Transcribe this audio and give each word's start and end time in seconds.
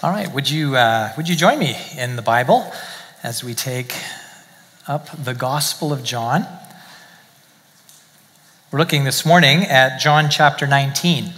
All 0.00 0.12
right, 0.12 0.32
would 0.32 0.48
you, 0.48 0.76
uh, 0.76 1.12
would 1.16 1.28
you 1.28 1.34
join 1.34 1.58
me 1.58 1.76
in 1.96 2.14
the 2.14 2.22
Bible 2.22 2.70
as 3.24 3.42
we 3.42 3.52
take 3.52 3.92
up 4.86 5.08
the 5.24 5.34
Gospel 5.34 5.92
of 5.92 6.04
John? 6.04 6.46
We're 8.70 8.78
looking 8.78 9.02
this 9.02 9.26
morning 9.26 9.64
at 9.64 9.98
John 9.98 10.30
chapter 10.30 10.68
19. 10.68 11.32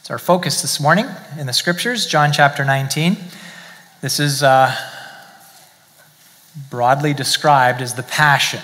It's 0.00 0.10
our 0.10 0.18
focus 0.18 0.62
this 0.62 0.80
morning 0.80 1.04
in 1.38 1.46
the 1.46 1.52
scriptures, 1.52 2.06
John 2.06 2.32
chapter 2.32 2.64
19. 2.64 3.18
This 4.00 4.18
is 4.18 4.42
uh, 4.42 4.74
broadly 6.70 7.12
described 7.12 7.82
as 7.82 7.92
the 7.92 8.02
passion, 8.02 8.62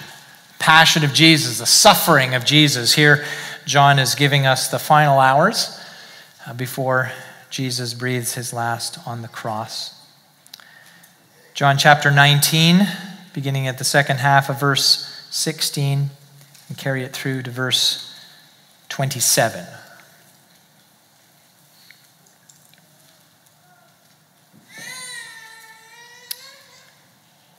passion 0.59 1.05
of 1.05 1.13
Jesus, 1.13 1.59
the 1.59 1.67
suffering 1.67 2.35
of 2.35 2.47
Jesus. 2.47 2.95
Here, 2.95 3.27
John 3.67 3.99
is 3.99 4.15
giving 4.15 4.47
us 4.47 4.69
the 4.69 4.79
final 4.79 5.19
hours 5.19 5.79
uh, 6.47 6.55
before 6.55 7.13
Jesus 7.51 7.95
breathes 7.95 8.35
his 8.35 8.53
last 8.53 9.07
on 9.07 9.23
the 9.23 9.29
cross. 9.29 10.07
John 11.53 11.77
chapter 11.77 12.13
19, 12.13 12.87
beginning 13.35 13.67
at 13.67 13.77
the 13.77 13.85
second 13.85 14.19
half 14.19 14.49
of 14.49 14.61
verse 14.61 15.27
16, 15.31 16.11
and 16.69 16.79
carry 16.79 17.03
it 17.03 17.13
through 17.13 17.43
to 17.43 17.51
verse 17.51 18.15
27. 18.89 19.67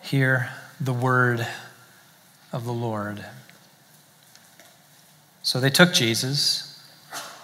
Hear 0.01 0.49
the 0.79 0.93
word 0.93 1.45
of 2.53 2.63
the 2.65 2.73
Lord. 2.73 3.25
So 5.43 5.59
they 5.59 5.69
took 5.69 5.93
Jesus 5.93 6.70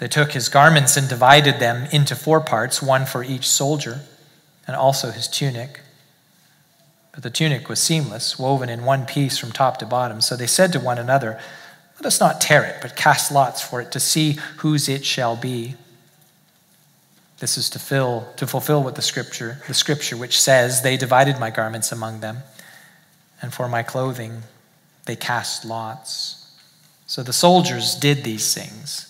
they 0.00 0.08
took 0.08 0.32
his 0.32 0.48
garments 0.48 0.96
and 0.96 1.06
divided 1.06 1.58
them 1.58 1.86
into 1.92 2.16
four 2.16 2.40
parts, 2.40 2.80
one 2.80 3.04
for 3.04 3.22
each 3.22 3.46
soldier, 3.46 4.00
and 4.66 4.74
also 4.74 5.10
his 5.10 5.28
tunic. 5.28 5.80
But 7.12 7.22
the 7.22 7.28
tunic 7.28 7.68
was 7.68 7.82
seamless, 7.82 8.38
woven 8.38 8.70
in 8.70 8.86
one 8.86 9.04
piece 9.04 9.36
from 9.36 9.52
top 9.52 9.76
to 9.76 9.86
bottom. 9.86 10.22
So 10.22 10.36
they 10.36 10.46
said 10.46 10.72
to 10.72 10.80
one 10.80 10.96
another, 10.96 11.38
Let 11.98 12.06
us 12.06 12.18
not 12.18 12.40
tear 12.40 12.64
it, 12.64 12.76
but 12.80 12.96
cast 12.96 13.30
lots 13.30 13.60
for 13.60 13.82
it 13.82 13.92
to 13.92 14.00
see 14.00 14.38
whose 14.58 14.88
it 14.88 15.04
shall 15.04 15.36
be. 15.36 15.74
This 17.40 17.58
is 17.58 17.68
to 17.70 17.78
fill 17.78 18.26
to 18.36 18.46
fulfill 18.46 18.82
what 18.82 18.94
the 18.94 19.02
scripture, 19.02 19.60
the 19.68 19.74
scripture 19.74 20.16
which 20.16 20.40
says, 20.40 20.80
They 20.80 20.96
divided 20.96 21.38
my 21.38 21.50
garments 21.50 21.92
among 21.92 22.20
them, 22.20 22.38
and 23.42 23.52
for 23.52 23.68
my 23.68 23.82
clothing 23.82 24.44
they 25.04 25.16
cast 25.16 25.66
lots. 25.66 26.56
So 27.06 27.22
the 27.22 27.34
soldiers 27.34 27.96
did 27.96 28.24
these 28.24 28.54
things. 28.54 29.09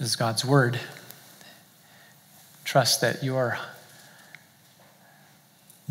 Is 0.00 0.16
God's 0.16 0.46
word. 0.46 0.80
Trust 2.64 3.02
that 3.02 3.22
you're 3.22 3.58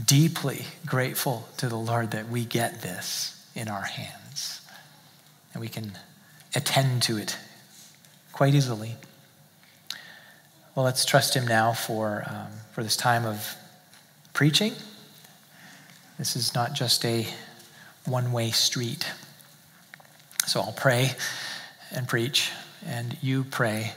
deeply 0.04 0.66
grateful 0.84 1.48
to 1.58 1.70
the 1.70 1.76
Lord 1.76 2.10
that 2.10 2.28
we 2.28 2.44
get 2.44 2.82
this 2.82 3.48
in 3.54 3.68
our 3.68 3.84
hands 3.84 4.62
and 5.54 5.62
we 5.62 5.68
can 5.68 5.92
attend 6.56 7.04
to 7.04 7.18
it 7.18 7.38
quite 8.34 8.56
easily. 8.56 8.96
Well, 10.74 10.86
let's 10.86 11.06
trust 11.06 11.36
Him 11.36 11.46
now 11.46 11.74
for, 11.74 12.24
um, 12.26 12.48
for 12.72 12.82
this 12.82 12.98
time 12.98 13.28
of 13.28 13.56
preaching. 14.34 14.74
This 16.18 16.36
is 16.36 16.56
not 16.56 16.74
just 16.74 17.06
a 17.06 17.28
one 18.06 18.32
way 18.32 18.50
street. 18.50 19.06
So 20.48 20.62
I'll 20.62 20.72
pray 20.72 21.12
and 21.92 22.08
preach 22.08 22.52
and 22.86 23.18
you 23.22 23.44
pray 23.44 23.94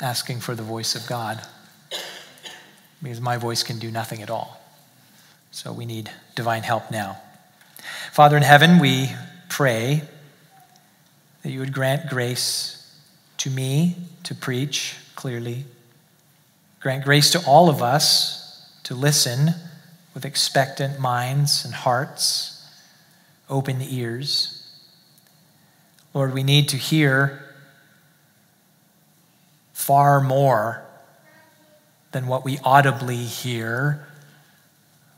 asking 0.00 0.40
for 0.40 0.54
the 0.54 0.62
voice 0.62 0.94
of 0.94 1.06
God 1.06 1.40
because 3.02 3.20
my 3.20 3.36
voice 3.36 3.62
can 3.62 3.78
do 3.78 3.90
nothing 3.90 4.22
at 4.22 4.30
all. 4.30 4.60
So 5.50 5.72
we 5.72 5.86
need 5.86 6.10
divine 6.34 6.62
help 6.62 6.90
now. 6.90 7.18
Father 8.12 8.36
in 8.36 8.42
heaven, 8.42 8.78
we 8.78 9.10
pray 9.48 10.02
that 11.42 11.50
you 11.50 11.60
would 11.60 11.72
grant 11.72 12.10
grace 12.10 12.96
to 13.38 13.50
me 13.50 13.96
to 14.24 14.34
preach 14.34 14.96
clearly. 15.14 15.64
Grant 16.80 17.04
grace 17.04 17.30
to 17.32 17.44
all 17.46 17.68
of 17.68 17.82
us 17.82 18.70
to 18.84 18.94
listen 18.94 19.54
with 20.14 20.24
expectant 20.24 20.98
minds 20.98 21.64
and 21.64 21.74
hearts, 21.74 22.68
open 23.48 23.80
ears. 23.80 24.68
Lord, 26.14 26.34
we 26.34 26.42
need 26.42 26.68
to 26.70 26.76
hear 26.76 27.47
far 29.88 30.20
more 30.20 30.84
than 32.12 32.26
what 32.26 32.44
we 32.44 32.58
audibly 32.62 33.16
hear. 33.16 34.06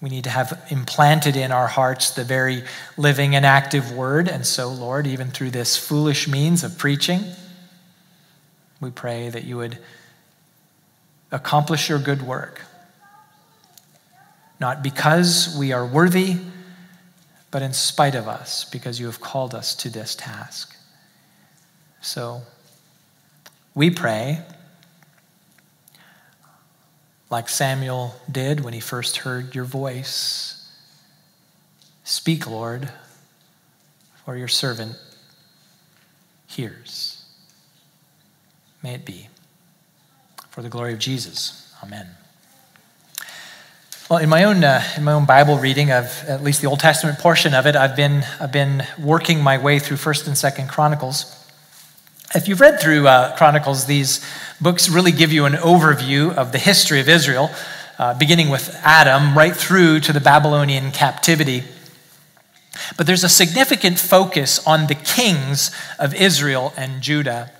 We 0.00 0.10
need 0.10 0.22
to 0.24 0.30
have 0.30 0.64
implanted 0.70 1.34
in 1.34 1.50
our 1.50 1.66
hearts 1.66 2.12
the 2.12 2.22
very 2.22 2.62
living 2.96 3.34
and 3.34 3.44
active 3.44 3.90
word. 3.90 4.28
And 4.28 4.46
so, 4.46 4.68
Lord, 4.68 5.08
even 5.08 5.32
through 5.32 5.50
this 5.50 5.76
foolish 5.76 6.28
means 6.28 6.62
of 6.62 6.78
preaching, 6.78 7.24
we 8.80 8.92
pray 8.92 9.28
that 9.28 9.42
you 9.42 9.56
would 9.56 9.76
accomplish 11.32 11.88
your 11.88 11.98
good 11.98 12.22
work. 12.22 12.62
Not 14.60 14.84
because 14.84 15.56
we 15.58 15.72
are 15.72 15.84
worthy, 15.84 16.36
but 17.50 17.60
in 17.60 17.72
spite 17.72 18.14
of 18.14 18.28
us, 18.28 18.66
because 18.66 19.00
you 19.00 19.06
have 19.06 19.20
called 19.20 19.52
us 19.52 19.74
to 19.74 19.90
this 19.90 20.14
task. 20.14 20.76
So, 22.00 22.42
we 23.74 23.90
pray 23.90 24.44
like 27.30 27.48
Samuel 27.48 28.14
did 28.30 28.60
when 28.60 28.74
he 28.74 28.80
first 28.80 29.18
heard 29.18 29.54
your 29.54 29.64
voice. 29.64 30.56
Speak, 32.02 32.48
Lord, 32.48 32.90
for 34.24 34.36
your 34.36 34.48
servant 34.48 34.96
hears. 36.48 37.24
May 38.82 38.94
it 38.94 39.04
be. 39.04 39.28
For 40.50 40.62
the 40.62 40.68
glory 40.68 40.92
of 40.92 40.98
Jesus. 40.98 41.72
Amen. 41.82 42.08
Well, 44.10 44.18
in 44.18 44.28
my 44.28 44.42
own 44.42 44.64
uh, 44.64 44.82
in 44.96 45.04
my 45.04 45.12
own 45.12 45.24
Bible 45.24 45.58
reading 45.58 45.92
of 45.92 46.24
at 46.26 46.42
least 46.42 46.60
the 46.60 46.66
Old 46.66 46.80
Testament 46.80 47.20
portion 47.20 47.54
of 47.54 47.66
it, 47.66 47.76
I've 47.76 47.94
been 47.94 48.24
I've 48.40 48.50
been 48.50 48.84
working 48.98 49.40
my 49.40 49.58
way 49.58 49.78
through 49.78 49.98
First 49.98 50.26
and 50.26 50.36
Second 50.36 50.68
Chronicles. 50.68 51.39
If 52.32 52.46
you've 52.46 52.60
read 52.60 52.80
through 52.80 53.08
uh, 53.08 53.36
Chronicles, 53.36 53.86
these 53.86 54.24
books 54.60 54.88
really 54.88 55.10
give 55.10 55.32
you 55.32 55.46
an 55.46 55.54
overview 55.54 56.32
of 56.32 56.52
the 56.52 56.58
history 56.58 57.00
of 57.00 57.08
Israel. 57.08 57.50
uh, 58.00 58.14
beginning 58.14 58.48
with 58.48 58.74
Adam 58.82 59.36
right 59.36 59.54
through 59.54 60.00
to 60.00 60.10
the 60.10 60.20
Babylonian 60.20 60.90
captivity. 60.90 61.64
But 62.96 63.06
there's 63.06 63.24
a 63.24 63.28
significant 63.28 63.98
focus 63.98 64.66
on 64.66 64.86
the 64.86 64.94
kings 64.94 65.70
of 65.98 66.14
Israel 66.14 66.72
and 66.78 67.02
Judah. 67.02 67.50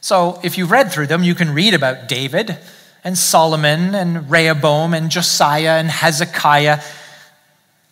So 0.00 0.40
if 0.42 0.58
you've 0.58 0.72
read 0.72 0.90
through 0.90 1.06
them, 1.06 1.22
you 1.22 1.36
can 1.36 1.54
read 1.54 1.74
about 1.74 2.08
David 2.08 2.58
and 3.04 3.16
Solomon 3.16 3.94
and 3.94 4.28
Rehoboam 4.28 4.94
and 4.94 5.12
Josiah 5.12 5.78
and 5.78 5.92
Hezekiah, 5.92 6.80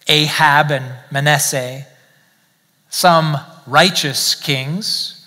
Ahab 0.09 0.73
and 0.73 0.93
Manasseh. 1.13 1.87
Some 2.91 3.37
righteous 3.65 4.35
kings, 4.35 5.18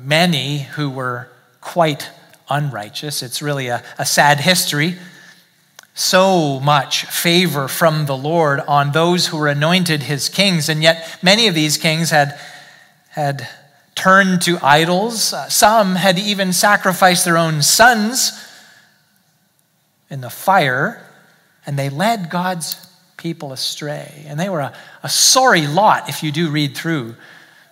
many 0.00 0.60
who 0.60 0.90
were 0.90 1.28
quite 1.60 2.10
unrighteous. 2.48 3.22
It's 3.22 3.42
really 3.42 3.68
a, 3.68 3.82
a 3.98 4.06
sad 4.06 4.40
history. 4.40 4.96
So 5.94 6.60
much 6.60 7.06
favor 7.06 7.66
from 7.66 8.06
the 8.06 8.16
Lord 8.16 8.60
on 8.60 8.92
those 8.92 9.26
who 9.26 9.36
were 9.36 9.48
anointed 9.48 10.04
his 10.04 10.28
kings, 10.28 10.68
and 10.68 10.82
yet 10.82 11.18
many 11.22 11.48
of 11.48 11.54
these 11.54 11.76
kings 11.76 12.10
had, 12.10 12.38
had 13.08 13.48
turned 13.96 14.42
to 14.42 14.58
idols. 14.62 15.32
Uh, 15.32 15.48
some 15.48 15.96
had 15.96 16.18
even 16.18 16.52
sacrificed 16.52 17.24
their 17.24 17.36
own 17.36 17.62
sons 17.62 18.32
in 20.08 20.20
the 20.20 20.30
fire, 20.30 21.04
and 21.66 21.78
they 21.78 21.90
led 21.90 22.30
God's 22.30 22.76
people 23.16 23.52
astray. 23.52 24.24
And 24.28 24.38
they 24.38 24.48
were 24.48 24.60
a, 24.60 24.72
a 25.02 25.08
sorry 25.08 25.66
lot 25.66 26.08
if 26.08 26.22
you 26.22 26.30
do 26.30 26.48
read 26.48 26.76
through 26.76 27.16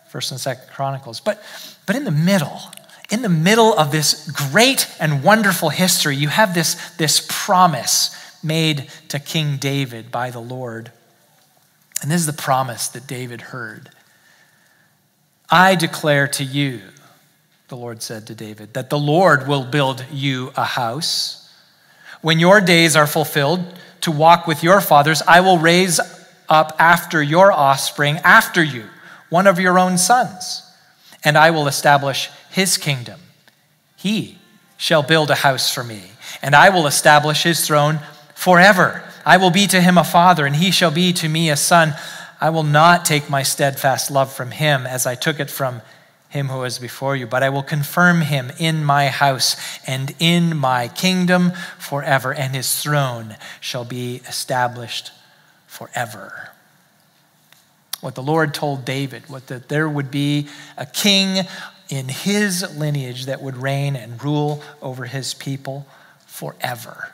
First 0.08 0.32
and 0.32 0.40
Second 0.40 0.68
Chronicles. 0.72 1.20
But, 1.20 1.40
but 1.86 1.96
in 1.96 2.04
the 2.04 2.10
middle, 2.10 2.60
in 3.10 3.22
the 3.22 3.28
middle 3.28 3.72
of 3.72 3.92
this 3.92 4.28
great 4.30 4.88
and 5.00 5.22
wonderful 5.22 5.70
history, 5.70 6.16
you 6.16 6.28
have 6.28 6.54
this, 6.54 6.74
this 6.96 7.24
promise 7.28 8.14
made 8.42 8.90
to 9.08 9.18
King 9.18 9.56
David 9.56 10.10
by 10.10 10.30
the 10.30 10.40
Lord. 10.40 10.90
And 12.02 12.10
this 12.10 12.20
is 12.20 12.26
the 12.26 12.32
promise 12.32 12.88
that 12.88 13.06
David 13.06 13.40
heard. 13.40 13.90
I 15.48 15.76
declare 15.76 16.26
to 16.28 16.44
you, 16.44 16.80
the 17.68 17.76
Lord 17.76 18.02
said 18.02 18.26
to 18.26 18.34
David, 18.34 18.74
that 18.74 18.90
the 18.90 18.98
Lord 18.98 19.46
will 19.46 19.64
build 19.64 20.04
you 20.12 20.52
a 20.56 20.64
house. 20.64 21.52
When 22.20 22.40
your 22.40 22.60
days 22.60 22.96
are 22.96 23.06
fulfilled 23.06 23.60
to 24.00 24.10
walk 24.10 24.46
with 24.46 24.62
your 24.62 24.80
fathers, 24.80 25.22
I 25.26 25.40
will 25.40 25.58
raise 25.58 26.00
up 26.48 26.76
after 26.78 27.22
your 27.22 27.52
offspring, 27.52 28.18
after 28.18 28.62
you, 28.62 28.84
one 29.30 29.46
of 29.46 29.58
your 29.58 29.78
own 29.78 29.98
sons, 29.98 30.62
and 31.26 31.36
I 31.36 31.50
will 31.50 31.66
establish 31.66 32.30
his 32.50 32.78
kingdom. 32.78 33.18
He 33.96 34.38
shall 34.76 35.02
build 35.02 35.28
a 35.28 35.34
house 35.34 35.74
for 35.74 35.82
me, 35.82 36.12
and 36.40 36.54
I 36.54 36.70
will 36.70 36.86
establish 36.86 37.42
his 37.42 37.66
throne 37.66 37.98
forever. 38.36 39.02
I 39.24 39.36
will 39.36 39.50
be 39.50 39.66
to 39.66 39.80
him 39.80 39.98
a 39.98 40.04
father, 40.04 40.46
and 40.46 40.54
he 40.54 40.70
shall 40.70 40.92
be 40.92 41.12
to 41.14 41.28
me 41.28 41.50
a 41.50 41.56
son. 41.56 41.94
I 42.40 42.50
will 42.50 42.62
not 42.62 43.04
take 43.04 43.28
my 43.28 43.42
steadfast 43.42 44.08
love 44.08 44.32
from 44.32 44.52
him 44.52 44.86
as 44.86 45.04
I 45.04 45.16
took 45.16 45.40
it 45.40 45.50
from 45.50 45.82
him 46.28 46.48
who 46.48 46.60
was 46.60 46.78
before 46.78 47.16
you, 47.16 47.26
but 47.26 47.42
I 47.42 47.48
will 47.48 47.64
confirm 47.64 48.20
him 48.20 48.52
in 48.58 48.84
my 48.84 49.08
house 49.08 49.56
and 49.84 50.14
in 50.20 50.56
my 50.56 50.86
kingdom 50.86 51.50
forever, 51.76 52.32
and 52.32 52.54
his 52.54 52.80
throne 52.80 53.36
shall 53.60 53.84
be 53.84 54.22
established 54.28 55.10
forever. 55.66 56.50
What 58.06 58.14
the 58.14 58.22
Lord 58.22 58.54
told 58.54 58.84
David, 58.84 59.28
what 59.28 59.48
that 59.48 59.68
there 59.68 59.88
would 59.88 60.12
be 60.12 60.46
a 60.76 60.86
king 60.86 61.44
in 61.88 62.06
his 62.08 62.64
lineage 62.78 63.26
that 63.26 63.42
would 63.42 63.56
reign 63.56 63.96
and 63.96 64.22
rule 64.22 64.62
over 64.80 65.06
his 65.06 65.34
people 65.34 65.88
forever. 66.24 67.10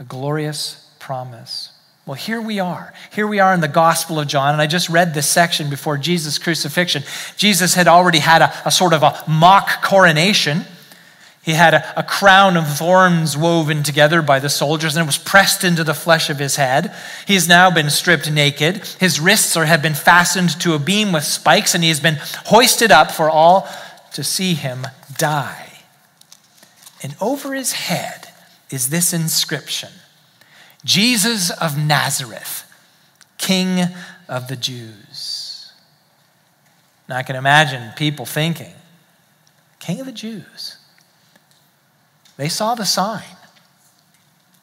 A 0.00 0.02
glorious 0.02 0.90
promise. 0.98 1.70
Well, 2.06 2.16
here 2.16 2.40
we 2.40 2.58
are. 2.58 2.92
Here 3.12 3.28
we 3.28 3.38
are 3.38 3.54
in 3.54 3.60
the 3.60 3.68
Gospel 3.68 4.18
of 4.18 4.26
John, 4.26 4.52
and 4.52 4.60
I 4.60 4.66
just 4.66 4.88
read 4.88 5.14
this 5.14 5.28
section 5.28 5.70
before 5.70 5.96
Jesus' 5.96 6.38
crucifixion. 6.38 7.04
Jesus 7.36 7.74
had 7.74 7.86
already 7.86 8.18
had 8.18 8.42
a, 8.42 8.52
a 8.66 8.72
sort 8.72 8.94
of 8.94 9.04
a 9.04 9.22
mock 9.28 9.80
coronation. 9.80 10.62
He 11.46 11.52
had 11.52 11.74
a, 11.74 12.00
a, 12.00 12.02
crown 12.02 12.56
of 12.56 12.66
thorns 12.76 13.36
woven 13.36 13.84
together 13.84 14.20
by 14.20 14.40
the 14.40 14.48
soldiers, 14.48 14.96
and 14.96 15.04
it 15.04 15.06
was 15.06 15.16
pressed 15.16 15.62
into 15.62 15.84
the 15.84 15.94
flesh 15.94 16.28
of 16.28 16.40
his 16.40 16.56
head. 16.56 16.92
He 17.24 17.34
has 17.34 17.46
now 17.46 17.70
been 17.70 17.88
stripped 17.88 18.28
naked. 18.28 18.84
His 18.98 19.20
wrists 19.20 19.56
are, 19.56 19.64
have 19.64 19.80
been 19.80 19.94
fastened 19.94 20.60
to 20.60 20.74
a 20.74 20.80
beam 20.80 21.12
with 21.12 21.22
spikes, 21.22 21.72
and 21.72 21.84
he 21.84 21.88
has 21.88 22.00
been 22.00 22.18
hoisted 22.46 22.90
up 22.90 23.12
for 23.12 23.30
all 23.30 23.68
to 24.14 24.24
see 24.24 24.54
him 24.54 24.88
die. 25.16 25.68
And 27.00 27.14
over 27.20 27.54
his 27.54 27.74
head 27.74 28.26
is 28.68 28.88
this 28.88 29.12
inscription 29.12 29.90
Jesus 30.84 31.50
of 31.50 31.78
Nazareth, 31.78 32.64
King 33.38 33.94
of 34.28 34.48
the 34.48 34.56
Jews. 34.56 35.70
Now 37.08 37.18
I 37.18 37.22
can 37.22 37.36
imagine 37.36 37.92
people 37.94 38.26
thinking, 38.26 38.74
King 39.78 40.00
of 40.00 40.06
the 40.06 40.12
Jews. 40.12 40.78
They 42.36 42.48
saw 42.48 42.74
the 42.74 42.84
sign. 42.84 43.36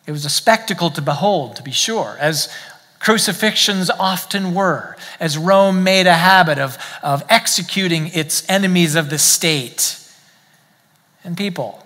It 0.06 0.12
was 0.12 0.25
a 0.25 0.30
spectacle 0.30 0.90
to 0.92 1.02
behold, 1.02 1.56
to 1.56 1.64
be 1.64 1.72
sure, 1.72 2.18
as 2.20 2.54
crucifixions 3.00 3.90
often 3.90 4.54
were, 4.54 4.96
as 5.20 5.38
Rome 5.38 5.84
made 5.84 6.08
a 6.08 6.14
habit 6.14 6.60
of, 6.60 6.78
of 7.02 7.24
executing 7.30 8.08
its 8.08 8.48
enemies 8.50 8.96
of 8.96 9.10
the 9.10 9.18
state. 9.18 10.00
And 11.24 11.38
people 11.38 11.84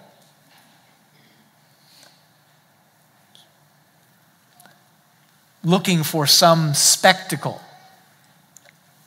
looking 5.63 6.03
for 6.03 6.25
some 6.25 6.73
spectacle, 6.73 7.61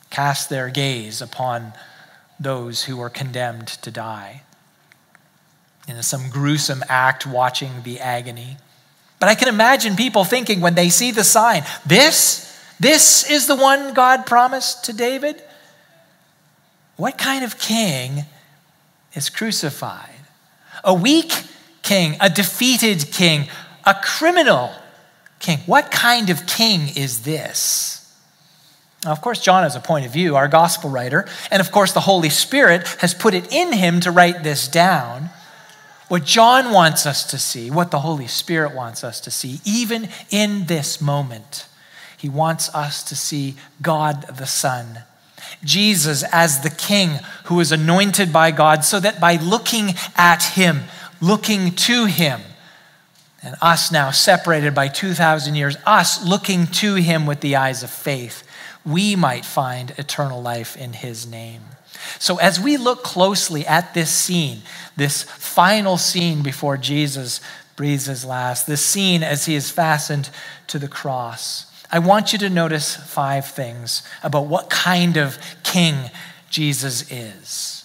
cast 0.09 0.49
their 0.49 0.69
gaze 0.69 1.21
upon 1.21 1.73
those 2.39 2.83
who 2.83 2.97
were 2.97 3.09
condemned 3.09 3.67
to 3.67 3.91
die 3.91 4.43
in 5.87 6.01
some 6.03 6.29
gruesome 6.29 6.83
act, 6.87 7.25
watching 7.25 7.83
the 7.83 7.99
agony. 7.99 8.57
But 9.19 9.29
I 9.29 9.35
can 9.35 9.47
imagine 9.47 9.95
people 9.95 10.23
thinking 10.23 10.61
when 10.61 10.75
they 10.75 10.89
see 10.89 11.11
the 11.11 11.23
sign, 11.23 11.63
this, 11.85 12.59
this 12.79 13.29
is 13.29 13.47
the 13.47 13.55
one 13.55 13.93
God 13.93 14.25
promised 14.25 14.85
to 14.85 14.93
David? 14.93 15.41
What 16.95 17.17
kind 17.17 17.43
of 17.43 17.59
king 17.59 18.25
is 19.13 19.29
crucified? 19.29 20.09
A 20.83 20.93
weak 20.93 21.33
king, 21.83 22.17
a 22.19 22.29
defeated 22.29 23.11
king, 23.11 23.47
a 23.85 23.95
criminal 24.01 24.71
king. 25.39 25.59
What 25.65 25.91
kind 25.91 26.29
of 26.29 26.47
king 26.47 26.89
is 26.95 27.23
this? 27.23 27.97
Now, 29.03 29.11
of 29.11 29.21
course, 29.21 29.41
John 29.41 29.63
has 29.63 29.75
a 29.75 29.79
point 29.79 30.05
of 30.05 30.13
view, 30.13 30.35
our 30.35 30.47
gospel 30.47 30.89
writer, 30.89 31.27
and 31.49 31.59
of 31.59 31.71
course, 31.71 31.91
the 31.91 32.01
Holy 32.01 32.29
Spirit 32.29 32.87
has 32.99 33.13
put 33.13 33.33
it 33.33 33.51
in 33.51 33.73
him 33.73 33.99
to 34.01 34.11
write 34.11 34.43
this 34.43 34.67
down. 34.67 35.31
What 36.11 36.25
John 36.25 36.73
wants 36.73 37.05
us 37.05 37.23
to 37.27 37.37
see, 37.37 37.71
what 37.71 37.89
the 37.89 38.01
Holy 38.01 38.27
Spirit 38.27 38.75
wants 38.75 39.01
us 39.01 39.21
to 39.21 39.31
see, 39.31 39.61
even 39.63 40.09
in 40.29 40.65
this 40.65 40.99
moment, 40.99 41.67
he 42.17 42.27
wants 42.27 42.67
us 42.75 43.01
to 43.05 43.15
see 43.15 43.55
God 43.81 44.23
the 44.23 44.45
Son, 44.45 45.03
Jesus 45.63 46.23
as 46.23 46.63
the 46.63 46.69
King 46.69 47.21
who 47.45 47.61
is 47.61 47.71
anointed 47.71 48.33
by 48.33 48.51
God, 48.51 48.83
so 48.83 48.99
that 48.99 49.21
by 49.21 49.37
looking 49.37 49.95
at 50.17 50.43
him, 50.43 50.81
looking 51.21 51.71
to 51.75 52.07
him, 52.07 52.41
and 53.41 53.55
us 53.61 53.89
now 53.89 54.11
separated 54.11 54.75
by 54.75 54.89
2,000 54.89 55.55
years, 55.55 55.77
us 55.85 56.27
looking 56.27 56.67
to 56.67 56.95
him 56.95 57.25
with 57.25 57.39
the 57.39 57.55
eyes 57.55 57.83
of 57.83 57.89
faith, 57.89 58.43
we 58.85 59.15
might 59.15 59.45
find 59.45 59.91
eternal 59.91 60.41
life 60.41 60.75
in 60.75 60.91
his 60.91 61.25
name. 61.25 61.61
So, 62.19 62.37
as 62.37 62.59
we 62.59 62.77
look 62.77 63.03
closely 63.03 63.65
at 63.65 63.93
this 63.93 64.09
scene, 64.09 64.61
this 64.95 65.23
final 65.23 65.97
scene 65.97 66.41
before 66.41 66.77
Jesus 66.77 67.41
breathes 67.75 68.05
his 68.05 68.25
last, 68.25 68.67
this 68.67 68.85
scene 68.85 69.23
as 69.23 69.45
he 69.45 69.55
is 69.55 69.71
fastened 69.71 70.29
to 70.67 70.79
the 70.79 70.87
cross, 70.87 71.65
I 71.91 71.99
want 71.99 72.31
you 72.31 72.39
to 72.39 72.49
notice 72.49 72.95
five 72.95 73.45
things 73.47 74.03
about 74.23 74.47
what 74.47 74.69
kind 74.69 75.17
of 75.17 75.37
king 75.63 76.09
Jesus 76.49 77.11
is. 77.11 77.83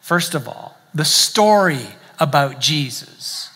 First 0.00 0.34
of 0.34 0.48
all, 0.48 0.78
the 0.94 1.04
story 1.04 1.86
about 2.18 2.60
Jesus 2.60 3.50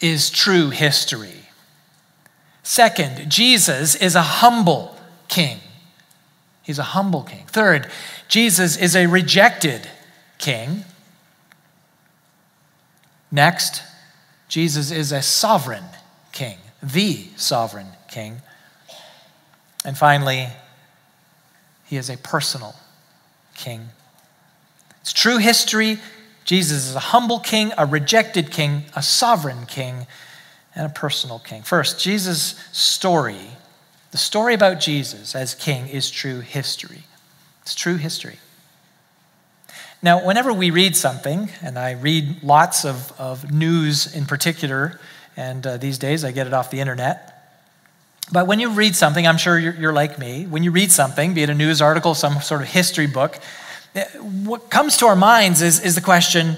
is 0.00 0.30
true 0.30 0.70
history. 0.70 1.50
Second, 2.62 3.30
Jesus 3.30 3.94
is 3.94 4.14
a 4.14 4.22
humble 4.22 4.96
king. 5.28 5.58
He's 6.68 6.78
a 6.78 6.82
humble 6.82 7.22
king. 7.22 7.46
Third, 7.46 7.88
Jesus 8.28 8.76
is 8.76 8.94
a 8.94 9.06
rejected 9.06 9.88
king. 10.36 10.84
Next, 13.32 13.82
Jesus 14.48 14.90
is 14.90 15.10
a 15.10 15.22
sovereign 15.22 15.84
king, 16.30 16.58
the 16.82 17.28
sovereign 17.36 17.88
king. 18.10 18.42
And 19.82 19.96
finally, 19.96 20.48
he 21.86 21.96
is 21.96 22.10
a 22.10 22.18
personal 22.18 22.74
king. 23.54 23.88
It's 25.00 25.14
true 25.14 25.38
history 25.38 25.98
Jesus 26.44 26.88
is 26.88 26.94
a 26.94 27.00
humble 27.00 27.40
king, 27.40 27.72
a 27.78 27.86
rejected 27.86 28.50
king, 28.50 28.84
a 28.94 29.02
sovereign 29.02 29.64
king, 29.64 30.06
and 30.74 30.84
a 30.84 30.90
personal 30.90 31.38
king. 31.38 31.62
First, 31.62 31.98
Jesus' 31.98 32.54
story, 32.72 33.48
the 34.10 34.18
story 34.18 34.54
about 34.54 34.80
Jesus 34.80 35.34
as 35.34 35.54
king, 35.54 35.88
is 35.88 36.10
true 36.10 36.40
history. 36.40 37.04
It's 37.62 37.74
true 37.74 37.96
history. 37.96 38.38
Now, 40.00 40.24
whenever 40.24 40.52
we 40.52 40.70
read 40.70 40.96
something, 40.96 41.50
and 41.60 41.78
I 41.78 41.92
read 41.92 42.42
lots 42.42 42.84
of, 42.84 43.12
of 43.18 43.52
news 43.52 44.14
in 44.14 44.26
particular, 44.26 45.00
and 45.36 45.66
uh, 45.66 45.76
these 45.76 45.98
days 45.98 46.24
I 46.24 46.30
get 46.30 46.46
it 46.46 46.54
off 46.54 46.70
the 46.70 46.80
internet. 46.80 47.34
But 48.30 48.46
when 48.46 48.60
you 48.60 48.70
read 48.70 48.94
something, 48.94 49.26
I'm 49.26 49.38
sure 49.38 49.58
you're, 49.58 49.74
you're 49.74 49.92
like 49.92 50.18
me, 50.18 50.46
when 50.46 50.62
you 50.62 50.70
read 50.70 50.92
something, 50.92 51.34
be 51.34 51.42
it 51.42 51.50
a 51.50 51.54
news 51.54 51.82
article, 51.82 52.14
some 52.14 52.40
sort 52.40 52.62
of 52.62 52.68
history 52.68 53.06
book, 53.06 53.38
eh, 53.94 54.04
what 54.18 54.70
comes 54.70 54.96
to 54.98 55.06
our 55.06 55.16
minds 55.16 55.62
is, 55.62 55.80
is 55.80 55.94
the 55.94 56.00
question, 56.00 56.56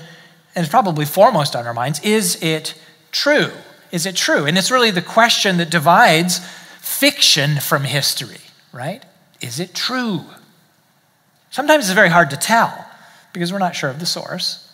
and 0.54 0.64
it's 0.64 0.68
probably 0.68 1.04
foremost 1.04 1.56
on 1.56 1.66
our 1.66 1.74
minds 1.74 2.00
is 2.00 2.42
it 2.42 2.74
true? 3.10 3.50
Is 3.90 4.06
it 4.06 4.16
true? 4.16 4.46
And 4.46 4.58
it's 4.58 4.70
really 4.70 4.90
the 4.90 5.02
question 5.02 5.56
that 5.56 5.70
divides 5.70 6.40
fiction 6.80 7.60
from 7.60 7.84
history, 7.84 8.40
right? 8.72 9.04
Is 9.40 9.60
it 9.60 9.74
true? 9.74 10.24
Sometimes 11.50 11.86
it's 11.86 11.94
very 11.94 12.08
hard 12.08 12.30
to 12.30 12.36
tell 12.36 12.86
because 13.32 13.52
we're 13.52 13.58
not 13.58 13.76
sure 13.76 13.90
of 13.90 14.00
the 14.00 14.06
source. 14.06 14.66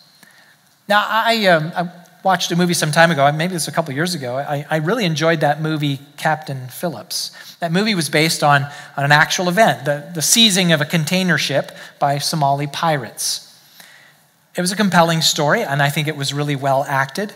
Now, 0.88 1.04
I, 1.08 1.46
um, 1.46 1.72
I 1.74 1.90
watched 2.22 2.50
a 2.52 2.56
movie 2.56 2.74
some 2.74 2.92
time 2.92 3.10
ago, 3.10 3.30
maybe 3.32 3.52
it 3.52 3.54
was 3.54 3.68
a 3.68 3.72
couple 3.72 3.94
years 3.94 4.14
ago. 4.14 4.36
I, 4.36 4.66
I, 4.70 4.76
really 4.78 5.04
enjoyed 5.04 5.40
that 5.40 5.60
movie, 5.60 6.00
Captain 6.16 6.68
Phillips. 6.68 7.56
That 7.60 7.72
movie 7.72 7.94
was 7.94 8.08
based 8.08 8.42
on, 8.42 8.66
on 8.96 9.04
an 9.04 9.12
actual 9.12 9.48
event, 9.48 9.84
the, 9.84 10.10
the 10.14 10.22
seizing 10.22 10.72
of 10.72 10.80
a 10.80 10.84
container 10.84 11.38
ship 11.38 11.70
by 11.98 12.18
Somali 12.18 12.66
pirates. 12.66 13.42
It 14.56 14.60
was 14.60 14.72
a 14.72 14.76
compelling 14.76 15.20
story, 15.20 15.62
and 15.62 15.82
I 15.82 15.88
think 15.88 16.08
it 16.08 16.16
was 16.16 16.32
really 16.32 16.56
well 16.56 16.84
acted. 16.88 17.32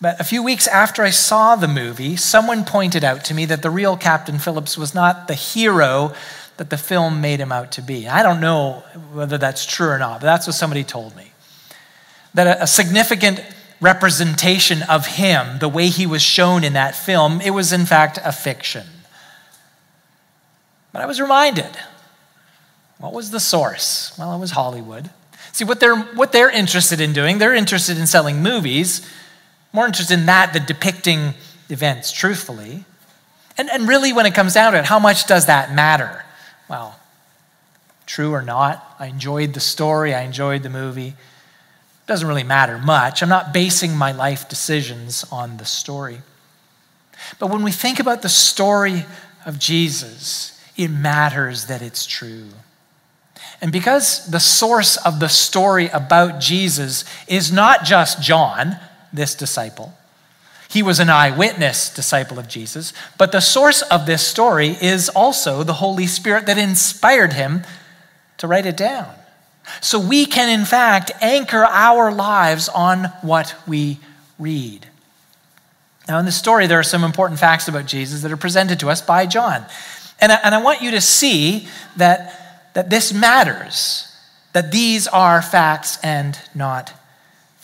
But 0.00 0.20
a 0.20 0.24
few 0.24 0.42
weeks 0.42 0.66
after 0.66 1.02
I 1.02 1.10
saw 1.10 1.56
the 1.56 1.68
movie, 1.68 2.16
someone 2.16 2.64
pointed 2.64 3.02
out 3.02 3.24
to 3.24 3.34
me 3.34 3.46
that 3.46 3.62
the 3.62 3.70
real 3.70 3.96
Captain 3.96 4.38
Phillips 4.38 4.76
was 4.76 4.94
not 4.94 5.26
the 5.26 5.34
hero 5.34 6.12
that 6.58 6.70
the 6.70 6.76
film 6.76 7.20
made 7.20 7.40
him 7.40 7.52
out 7.52 7.72
to 7.72 7.82
be. 7.82 8.08
I 8.08 8.22
don't 8.22 8.40
know 8.40 8.82
whether 9.12 9.38
that's 9.38 9.64
true 9.64 9.88
or 9.88 9.98
not, 9.98 10.20
but 10.20 10.26
that's 10.26 10.46
what 10.46 10.54
somebody 10.54 10.84
told 10.84 11.16
me. 11.16 11.32
That 12.34 12.62
a 12.62 12.66
significant 12.66 13.42
representation 13.80 14.82
of 14.82 15.06
him, 15.06 15.58
the 15.58 15.68
way 15.68 15.88
he 15.88 16.06
was 16.06 16.22
shown 16.22 16.64
in 16.64 16.74
that 16.74 16.94
film, 16.94 17.40
it 17.40 17.50
was 17.50 17.72
in 17.72 17.86
fact 17.86 18.18
a 18.22 18.32
fiction. 18.32 18.86
But 20.92 21.02
I 21.02 21.06
was 21.06 21.20
reminded 21.20 21.76
what 22.98 23.12
was 23.12 23.30
the 23.30 23.40
source? 23.40 24.16
Well, 24.18 24.34
it 24.34 24.38
was 24.38 24.52
Hollywood. 24.52 25.10
See, 25.52 25.64
what 25.64 25.80
they're, 25.80 25.96
what 25.96 26.32
they're 26.32 26.50
interested 26.50 27.00
in 27.00 27.12
doing, 27.12 27.36
they're 27.36 27.54
interested 27.54 27.98
in 27.98 28.06
selling 28.06 28.42
movies, 28.42 29.06
more 29.76 29.86
interested 29.86 30.18
in 30.18 30.26
that 30.26 30.52
than 30.52 30.64
depicting 30.64 31.34
events 31.70 32.10
truthfully. 32.10 32.84
And, 33.56 33.70
and 33.70 33.86
really, 33.86 34.12
when 34.12 34.26
it 34.26 34.34
comes 34.34 34.54
down 34.54 34.72
to 34.72 34.78
it, 34.80 34.84
how 34.84 34.98
much 34.98 35.26
does 35.26 35.46
that 35.46 35.72
matter? 35.72 36.24
well, 36.68 36.98
true 38.06 38.32
or 38.32 38.42
not, 38.42 38.96
I 38.98 39.06
enjoyed 39.06 39.54
the 39.54 39.60
story, 39.60 40.14
I 40.14 40.22
enjoyed 40.22 40.62
the 40.62 40.70
movie. 40.70 41.08
It 41.08 42.06
doesn't 42.06 42.26
really 42.26 42.44
matter 42.44 42.78
much. 42.78 43.22
I'm 43.22 43.28
not 43.28 43.52
basing 43.52 43.96
my 43.96 44.12
life 44.12 44.48
decisions 44.48 45.24
on 45.30 45.56
the 45.56 45.64
story. 45.64 46.18
But 47.38 47.48
when 47.48 47.62
we 47.62 47.72
think 47.72 47.98
about 47.98 48.22
the 48.22 48.28
story 48.28 49.04
of 49.44 49.58
Jesus, 49.58 50.60
it 50.76 50.88
matters 50.88 51.66
that 51.66 51.82
it's 51.82 52.06
true. 52.06 52.48
And 53.60 53.72
because 53.72 54.26
the 54.26 54.40
source 54.40 54.96
of 54.98 55.18
the 55.18 55.28
story 55.28 55.88
about 55.88 56.40
Jesus 56.40 57.04
is 57.26 57.50
not 57.50 57.84
just 57.84 58.20
John, 58.20 58.76
this 59.12 59.34
disciple, 59.34 59.94
he 60.68 60.82
was 60.82 60.98
an 60.98 61.08
eyewitness 61.08 61.92
disciple 61.94 62.38
of 62.38 62.48
Jesus, 62.48 62.92
but 63.18 63.32
the 63.32 63.40
source 63.40 63.82
of 63.82 64.06
this 64.06 64.26
story 64.26 64.76
is 64.80 65.08
also 65.08 65.62
the 65.62 65.74
Holy 65.74 66.06
Spirit 66.06 66.46
that 66.46 66.58
inspired 66.58 67.32
him 67.32 67.62
to 68.38 68.46
write 68.46 68.66
it 68.66 68.76
down. 68.76 69.12
So 69.80 69.98
we 69.98 70.26
can, 70.26 70.48
in 70.48 70.64
fact, 70.64 71.12
anchor 71.20 71.64
our 71.64 72.12
lives 72.12 72.68
on 72.68 73.04
what 73.22 73.54
we 73.66 73.98
read. 74.38 74.86
Now, 76.08 76.18
in 76.18 76.24
the 76.24 76.32
story, 76.32 76.66
there 76.66 76.78
are 76.78 76.84
some 76.84 77.04
important 77.04 77.40
facts 77.40 77.66
about 77.68 77.86
Jesus 77.86 78.22
that 78.22 78.30
are 78.30 78.36
presented 78.36 78.78
to 78.80 78.90
us 78.90 79.00
by 79.00 79.26
John. 79.26 79.64
And 80.20 80.30
I, 80.30 80.36
and 80.44 80.54
I 80.54 80.62
want 80.62 80.82
you 80.82 80.92
to 80.92 81.00
see 81.00 81.68
that, 81.96 82.72
that 82.74 82.90
this 82.90 83.12
matters, 83.12 84.12
that 84.52 84.70
these 84.70 85.08
are 85.08 85.42
facts 85.42 85.98
and 86.02 86.38
not 86.54 86.92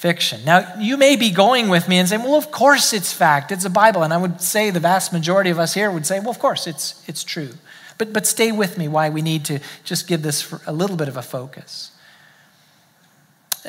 fiction. 0.02 0.44
Now, 0.44 0.74
you 0.80 0.96
may 0.96 1.14
be 1.14 1.30
going 1.30 1.68
with 1.68 1.88
me 1.88 1.98
and 1.98 2.08
saying, 2.08 2.24
well, 2.24 2.34
of 2.34 2.50
course 2.50 2.92
it's 2.92 3.12
fact, 3.12 3.52
it's 3.52 3.64
a 3.64 3.70
Bible. 3.70 4.02
And 4.02 4.12
I 4.12 4.16
would 4.16 4.40
say 4.40 4.70
the 4.70 4.80
vast 4.80 5.12
majority 5.12 5.48
of 5.50 5.60
us 5.60 5.74
here 5.74 5.92
would 5.92 6.04
say, 6.04 6.18
well, 6.18 6.30
of 6.30 6.40
course 6.40 6.66
it's, 6.66 7.00
it's 7.08 7.22
true. 7.22 7.50
But, 7.98 8.12
but 8.12 8.26
stay 8.26 8.50
with 8.50 8.76
me 8.76 8.88
why 8.88 9.10
we 9.10 9.22
need 9.22 9.44
to 9.44 9.60
just 9.84 10.08
give 10.08 10.22
this 10.22 10.52
a 10.66 10.72
little 10.72 10.96
bit 10.96 11.06
of 11.06 11.16
a 11.16 11.22
focus. 11.22 11.92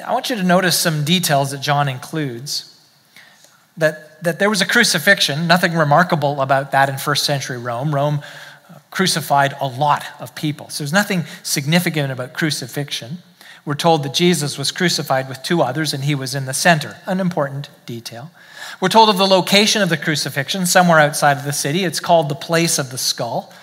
I 0.03 0.11
want 0.11 0.31
you 0.31 0.35
to 0.35 0.41
notice 0.41 0.75
some 0.75 1.03
details 1.03 1.51
that 1.51 1.61
John 1.61 1.87
includes. 1.87 2.81
That, 3.77 4.23
that 4.23 4.39
there 4.39 4.49
was 4.49 4.61
a 4.61 4.65
crucifixion, 4.65 5.45
nothing 5.45 5.75
remarkable 5.75 6.41
about 6.41 6.71
that 6.71 6.89
in 6.89 6.97
first 6.97 7.25
century 7.25 7.59
Rome. 7.59 7.93
Rome 7.93 8.21
uh, 8.71 8.79
crucified 8.89 9.53
a 9.61 9.67
lot 9.67 10.03
of 10.19 10.33
people. 10.33 10.69
So 10.69 10.83
there's 10.83 10.93
nothing 10.93 11.25
significant 11.43 12.11
about 12.11 12.33
crucifixion. 12.33 13.19
We're 13.65 13.75
told 13.75 14.03
that 14.03 14.13
Jesus 14.13 14.57
was 14.57 14.71
crucified 14.71 15.29
with 15.29 15.41
two 15.41 15.61
others 15.61 15.93
and 15.93 16.03
he 16.03 16.15
was 16.15 16.35
in 16.35 16.45
the 16.45 16.53
center, 16.53 16.97
an 17.05 17.19
important 17.19 17.69
detail. 17.85 18.31
We're 18.81 18.89
told 18.89 19.09
of 19.09 19.17
the 19.17 19.27
location 19.27 19.81
of 19.81 19.89
the 19.89 19.97
crucifixion, 19.97 20.65
somewhere 20.65 20.99
outside 20.99 21.37
of 21.37 21.45
the 21.45 21.53
city. 21.53 21.85
It's 21.85 21.99
called 21.99 22.27
the 22.27 22.35
place 22.35 22.77
of 22.77 22.89
the 22.89 22.97
skull. 22.97 23.53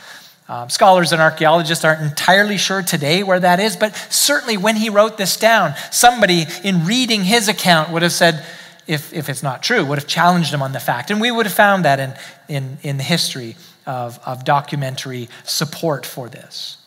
Um, 0.49 0.69
scholars 0.71 1.12
and 1.12 1.21
archaeologists 1.21 1.85
aren't 1.85 2.00
entirely 2.00 2.57
sure 2.57 2.83
today 2.83 3.23
where 3.23 3.38
that 3.38 3.61
is, 3.61 3.76
but 3.76 3.95
certainly 4.11 4.57
when 4.57 4.76
he 4.76 4.90
wrote 4.90 5.16
this 5.16 5.37
down, 5.37 5.75
somebody 5.92 6.47
in 6.64 6.87
reading 6.87 7.23
his 7.23 7.49
account 7.49 7.90
would 7.90 8.02
have 8.02 8.12
said, 8.12 8.45
if, 8.87 9.12
if 9.12 9.28
it's 9.28 9.42
not 9.42 9.62
true, 9.62 9.85
would 9.85 9.99
have 9.99 10.09
challenged 10.09 10.52
him 10.52 10.62
on 10.62 10.73
the 10.73 10.80
fact. 10.80 11.11
And 11.11 11.21
we 11.21 11.30
would 11.30 11.47
have 11.47 11.54
found 11.54 11.85
that 11.85 12.00
in, 12.00 12.14
in, 12.49 12.78
in 12.83 12.97
the 12.97 13.04
history 13.04 13.57
of, 13.87 14.19
of 14.26 14.45
documentary 14.45 15.28
support 15.45 16.04
for 16.04 16.28
this. 16.28 16.78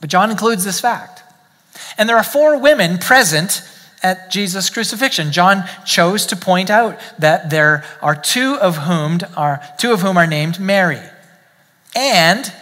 But 0.00 0.10
John 0.10 0.30
includes 0.30 0.64
this 0.64 0.80
fact. 0.80 1.22
And 1.98 2.08
there 2.08 2.16
are 2.16 2.24
four 2.24 2.58
women 2.58 2.98
present 2.98 3.62
at 4.02 4.30
Jesus' 4.30 4.70
crucifixion. 4.70 5.32
John 5.32 5.64
chose 5.84 6.26
to 6.26 6.36
point 6.36 6.70
out 6.70 6.98
that 7.18 7.50
there 7.50 7.84
are 8.00 8.14
two 8.14 8.54
of 8.54 8.78
whom 8.78 9.20
are 9.36 9.62
two 9.78 9.92
of 9.92 10.00
whom 10.00 10.16
are 10.16 10.26
named 10.26 10.58
Mary 10.58 11.00
and 11.94 12.52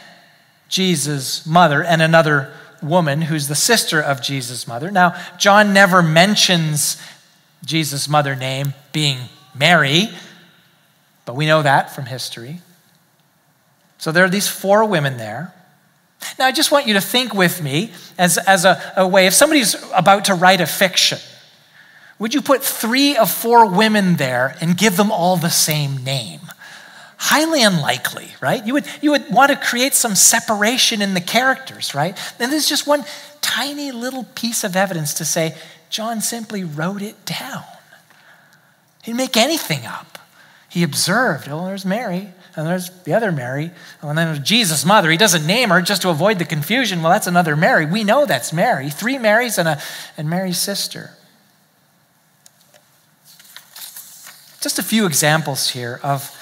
Jesus' 0.68 1.46
mother 1.46 1.82
and 1.82 2.02
another 2.02 2.52
woman 2.82 3.22
who's 3.22 3.48
the 3.48 3.54
sister 3.54 4.00
of 4.00 4.22
Jesus' 4.22 4.66
mother. 4.66 4.90
Now, 4.90 5.20
John 5.38 5.72
never 5.72 6.02
mentions 6.02 7.00
Jesus' 7.64 8.08
mother 8.08 8.36
name 8.36 8.74
being 8.92 9.18
Mary, 9.54 10.10
but 11.24 11.34
we 11.34 11.46
know 11.46 11.62
that 11.62 11.94
from 11.94 12.06
history. 12.06 12.60
So 13.98 14.12
there 14.12 14.24
are 14.24 14.30
these 14.30 14.48
four 14.48 14.84
women 14.84 15.16
there. 15.16 15.52
Now, 16.38 16.46
I 16.46 16.52
just 16.52 16.72
want 16.72 16.86
you 16.86 16.94
to 16.94 17.00
think 17.00 17.34
with 17.34 17.62
me 17.62 17.92
as, 18.18 18.38
as 18.38 18.64
a, 18.64 18.92
a 18.96 19.06
way 19.06 19.26
if 19.26 19.34
somebody's 19.34 19.76
about 19.92 20.26
to 20.26 20.34
write 20.34 20.60
a 20.60 20.66
fiction, 20.66 21.18
would 22.18 22.34
you 22.34 22.42
put 22.42 22.62
three 22.62 23.16
of 23.16 23.30
four 23.30 23.66
women 23.66 24.16
there 24.16 24.56
and 24.60 24.76
give 24.76 24.96
them 24.96 25.12
all 25.12 25.36
the 25.36 25.50
same 25.50 26.02
name? 26.02 26.40
Highly 27.16 27.62
unlikely, 27.62 28.28
right? 28.40 28.64
You 28.64 28.74
would, 28.74 28.86
you 29.00 29.10
would 29.12 29.30
want 29.30 29.50
to 29.50 29.56
create 29.56 29.94
some 29.94 30.14
separation 30.14 31.02
in 31.02 31.14
the 31.14 31.20
characters, 31.20 31.94
right? 31.94 32.18
And 32.38 32.52
there's 32.52 32.68
just 32.68 32.86
one 32.86 33.04
tiny 33.40 33.92
little 33.92 34.24
piece 34.34 34.64
of 34.64 34.76
evidence 34.76 35.14
to 35.14 35.24
say 35.24 35.56
John 35.90 36.20
simply 36.20 36.64
wrote 36.64 37.02
it 37.02 37.24
down. 37.24 37.64
He 39.02 39.12
didn't 39.12 39.18
make 39.18 39.36
anything 39.36 39.86
up. 39.86 40.18
He 40.68 40.82
observed, 40.82 41.48
oh, 41.48 41.66
there's 41.66 41.84
Mary 41.84 42.32
and 42.58 42.66
there's 42.66 42.90
the 43.04 43.14
other 43.14 43.30
Mary, 43.30 43.70
and 44.02 44.18
then 44.18 44.42
Jesus' 44.42 44.84
mother. 44.84 45.12
He 45.12 45.16
doesn't 45.16 45.46
name 45.46 45.68
her 45.68 45.80
just 45.80 46.02
to 46.02 46.08
avoid 46.08 46.40
the 46.40 46.44
confusion. 46.44 47.02
Well, 47.02 47.12
that's 47.12 47.28
another 47.28 47.54
Mary. 47.54 47.86
We 47.86 48.02
know 48.02 48.26
that's 48.26 48.52
Mary. 48.52 48.90
Three 48.90 49.16
Marys 49.16 49.58
and, 49.58 49.68
a, 49.68 49.80
and 50.16 50.28
Mary's 50.28 50.58
sister. 50.58 51.12
Just 54.60 54.80
a 54.80 54.82
few 54.82 55.06
examples 55.06 55.70
here 55.70 56.00
of, 56.02 56.36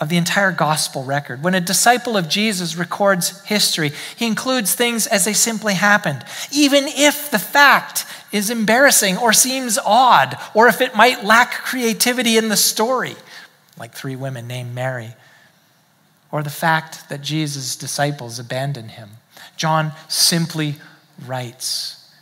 of 0.00 0.08
the 0.08 0.16
entire 0.16 0.52
gospel 0.52 1.02
record. 1.02 1.42
When 1.42 1.56
a 1.56 1.60
disciple 1.60 2.16
of 2.16 2.28
Jesus 2.28 2.76
records 2.76 3.44
history, 3.46 3.90
he 4.14 4.28
includes 4.28 4.72
things 4.72 5.08
as 5.08 5.24
they 5.24 5.32
simply 5.32 5.74
happened, 5.74 6.24
even 6.52 6.84
if 6.86 7.28
the 7.28 7.40
fact 7.40 8.06
is 8.30 8.50
embarrassing 8.50 9.16
or 9.16 9.32
seems 9.32 9.78
odd, 9.84 10.36
or 10.54 10.68
if 10.68 10.80
it 10.80 10.94
might 10.94 11.24
lack 11.24 11.50
creativity 11.50 12.36
in 12.36 12.50
the 12.50 12.56
story, 12.56 13.16
like 13.76 13.94
three 13.94 14.14
women 14.14 14.46
named 14.46 14.72
Mary 14.72 15.16
or 16.32 16.42
the 16.42 16.50
fact 16.50 17.08
that 17.08 17.22
Jesus' 17.22 17.76
disciples 17.76 18.38
abandoned 18.38 18.92
him. 18.92 19.10
John 19.56 19.92
simply 20.08 20.76
writes. 21.24 22.12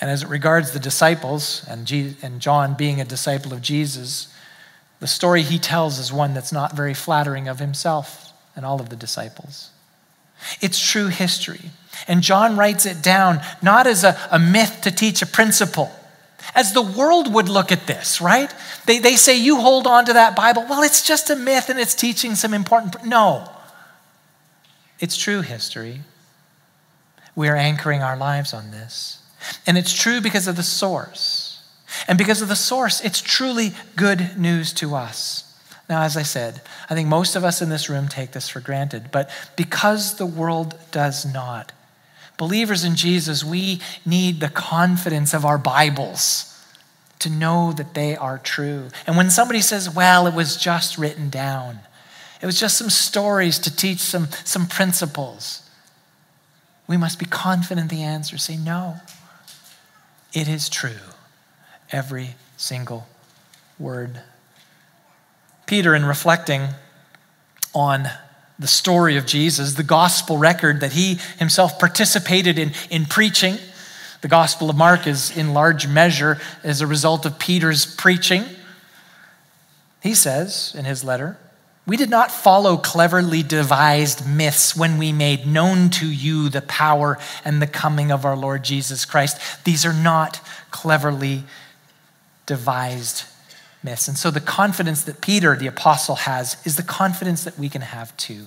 And 0.00 0.10
as 0.10 0.22
it 0.22 0.28
regards 0.28 0.72
the 0.72 0.78
disciples, 0.78 1.64
and, 1.68 1.90
and 2.22 2.40
John 2.40 2.74
being 2.74 3.00
a 3.00 3.04
disciple 3.04 3.52
of 3.52 3.62
Jesus, 3.62 4.32
The 5.00 5.06
story 5.06 5.42
he 5.42 5.58
tells 5.58 5.98
is 5.98 6.12
one 6.12 6.34
that's 6.34 6.52
not 6.52 6.74
very 6.74 6.94
flattering 6.94 7.48
of 7.48 7.58
himself 7.58 8.32
and 8.56 8.64
all 8.64 8.80
of 8.80 8.88
the 8.88 8.96
disciples. 8.96 9.70
It's 10.60 10.80
true 10.80 11.08
history. 11.08 11.70
And 12.06 12.22
John 12.22 12.56
writes 12.56 12.86
it 12.86 13.02
down 13.02 13.40
not 13.62 13.86
as 13.86 14.04
a, 14.04 14.18
a 14.30 14.38
myth 14.38 14.80
to 14.82 14.90
teach 14.90 15.22
a 15.22 15.26
principle, 15.26 15.90
as 16.54 16.72
the 16.72 16.82
world 16.82 17.32
would 17.32 17.48
look 17.48 17.72
at 17.72 17.86
this, 17.86 18.20
right? 18.20 18.52
They, 18.86 18.98
they 18.98 19.16
say, 19.16 19.38
You 19.38 19.60
hold 19.60 19.86
on 19.86 20.04
to 20.06 20.12
that 20.14 20.36
Bible. 20.36 20.66
Well, 20.68 20.82
it's 20.82 21.02
just 21.02 21.30
a 21.30 21.36
myth 21.36 21.68
and 21.68 21.78
it's 21.78 21.94
teaching 21.94 22.34
some 22.34 22.54
important. 22.54 23.04
No, 23.04 23.50
it's 25.00 25.16
true 25.16 25.42
history. 25.42 26.00
We 27.34 27.48
are 27.48 27.56
anchoring 27.56 28.02
our 28.02 28.16
lives 28.16 28.52
on 28.52 28.70
this. 28.70 29.22
And 29.66 29.78
it's 29.78 29.92
true 29.92 30.20
because 30.20 30.48
of 30.48 30.56
the 30.56 30.62
source. 30.62 31.62
And 32.06 32.18
because 32.18 32.42
of 32.42 32.48
the 32.48 32.56
source, 32.56 33.00
it's 33.00 33.20
truly 33.20 33.72
good 33.96 34.36
news 34.36 34.72
to 34.74 34.94
us. 34.94 35.44
Now, 35.88 36.02
as 36.02 36.16
I 36.16 36.22
said, 36.22 36.60
I 36.90 36.94
think 36.94 37.08
most 37.08 37.34
of 37.34 37.44
us 37.44 37.62
in 37.62 37.70
this 37.70 37.88
room 37.88 38.08
take 38.08 38.32
this 38.32 38.48
for 38.48 38.60
granted, 38.60 39.10
but 39.10 39.30
because 39.56 40.16
the 40.16 40.26
world 40.26 40.78
does 40.90 41.24
not, 41.24 41.72
believers 42.38 42.84
in 42.84 42.96
Jesus, 42.96 43.44
we 43.44 43.80
need 44.06 44.40
the 44.40 44.48
confidence 44.48 45.34
of 45.34 45.44
our 45.44 45.58
Bibles 45.58 46.46
to 47.18 47.28
know 47.28 47.72
that 47.72 47.92
they 47.92 48.16
are 48.16 48.38
true. 48.38 48.88
And 49.06 49.16
when 49.16 49.28
somebody 49.28 49.60
says, 49.60 49.94
well, 49.94 50.26
it 50.26 50.34
was 50.34 50.56
just 50.56 50.96
written 50.96 51.28
down, 51.28 51.80
it 52.40 52.46
was 52.46 52.58
just 52.58 52.78
some 52.78 52.88
stories 52.88 53.58
to 53.58 53.74
teach 53.74 53.98
some, 53.98 54.28
some 54.44 54.66
principles, 54.66 55.68
we 56.86 56.96
must 56.96 57.18
be 57.18 57.26
confident 57.26 57.90
the 57.90 58.02
answer. 58.02 58.38
Say, 58.38 58.56
no, 58.56 58.96
it 60.32 60.48
is 60.48 60.68
true. 60.68 60.92
Every 61.90 62.36
single 62.56 63.06
word. 63.78 64.22
Peter, 65.66 65.94
in 65.94 66.04
reflecting 66.04 66.68
on 67.74 68.08
the 68.58 68.66
story 68.66 69.16
of 69.16 69.26
Jesus, 69.26 69.74
the 69.74 69.82
gospel 69.82 70.36
record 70.36 70.80
that 70.80 70.92
he 70.92 71.18
himself 71.38 71.78
participated 71.78 72.58
in, 72.58 72.72
in 72.90 73.06
preaching, 73.06 73.58
the 74.20 74.28
Gospel 74.28 74.68
of 74.68 74.76
Mark 74.76 75.06
is 75.06 75.36
in 75.36 75.54
large 75.54 75.86
measure 75.86 76.40
as 76.64 76.80
a 76.80 76.86
result 76.86 77.24
of 77.24 77.38
Peter's 77.38 77.86
preaching. 77.86 78.44
He 80.02 80.14
says 80.14 80.74
in 80.76 80.84
his 80.84 81.04
letter, 81.04 81.38
We 81.86 81.96
did 81.96 82.10
not 82.10 82.32
follow 82.32 82.76
cleverly 82.76 83.44
devised 83.44 84.26
myths 84.28 84.76
when 84.76 84.98
we 84.98 85.12
made 85.12 85.46
known 85.46 85.90
to 85.90 86.06
you 86.06 86.48
the 86.48 86.62
power 86.62 87.16
and 87.44 87.62
the 87.62 87.68
coming 87.68 88.10
of 88.10 88.24
our 88.24 88.36
Lord 88.36 88.64
Jesus 88.64 89.04
Christ. 89.04 89.64
These 89.64 89.86
are 89.86 89.94
not 89.94 90.40
cleverly 90.72 91.44
devised 92.44 93.22
And 93.84 94.18
so 94.18 94.30
the 94.30 94.40
confidence 94.40 95.02
that 95.04 95.20
Peter, 95.20 95.56
the 95.56 95.66
apostle, 95.66 96.16
has 96.16 96.56
is 96.66 96.76
the 96.76 96.82
confidence 96.82 97.44
that 97.44 97.58
we 97.58 97.68
can 97.68 97.82
have 97.82 98.16
too. 98.16 98.46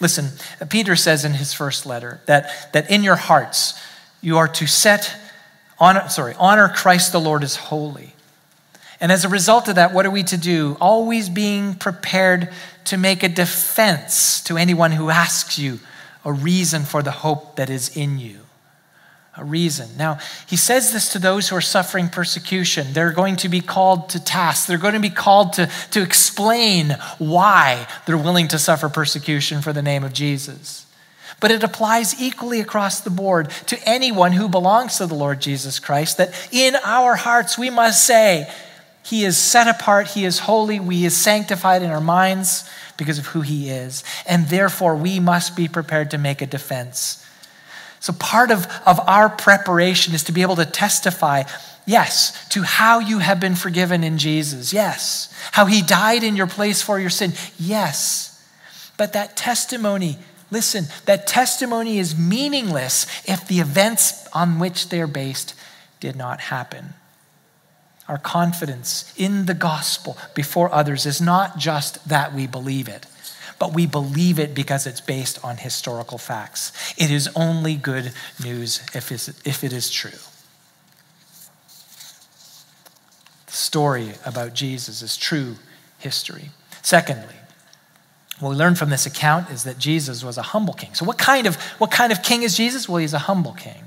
Listen, 0.00 0.30
Peter 0.68 0.96
says 0.96 1.24
in 1.24 1.34
his 1.34 1.52
first 1.52 1.86
letter 1.86 2.20
that, 2.26 2.72
that 2.72 2.90
in 2.90 3.02
your 3.02 3.16
hearts, 3.16 3.78
you 4.20 4.38
are 4.38 4.48
to 4.48 4.66
set, 4.66 5.14
honor, 5.78 6.08
sorry, 6.08 6.34
honor 6.38 6.68
Christ 6.68 7.12
the 7.12 7.20
Lord 7.20 7.42
as 7.42 7.56
holy. 7.56 8.14
And 9.00 9.12
as 9.12 9.24
a 9.24 9.28
result 9.28 9.68
of 9.68 9.74
that, 9.74 9.92
what 9.92 10.06
are 10.06 10.10
we 10.10 10.22
to 10.24 10.38
do? 10.38 10.76
Always 10.80 11.28
being 11.28 11.74
prepared 11.74 12.50
to 12.86 12.96
make 12.96 13.22
a 13.22 13.28
defense 13.28 14.40
to 14.44 14.56
anyone 14.56 14.92
who 14.92 15.10
asks 15.10 15.58
you 15.58 15.80
a 16.24 16.32
reason 16.32 16.84
for 16.84 17.02
the 17.02 17.10
hope 17.10 17.56
that 17.56 17.68
is 17.68 17.94
in 17.96 18.18
you. 18.18 18.45
A 19.38 19.44
reason. 19.44 19.90
Now, 19.98 20.18
he 20.46 20.56
says 20.56 20.94
this 20.94 21.12
to 21.12 21.18
those 21.18 21.48
who 21.48 21.56
are 21.56 21.60
suffering 21.60 22.08
persecution. 22.08 22.94
They're 22.94 23.12
going 23.12 23.36
to 23.36 23.50
be 23.50 23.60
called 23.60 24.08
to 24.10 24.24
task. 24.24 24.66
They're 24.66 24.78
going 24.78 24.94
to 24.94 25.00
be 25.00 25.10
called 25.10 25.52
to, 25.54 25.70
to 25.90 26.00
explain 26.00 26.96
why 27.18 27.86
they're 28.06 28.16
willing 28.16 28.48
to 28.48 28.58
suffer 28.58 28.88
persecution 28.88 29.60
for 29.60 29.74
the 29.74 29.82
name 29.82 30.04
of 30.04 30.14
Jesus. 30.14 30.86
But 31.38 31.50
it 31.50 31.62
applies 31.62 32.18
equally 32.18 32.60
across 32.60 33.00
the 33.00 33.10
board 33.10 33.50
to 33.66 33.78
anyone 33.86 34.32
who 34.32 34.48
belongs 34.48 34.96
to 34.96 35.06
the 35.06 35.14
Lord 35.14 35.40
Jesus 35.40 35.78
Christ 35.78 36.16
that 36.16 36.32
in 36.50 36.74
our 36.82 37.14
hearts 37.14 37.58
we 37.58 37.68
must 37.68 38.06
say, 38.06 38.50
He 39.04 39.24
is 39.24 39.36
set 39.36 39.68
apart, 39.68 40.08
He 40.08 40.24
is 40.24 40.38
holy, 40.38 40.78
He 40.78 41.04
is 41.04 41.14
sanctified 41.14 41.82
in 41.82 41.90
our 41.90 42.00
minds 42.00 42.66
because 42.96 43.18
of 43.18 43.26
who 43.26 43.42
He 43.42 43.68
is. 43.68 44.02
And 44.26 44.48
therefore 44.48 44.96
we 44.96 45.20
must 45.20 45.56
be 45.56 45.68
prepared 45.68 46.10
to 46.12 46.18
make 46.18 46.40
a 46.40 46.46
defense. 46.46 47.22
So 48.00 48.12
part 48.12 48.50
of, 48.50 48.66
of 48.84 49.00
our 49.08 49.28
preparation 49.28 50.14
is 50.14 50.24
to 50.24 50.32
be 50.32 50.42
able 50.42 50.56
to 50.56 50.66
testify 50.66 51.44
Yes, 51.88 52.48
to 52.48 52.62
how 52.62 52.98
you 52.98 53.20
have 53.20 53.38
been 53.38 53.54
forgiven 53.54 54.02
in 54.02 54.18
Jesus. 54.18 54.72
Yes. 54.72 55.32
How 55.52 55.66
he 55.66 55.82
died 55.82 56.24
in 56.24 56.34
your 56.34 56.48
place 56.48 56.82
for 56.82 56.98
your 56.98 57.10
sin. 57.10 57.32
Yes. 57.60 58.44
But 58.96 59.12
that 59.12 59.36
testimony 59.36 60.18
Listen, 60.50 60.84
that 61.06 61.26
testimony 61.26 61.98
is 61.98 62.16
meaningless 62.16 63.06
if 63.28 63.48
the 63.48 63.58
events 63.58 64.28
on 64.32 64.58
which 64.58 64.90
they're 64.90 65.08
based 65.08 65.54
did 65.98 66.14
not 66.14 66.40
happen. 66.40 66.94
Our 68.06 68.18
confidence 68.18 69.12
in 69.16 69.46
the 69.46 69.54
gospel 69.54 70.16
before 70.34 70.72
others 70.72 71.04
is 71.04 71.20
not 71.20 71.58
just 71.58 72.08
that 72.08 72.32
we 72.32 72.46
believe 72.46 72.86
it, 72.86 73.06
but 73.58 73.72
we 73.72 73.86
believe 73.86 74.38
it 74.38 74.54
because 74.54 74.86
it's 74.86 75.00
based 75.00 75.42
on 75.44 75.56
historical 75.56 76.18
facts. 76.18 76.72
It 76.98 77.10
is 77.10 77.28
only 77.34 77.74
good 77.74 78.12
news 78.42 78.82
if 78.94 79.64
it 79.64 79.72
is 79.72 79.90
true. 79.90 80.18
The 83.46 83.52
story 83.52 84.12
about 84.24 84.54
Jesus 84.54 85.02
is 85.02 85.16
true 85.16 85.56
history. 85.98 86.50
Secondly, 86.82 87.34
what 88.40 88.50
we 88.50 88.56
learn 88.56 88.74
from 88.74 88.90
this 88.90 89.06
account 89.06 89.50
is 89.50 89.64
that 89.64 89.78
Jesus 89.78 90.22
was 90.22 90.36
a 90.36 90.42
humble 90.42 90.74
king. 90.74 90.92
So, 90.94 91.06
what 91.06 91.16
kind 91.16 91.46
of, 91.46 91.56
what 91.78 91.90
kind 91.90 92.12
of 92.12 92.22
king 92.22 92.42
is 92.42 92.56
Jesus? 92.56 92.88
Well, 92.88 92.98
he's 92.98 93.14
a 93.14 93.20
humble 93.20 93.54
king. 93.54 93.84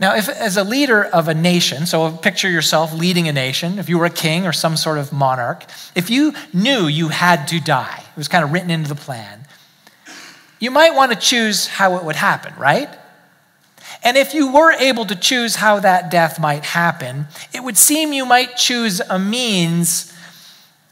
Now, 0.00 0.16
if 0.16 0.28
as 0.28 0.56
a 0.56 0.64
leader 0.64 1.04
of 1.04 1.28
a 1.28 1.34
nation, 1.34 1.86
so 1.86 2.10
picture 2.10 2.50
yourself 2.50 2.92
leading 2.92 3.28
a 3.28 3.32
nation, 3.32 3.78
if 3.78 3.88
you 3.88 3.98
were 3.98 4.06
a 4.06 4.10
king 4.10 4.46
or 4.46 4.52
some 4.52 4.76
sort 4.76 4.98
of 4.98 5.12
monarch, 5.12 5.64
if 5.94 6.10
you 6.10 6.34
knew 6.52 6.86
you 6.86 7.08
had 7.08 7.46
to 7.48 7.60
die, 7.60 8.02
it 8.02 8.16
was 8.16 8.26
kind 8.26 8.44
of 8.44 8.52
written 8.52 8.70
into 8.70 8.88
the 8.88 8.96
plan, 8.96 9.46
you 10.58 10.70
might 10.70 10.94
want 10.94 11.12
to 11.12 11.18
choose 11.18 11.66
how 11.66 11.96
it 11.96 12.04
would 12.04 12.16
happen, 12.16 12.52
right? 12.58 12.88
And 14.02 14.16
if 14.16 14.34
you 14.34 14.52
were 14.52 14.72
able 14.72 15.06
to 15.06 15.14
choose 15.14 15.56
how 15.56 15.78
that 15.80 16.10
death 16.10 16.40
might 16.40 16.64
happen, 16.64 17.26
it 17.52 17.62
would 17.62 17.76
seem 17.76 18.12
you 18.12 18.26
might 18.26 18.56
choose 18.56 19.00
a 19.00 19.18
means 19.18 20.12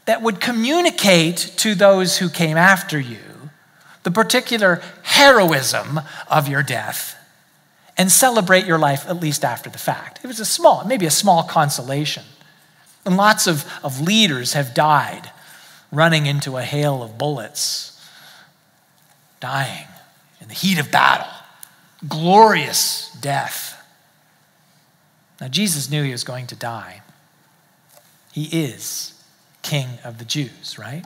that 0.05 0.21
would 0.21 0.39
communicate 0.39 1.37
to 1.57 1.75
those 1.75 2.17
who 2.17 2.29
came 2.29 2.57
after 2.57 2.99
you 2.99 3.19
the 4.03 4.11
particular 4.11 4.81
heroism 5.03 6.01
of 6.29 6.47
your 6.47 6.61
death 6.61 7.15
and 7.97 8.11
celebrate 8.11 8.65
your 8.65 8.79
life 8.79 9.07
at 9.07 9.19
least 9.19 9.45
after 9.45 9.69
the 9.69 9.77
fact. 9.77 10.19
It 10.23 10.27
was 10.27 10.39
a 10.39 10.45
small, 10.45 10.83
maybe 10.85 11.05
a 11.05 11.11
small 11.11 11.43
consolation. 11.43 12.23
And 13.05 13.17
lots 13.17 13.47
of, 13.47 13.65
of 13.83 14.01
leaders 14.01 14.53
have 14.53 14.73
died 14.73 15.29
running 15.91 16.25
into 16.25 16.57
a 16.57 16.63
hail 16.63 17.03
of 17.03 17.17
bullets, 17.17 18.01
dying 19.39 19.87
in 20.41 20.47
the 20.47 20.53
heat 20.53 20.79
of 20.79 20.91
battle. 20.91 21.27
Glorious 22.07 23.11
death. 23.21 23.79
Now, 25.39 25.47
Jesus 25.47 25.89
knew 25.89 26.03
he 26.03 26.11
was 26.11 26.23
going 26.23 26.47
to 26.47 26.55
die. 26.55 27.01
He 28.31 28.45
is 28.45 29.13
king 29.61 29.87
of 30.03 30.17
the 30.17 30.25
Jews, 30.25 30.77
right? 30.79 31.05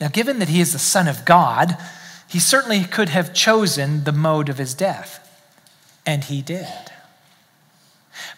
Now, 0.00 0.08
given 0.08 0.38
that 0.38 0.48
he 0.48 0.60
is 0.60 0.72
the 0.72 0.78
Son 0.78 1.08
of 1.08 1.24
God, 1.24 1.76
he 2.28 2.38
certainly 2.38 2.84
could 2.84 3.08
have 3.08 3.34
chosen 3.34 4.04
the 4.04 4.12
mode 4.12 4.48
of 4.48 4.58
his 4.58 4.74
death, 4.74 5.27
and 6.08 6.24
he 6.24 6.40
did. 6.40 6.66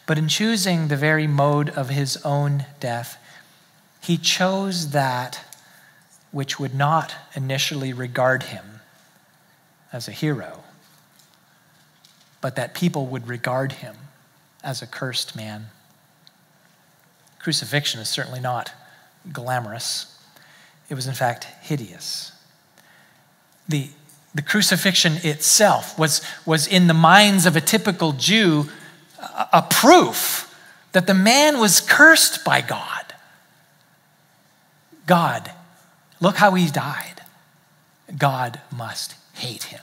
But 0.05 0.19
in 0.19 0.27
choosing 0.27 0.89
the 0.89 0.97
very 0.97 1.29
mode 1.29 1.71
of 1.71 1.89
his 1.89 2.17
own 2.25 2.67
death, 2.81 3.17
he 4.03 4.19
chose 4.19 4.91
that 4.91 5.45
which 6.33 6.59
would 6.59 6.75
not 6.75 7.15
initially 7.37 7.93
regard 7.93 8.43
him 8.43 8.81
as 9.93 10.09
a 10.09 10.11
hero, 10.11 10.65
but 12.41 12.57
that 12.57 12.75
people 12.75 13.07
would 13.07 13.29
regard 13.29 13.71
him 13.75 13.95
as 14.65 14.83
a 14.83 14.87
cursed 14.87 15.37
man. 15.37 15.67
Crucifixion 17.39 18.01
is 18.01 18.09
certainly 18.09 18.41
not 18.41 18.73
glamorous. 19.33 20.19
It 20.89 20.95
was, 20.95 21.07
in 21.07 21.15
fact, 21.15 21.45
hideous. 21.63 22.33
The, 23.69 23.91
the 24.35 24.43
crucifixion 24.43 25.15
itself 25.23 25.99
was, 25.99 26.23
was, 26.47 26.67
in 26.67 26.87
the 26.87 26.95
minds 26.95 27.47
of 27.47 27.57
a 27.57 27.61
typical 27.61 28.13
Jew, 28.13 28.69
a, 29.19 29.49
a 29.55 29.67
proof 29.69 30.47
that 30.93 31.07
the 31.07 31.15
man 31.15 31.59
was 31.59 31.81
cursed 31.81 32.45
by 32.45 32.61
God. 32.61 33.15
God, 35.07 35.51
look 36.21 36.37
how 36.37 36.55
he 36.55 36.69
died. 36.69 37.23
God 38.17 38.61
must 38.75 39.17
hate 39.35 39.65
him. 39.65 39.81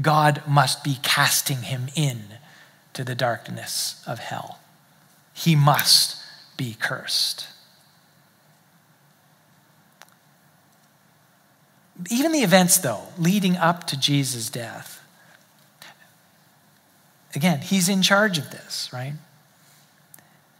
God 0.00 0.42
must 0.46 0.84
be 0.84 0.98
casting 1.02 1.62
him 1.62 1.88
in 1.94 2.24
to 2.92 3.04
the 3.04 3.14
darkness 3.14 4.02
of 4.06 4.18
hell. 4.18 4.58
He 5.32 5.54
must 5.54 6.16
be 6.56 6.76
cursed. 6.78 7.46
Even 12.10 12.32
the 12.32 12.40
events, 12.40 12.78
though, 12.78 13.02
leading 13.18 13.56
up 13.56 13.86
to 13.88 13.98
Jesus' 13.98 14.50
death, 14.50 15.02
again, 17.34 17.60
he's 17.60 17.88
in 17.88 18.02
charge 18.02 18.38
of 18.38 18.50
this, 18.50 18.90
right? 18.92 19.14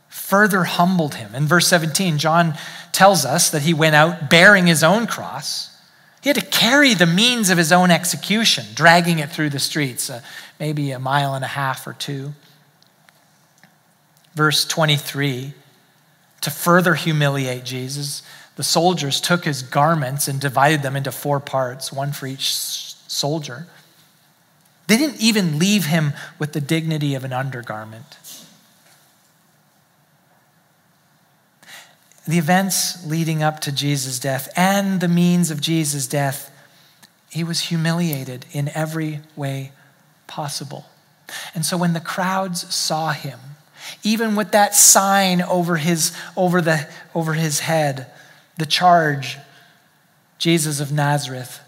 Further 0.09 0.65
humbled 0.65 1.17
him. 1.17 1.35
In 1.35 1.47
verse 1.47 1.67
17, 1.69 2.19
John 2.19 2.55
tells 2.93 3.25
us 3.25 3.51
that 3.51 3.63
he 3.63 3.75
went 3.75 3.95
out 3.95 4.31
bearing 4.31 4.67
his 4.67 4.83
own 4.83 5.07
cross. 5.07 5.79
He 6.23 6.31
had 6.31 6.37
to 6.37 6.47
carry 6.47 6.95
the 6.95 7.07
means 7.07 7.51
of 7.51 7.59
his 7.59 7.71
own 7.71 7.91
execution, 7.91 8.65
dragging 8.75 9.19
it 9.19 9.31
through 9.31 9.51
the 9.51 9.59
streets, 9.59 10.09
uh, 10.09 10.23
maybe 10.59 10.91
a 10.91 10.99
mile 10.99 11.35
and 11.35 11.45
a 11.45 11.49
half 11.49 11.87
or 11.87 11.93
two. 11.93 12.33
Verse 14.35 14.65
23 14.65 15.55
to 16.47 16.51
further 16.51 16.95
humiliate 16.95 17.65
Jesus, 17.65 18.23
the 18.57 18.65
soldiers 18.65 19.21
took 19.21 19.45
his 19.45 19.63
garments 19.63 20.29
and 20.29 20.41
divided 20.41 20.83
them 20.83 20.97
into 20.97 21.13
four 21.13 21.41
parts, 21.41 21.93
one 21.93 22.13
for 22.13 22.27
each 22.27 22.53
soldier. 23.07 23.67
They 24.87 24.97
didn't 24.97 25.21
even 25.21 25.59
leave 25.59 25.87
him 25.87 26.15
with 26.39 26.53
the 26.53 26.61
dignity 26.61 27.15
of 27.15 27.25
an 27.25 27.33
undergarment. 27.33 28.19
The 32.27 32.39
events 32.39 33.07
leading 33.07 33.43
up 33.43 33.61
to 33.61 33.73
Jesus' 33.73 34.19
death 34.19 34.53
and 34.57 35.01
the 35.01 35.09
means 35.09 35.51
of 35.51 35.61
Jesus' 35.61 36.07
death, 36.07 36.51
he 37.31 37.45
was 37.45 37.61
humiliated 37.61 38.47
in 38.53 38.71
every 38.71 39.21
way 39.37 39.73
possible. 40.27 40.87
And 41.55 41.65
so 41.65 41.77
when 41.77 41.93
the 41.93 42.01
crowds 42.01 42.75
saw 42.75 43.13
him, 43.13 43.39
even 44.03 44.35
with 44.35 44.53
that 44.53 44.75
sign 44.75 45.43
over 45.43 45.77
his, 45.77 46.17
over 46.37 46.61
the, 46.61 46.89
over 47.15 47.35
his 47.35 47.61
head, 47.61 48.11
the 48.57 48.67
charge, 48.67 49.39
Jesus 50.39 50.81
of 50.81 50.93
Nazareth, 50.93 51.61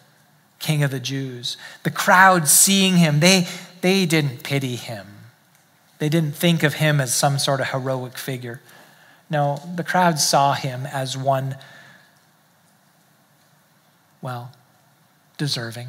King 0.59 0.83
of 0.83 0.91
the 0.91 1.01
Jews. 1.01 1.57
The 1.83 1.91
crowd 1.91 2.49
seeing 2.49 2.97
him, 2.97 3.21
they, 3.21 3.47
they 3.81 4.07
didn't 4.07 4.43
pity 4.43 4.77
him. 4.77 5.07
They 5.99 6.09
didn't 6.09 6.35
think 6.35 6.63
of 6.63 6.75
him 6.75 7.01
as 7.01 7.15
some 7.15 7.39
sort 7.39 7.61
of 7.61 7.69
heroic 7.69 8.17
figure. 8.17 8.61
No, 9.31 9.61
the 9.75 9.85
crowd 9.85 10.19
saw 10.19 10.55
him 10.55 10.87
as 10.87 11.17
one, 11.17 11.57
well, 14.23 14.53
deserving. 15.37 15.89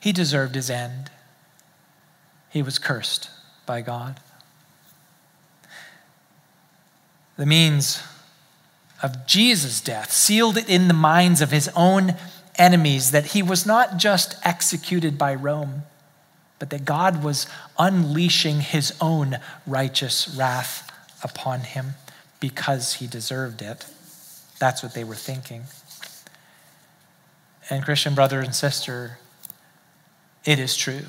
He 0.00 0.12
deserved 0.12 0.54
his 0.54 0.70
end. 0.70 1.10
He 2.50 2.62
was 2.62 2.78
cursed 2.78 3.30
by 3.66 3.80
God. 3.80 4.20
The 7.36 7.46
means 7.46 8.02
of 9.02 9.26
Jesus' 9.26 9.80
death 9.80 10.12
sealed 10.12 10.56
it 10.56 10.68
in 10.68 10.88
the 10.88 10.94
minds 10.94 11.40
of 11.40 11.50
his 11.50 11.70
own 11.76 12.14
enemies 12.56 13.12
that 13.12 13.26
he 13.26 13.42
was 13.42 13.64
not 13.64 13.96
just 13.96 14.34
executed 14.44 15.16
by 15.16 15.34
Rome, 15.34 15.82
but 16.58 16.70
that 16.70 16.84
God 16.84 17.22
was 17.22 17.46
unleashing 17.78 18.60
his 18.60 18.92
own 19.00 19.38
righteous 19.66 20.28
wrath 20.28 20.90
upon 21.22 21.60
him 21.60 21.94
because 22.40 22.94
he 22.94 23.06
deserved 23.06 23.62
it. 23.62 23.86
That's 24.58 24.82
what 24.82 24.94
they 24.94 25.04
were 25.04 25.14
thinking. 25.14 25.64
And, 27.70 27.84
Christian 27.84 28.14
brother 28.14 28.40
and 28.40 28.54
sister, 28.54 29.18
it 30.44 30.58
is 30.58 30.76
true. 30.76 31.04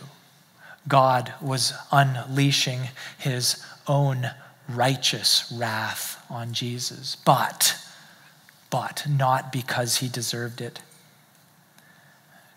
God 0.88 1.34
was 1.42 1.74
unleashing 1.92 2.90
his 3.18 3.64
own 3.88 4.32
righteous 4.70 5.52
wrath 5.52 6.24
on 6.30 6.54
Jesus, 6.54 7.16
but, 7.16 7.76
but 8.70 9.06
not 9.10 9.52
because 9.52 9.98
he 9.98 10.08
deserved 10.08 10.62
it. 10.62 10.80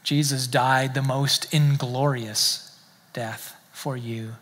Jesus 0.03 0.47
died 0.47 0.95
the 0.95 1.03
most 1.03 1.53
inglorious 1.55 2.79
death 3.13 3.57
for 3.73 3.97
you 3.97 4.33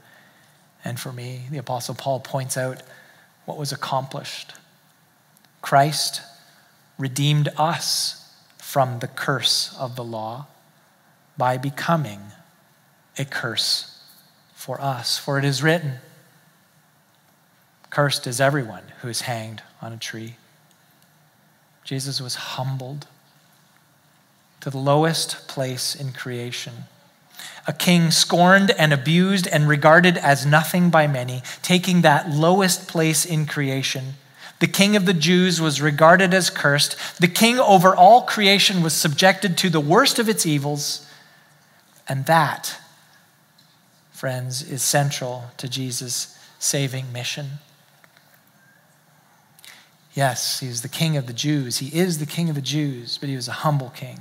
and 0.85 0.99
for 0.99 1.13
me. 1.13 1.43
The 1.51 1.59
Apostle 1.59 1.95
Paul 1.95 2.21
points 2.21 2.57
out 2.57 2.83
what 3.45 3.59
was 3.59 3.73
accomplished. 3.73 4.55
Christ 5.63 6.23
redeemed 6.99 7.49
us 7.57 8.33
from 8.59 8.99
the 9.01 9.09
curse 9.09 9.77
of 9.79 9.97
the 9.97 10.05
law 10.05 10.47
by 11.37 11.57
becoming 11.57 12.21
a 13.19 13.25
curse 13.25 13.99
for 14.55 14.81
us. 14.81 15.19
For 15.19 15.39
it 15.39 15.45
is 15.45 15.63
written, 15.63 15.95
Cursed 17.91 18.27
is 18.27 18.41
everyone 18.41 18.85
who 19.03 19.09
is 19.09 19.23
hanged 19.23 19.63
on 19.83 19.93
a 19.93 19.99
tree. 19.99 20.37
Jesus 21.85 22.21
was 22.21 22.37
humbled 22.37 23.07
to 24.61 24.71
the 24.71 24.79
lowest 24.79 25.49
place 25.49 25.95
in 25.95 26.13
creation. 26.13 26.73
A 27.67 27.73
king 27.73 28.11
scorned 28.11 28.71
and 28.73 28.93
abused 28.93 29.47
and 29.49 29.69
regarded 29.69 30.17
as 30.19 30.47
nothing 30.47 30.91
by 30.91 31.07
many, 31.07 31.43
taking 31.63 32.03
that 32.03 32.31
lowest 32.31 32.87
place 32.89 33.25
in 33.25 33.47
creation. 33.47 34.15
The 34.61 34.67
king 34.67 34.95
of 34.95 35.07
the 35.07 35.15
Jews 35.15 35.61
was 35.61 35.81
regarded 35.81 36.35
as 36.35 36.51
cursed. 36.51 36.97
The 37.19 37.29
king 37.29 37.59
over 37.59 37.97
all 37.97 38.23
creation 38.23 38.83
was 38.83 38.93
subjected 38.93 39.57
to 39.59 39.71
the 39.71 39.81
worst 39.81 40.19
of 40.19 40.29
its 40.29 40.45
evils. 40.45 41.07
And 42.07 42.27
that, 42.27 42.79
friends, 44.11 44.63
is 44.63 44.83
central 44.83 45.45
to 45.57 45.69
Jesus' 45.69 46.39
saving 46.59 47.13
mission. 47.13 47.59
Yes, 50.15 50.61
he 50.61 50.67
is 50.67 50.83
the 50.83 50.89
king 50.89 51.17
of 51.17 51.27
the 51.27 51.33
Jews. 51.33 51.79
He 51.79 51.97
is 51.97 52.19
the 52.19 52.27
king 52.27 52.49
of 52.49 52.55
the 52.55 52.61
Jews, 52.61 53.19
but 53.19 53.29
he 53.29 53.37
was 53.37 53.49
a 53.49 53.53
humble 53.53 53.91
king. 53.91 54.21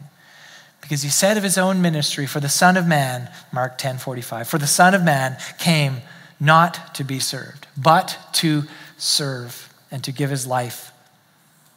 Because 0.82 1.02
he 1.02 1.10
said 1.10 1.38
of 1.38 1.44
his 1.44 1.58
own 1.58 1.82
ministry, 1.82 2.26
for 2.26 2.40
the 2.40 2.50
Son 2.50 2.78
of 2.78 2.88
Man, 2.88 3.30
Mark 3.52 3.78
10 3.78 3.98
45, 3.98 4.48
for 4.48 4.58
the 4.58 4.68
Son 4.68 4.94
of 4.94 5.04
Man 5.04 5.38
came 5.58 6.02
not 6.40 6.96
to 6.96 7.04
be 7.04 7.20
served, 7.20 7.68
but 7.76 8.18
to 8.34 8.64
serve 8.98 9.74
and 9.92 10.04
to 10.04 10.12
give 10.12 10.30
his 10.30 10.48
life 10.48 10.92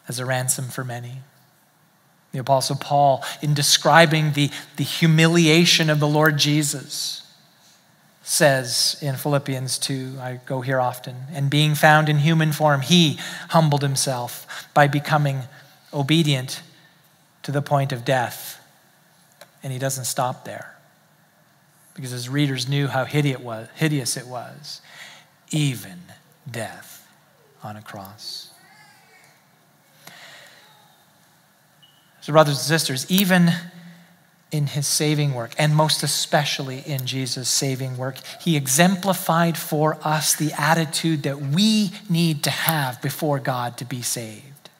as 0.08 0.18
a 0.18 0.26
ransom 0.26 0.66
for 0.66 0.84
many. 0.84 1.18
The 2.32 2.38
Apostle 2.38 2.76
Paul, 2.76 3.24
in 3.42 3.54
describing 3.54 4.32
the, 4.32 4.50
the 4.76 4.84
humiliation 4.84 5.90
of 5.90 6.00
the 6.00 6.08
Lord 6.08 6.38
Jesus, 6.38 7.21
says 8.22 8.96
in 9.02 9.16
Philippians 9.16 9.78
2, 9.78 10.18
I 10.20 10.40
go 10.46 10.60
here 10.60 10.80
often, 10.80 11.16
and 11.32 11.50
being 11.50 11.74
found 11.74 12.08
in 12.08 12.18
human 12.18 12.52
form, 12.52 12.80
he 12.80 13.18
humbled 13.50 13.82
himself 13.82 14.68
by 14.74 14.86
becoming 14.86 15.42
obedient 15.92 16.62
to 17.42 17.52
the 17.52 17.62
point 17.62 17.92
of 17.92 18.04
death. 18.04 18.60
And 19.62 19.72
he 19.72 19.78
doesn't 19.78 20.04
stop 20.04 20.44
there 20.44 20.76
because 21.94 22.10
his 22.10 22.28
readers 22.28 22.68
knew 22.68 22.86
how 22.86 23.04
hideous 23.04 24.16
it 24.16 24.26
was, 24.26 24.80
even 25.50 26.00
death 26.50 27.06
on 27.62 27.76
a 27.76 27.82
cross. 27.82 28.50
So, 32.20 32.32
brothers 32.32 32.54
and 32.54 32.64
sisters, 32.64 33.10
even 33.10 33.52
in 34.52 34.66
his 34.66 34.86
saving 34.86 35.32
work, 35.32 35.54
and 35.58 35.74
most 35.74 36.02
especially 36.02 36.80
in 36.80 37.06
Jesus' 37.06 37.48
saving 37.48 37.96
work. 37.96 38.18
He 38.40 38.54
exemplified 38.54 39.56
for 39.56 39.98
us 40.04 40.36
the 40.36 40.52
attitude 40.52 41.22
that 41.22 41.40
we 41.40 41.90
need 42.08 42.44
to 42.44 42.50
have 42.50 43.00
before 43.00 43.40
God 43.40 43.78
to 43.78 43.86
be 43.86 44.02
saved. 44.02 44.70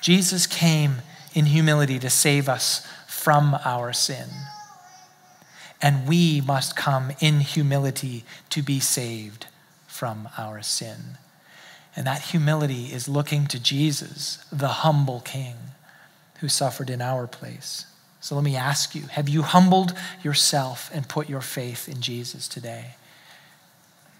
Jesus 0.00 0.46
came 0.46 1.02
in 1.34 1.46
humility 1.46 1.98
to 1.98 2.08
save 2.08 2.48
us 2.48 2.86
from 3.08 3.56
our 3.64 3.92
sin. 3.92 4.28
And 5.80 6.06
we 6.06 6.40
must 6.40 6.76
come 6.76 7.10
in 7.18 7.40
humility 7.40 8.24
to 8.50 8.62
be 8.62 8.78
saved 8.78 9.46
from 9.88 10.28
our 10.38 10.62
sin. 10.62 11.18
And 11.96 12.06
that 12.06 12.22
humility 12.22 12.86
is 12.86 13.08
looking 13.08 13.46
to 13.48 13.60
Jesus, 13.60 14.44
the 14.52 14.68
humble 14.68 15.20
King 15.20 15.56
who 16.38 16.48
suffered 16.48 16.90
in 16.90 17.02
our 17.02 17.26
place. 17.26 17.86
So 18.22 18.36
let 18.36 18.44
me 18.44 18.54
ask 18.54 18.94
you 18.94 19.02
have 19.08 19.28
you 19.28 19.42
humbled 19.42 19.94
yourself 20.22 20.90
and 20.94 21.06
put 21.08 21.28
your 21.28 21.40
faith 21.40 21.88
in 21.88 22.00
Jesus 22.00 22.46
today? 22.46 22.94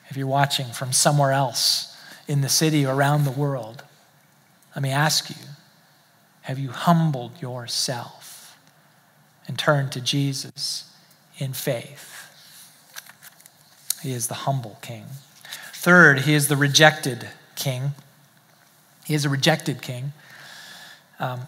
If 0.09 0.17
you're 0.17 0.27
watching 0.27 0.67
from 0.67 0.93
somewhere 0.93 1.31
else 1.31 1.97
in 2.27 2.41
the 2.41 2.49
city 2.49 2.85
or 2.85 2.95
around 2.95 3.25
the 3.25 3.31
world, 3.31 3.85
let 4.75 4.83
me 4.83 4.91
ask 4.91 5.31
you 5.31 5.47
have 6.43 6.59
you 6.59 6.71
humbled 6.71 7.41
yourself 7.41 8.59
and 9.47 9.57
turned 9.57 9.93
to 9.93 10.01
Jesus 10.01 10.91
in 11.39 11.53
faith? 11.53 12.27
He 14.03 14.13
is 14.13 14.27
the 14.27 14.35
humble 14.35 14.79
king. 14.83 15.05
Third, 15.75 16.23
he 16.23 16.35
is 16.35 16.49
the 16.49 16.57
rejected 16.57 17.29
king. 17.55 17.93
He 19.05 19.15
is 19.15 19.25
a 19.25 19.29
rejected 19.29 19.81
king. 19.81 20.13
Um, 21.21 21.43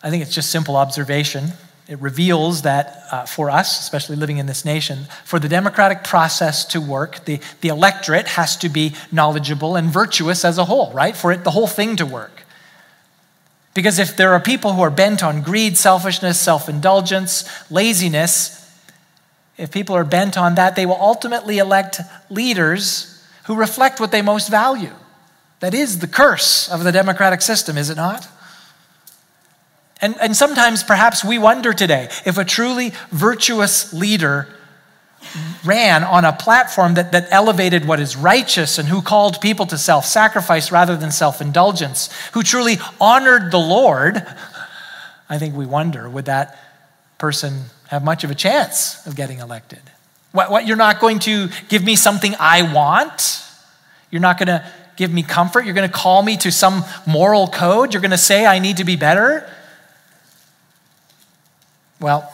I 0.00 0.10
think 0.10 0.22
it's 0.22 0.32
just 0.32 0.50
simple 0.50 0.76
observation 0.76 1.54
it 1.88 1.98
reveals 2.00 2.62
that 2.62 3.04
uh, 3.10 3.24
for 3.24 3.48
us, 3.48 3.80
especially 3.80 4.16
living 4.16 4.36
in 4.36 4.44
this 4.44 4.62
nation, 4.62 5.06
for 5.24 5.38
the 5.38 5.48
democratic 5.48 6.04
process 6.04 6.66
to 6.66 6.82
work, 6.82 7.24
the, 7.24 7.40
the 7.62 7.68
electorate 7.68 8.28
has 8.28 8.58
to 8.58 8.68
be 8.68 8.94
knowledgeable 9.10 9.74
and 9.74 9.88
virtuous 9.88 10.44
as 10.44 10.58
a 10.58 10.66
whole, 10.66 10.92
right? 10.92 11.16
For 11.16 11.32
it, 11.32 11.44
the 11.44 11.50
whole 11.50 11.66
thing 11.66 11.96
to 11.96 12.04
work. 12.04 12.44
Because 13.72 13.98
if 13.98 14.16
there 14.16 14.34
are 14.34 14.40
people 14.40 14.74
who 14.74 14.82
are 14.82 14.90
bent 14.90 15.22
on 15.22 15.40
greed, 15.40 15.78
selfishness, 15.78 16.38
self 16.38 16.68
indulgence, 16.68 17.48
laziness, 17.70 18.54
if 19.56 19.70
people 19.70 19.96
are 19.96 20.04
bent 20.04 20.36
on 20.36 20.56
that, 20.56 20.76
they 20.76 20.84
will 20.84 21.00
ultimately 21.00 21.58
elect 21.58 22.00
leaders 22.28 23.24
who 23.44 23.54
reflect 23.54 23.98
what 23.98 24.10
they 24.10 24.20
most 24.20 24.50
value. 24.50 24.92
That 25.60 25.74
is 25.74 26.00
the 26.00 26.06
curse 26.06 26.68
of 26.68 26.84
the 26.84 26.92
democratic 26.92 27.40
system, 27.40 27.78
is 27.78 27.88
it 27.88 27.96
not? 27.96 28.28
And, 30.00 30.16
and 30.20 30.36
sometimes 30.36 30.82
perhaps 30.82 31.24
we 31.24 31.38
wonder 31.38 31.72
today 31.72 32.08
if 32.24 32.38
a 32.38 32.44
truly 32.44 32.92
virtuous 33.10 33.92
leader 33.92 34.48
ran 35.64 36.04
on 36.04 36.24
a 36.24 36.32
platform 36.32 36.94
that, 36.94 37.12
that 37.12 37.26
elevated 37.30 37.86
what 37.86 37.98
is 37.98 38.16
righteous 38.16 38.78
and 38.78 38.88
who 38.88 39.02
called 39.02 39.40
people 39.40 39.66
to 39.66 39.76
self 39.76 40.04
sacrifice 40.04 40.70
rather 40.70 40.96
than 40.96 41.10
self 41.10 41.40
indulgence, 41.40 42.10
who 42.32 42.42
truly 42.42 42.76
honored 43.00 43.50
the 43.50 43.58
Lord, 43.58 44.24
I 45.28 45.38
think 45.38 45.56
we 45.56 45.66
wonder 45.66 46.08
would 46.08 46.26
that 46.26 46.58
person 47.18 47.64
have 47.88 48.04
much 48.04 48.22
of 48.22 48.30
a 48.30 48.34
chance 48.34 49.04
of 49.06 49.16
getting 49.16 49.40
elected? 49.40 49.80
What, 50.32 50.50
what 50.50 50.66
you're 50.66 50.76
not 50.76 51.00
going 51.00 51.18
to 51.20 51.48
give 51.68 51.82
me 51.82 51.96
something 51.96 52.34
I 52.38 52.72
want? 52.72 53.44
You're 54.10 54.20
not 54.20 54.38
going 54.38 54.48
to 54.48 54.64
give 54.96 55.12
me 55.12 55.22
comfort? 55.22 55.64
You're 55.64 55.74
going 55.74 55.88
to 55.88 55.94
call 55.94 56.22
me 56.22 56.36
to 56.38 56.52
some 56.52 56.84
moral 57.06 57.48
code? 57.48 57.92
You're 57.92 58.00
going 58.00 58.12
to 58.12 58.18
say 58.18 58.46
I 58.46 58.58
need 58.58 58.76
to 58.76 58.84
be 58.84 58.96
better? 58.96 59.48
Well, 62.00 62.32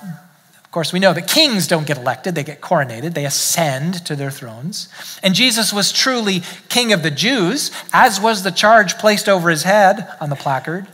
of 0.57 0.71
course, 0.71 0.93
we 0.93 0.99
know 0.99 1.13
that 1.13 1.29
kings 1.29 1.67
don't 1.69 1.87
get 1.87 1.99
elected, 1.99 2.35
they 2.35 2.43
get 2.43 2.61
coronated, 2.61 3.15
they 3.15 3.25
ascend 3.25 4.05
to 4.07 4.17
their 4.17 4.31
thrones. 4.31 4.89
And 5.23 5.35
Jesus 5.35 5.73
was 5.73 5.93
truly 5.93 6.43
king 6.69 6.93
of 6.93 7.03
the 7.03 7.11
Jews, 7.11 7.71
as 7.93 8.21
was 8.21 8.43
the 8.43 8.51
charge 8.51 8.99
placed 8.99 9.29
over 9.29 9.51
his 9.51 9.63
head 9.63 10.09
on 10.21 10.31
the 10.31 10.37
placard. 10.37 10.87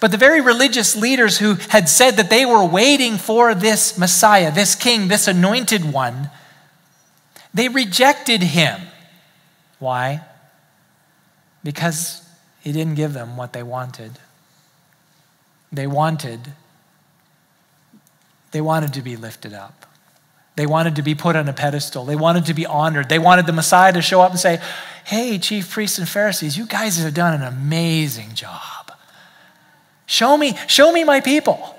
But 0.00 0.10
the 0.10 0.16
very 0.16 0.40
religious 0.40 0.96
leaders 0.96 1.38
who 1.38 1.54
had 1.68 1.88
said 1.88 2.12
that 2.12 2.30
they 2.30 2.46
were 2.46 2.64
waiting 2.64 3.16
for 3.16 3.54
this 3.54 3.98
Messiah, 3.98 4.50
this 4.50 4.74
king, 4.74 5.08
this 5.08 5.28
anointed 5.28 5.92
one, 5.92 6.30
they 7.52 7.68
rejected 7.68 8.42
him. 8.42 8.80
Why? 9.78 10.22
Because 11.62 12.26
he 12.60 12.72
didn't 12.72 12.94
give 12.94 13.12
them 13.12 13.36
what 13.36 13.52
they 13.52 13.62
wanted. 13.62 14.18
They 15.70 15.86
wanted 15.86 16.40
they 18.54 18.60
wanted 18.60 18.92
to 18.92 19.02
be 19.02 19.16
lifted 19.16 19.52
up. 19.52 19.84
They 20.54 20.64
wanted 20.64 20.94
to 20.94 21.02
be 21.02 21.16
put 21.16 21.34
on 21.34 21.48
a 21.48 21.52
pedestal. 21.52 22.04
They 22.04 22.14
wanted 22.14 22.46
to 22.46 22.54
be 22.54 22.64
honored. 22.64 23.08
They 23.08 23.18
wanted 23.18 23.46
the 23.46 23.52
Messiah 23.52 23.92
to 23.92 24.00
show 24.00 24.20
up 24.20 24.30
and 24.30 24.38
say, 24.38 24.60
Hey, 25.04 25.40
chief 25.40 25.72
priests 25.72 25.98
and 25.98 26.08
Pharisees, 26.08 26.56
you 26.56 26.64
guys 26.64 26.96
have 26.98 27.14
done 27.14 27.34
an 27.34 27.42
amazing 27.42 28.34
job. 28.34 28.92
Show 30.06 30.36
me, 30.36 30.56
show 30.68 30.92
me 30.92 31.02
my 31.02 31.20
people. 31.20 31.76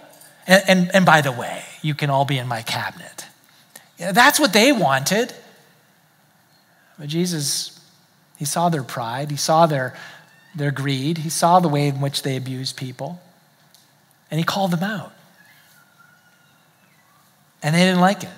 And, 0.47 0.63
and, 0.67 0.91
and 0.93 1.05
by 1.05 1.21
the 1.21 1.31
way, 1.31 1.63
you 1.81 1.95
can 1.95 2.09
all 2.09 2.25
be 2.25 2.37
in 2.37 2.45
my 2.45 2.61
cabinet. 2.61 3.25
You 3.97 4.07
know, 4.07 4.11
that's 4.11 4.37
what 4.37 4.51
they 4.51 4.73
wanted. 4.73 5.33
But 6.99 7.07
Jesus, 7.07 7.79
he 8.35 8.43
saw 8.43 8.67
their 8.67 8.83
pride, 8.83 9.31
he 9.31 9.37
saw 9.37 9.65
their, 9.65 9.95
their 10.53 10.71
greed, 10.71 11.19
he 11.19 11.29
saw 11.29 11.61
the 11.61 11.69
way 11.69 11.87
in 11.87 12.01
which 12.01 12.23
they 12.23 12.35
abused 12.35 12.75
people, 12.75 13.21
and 14.29 14.41
he 14.41 14.43
called 14.43 14.71
them 14.71 14.83
out. 14.83 15.13
And 17.65 17.73
they 17.73 17.79
didn't 17.79 17.99
like 17.99 18.21
it. 18.21 18.29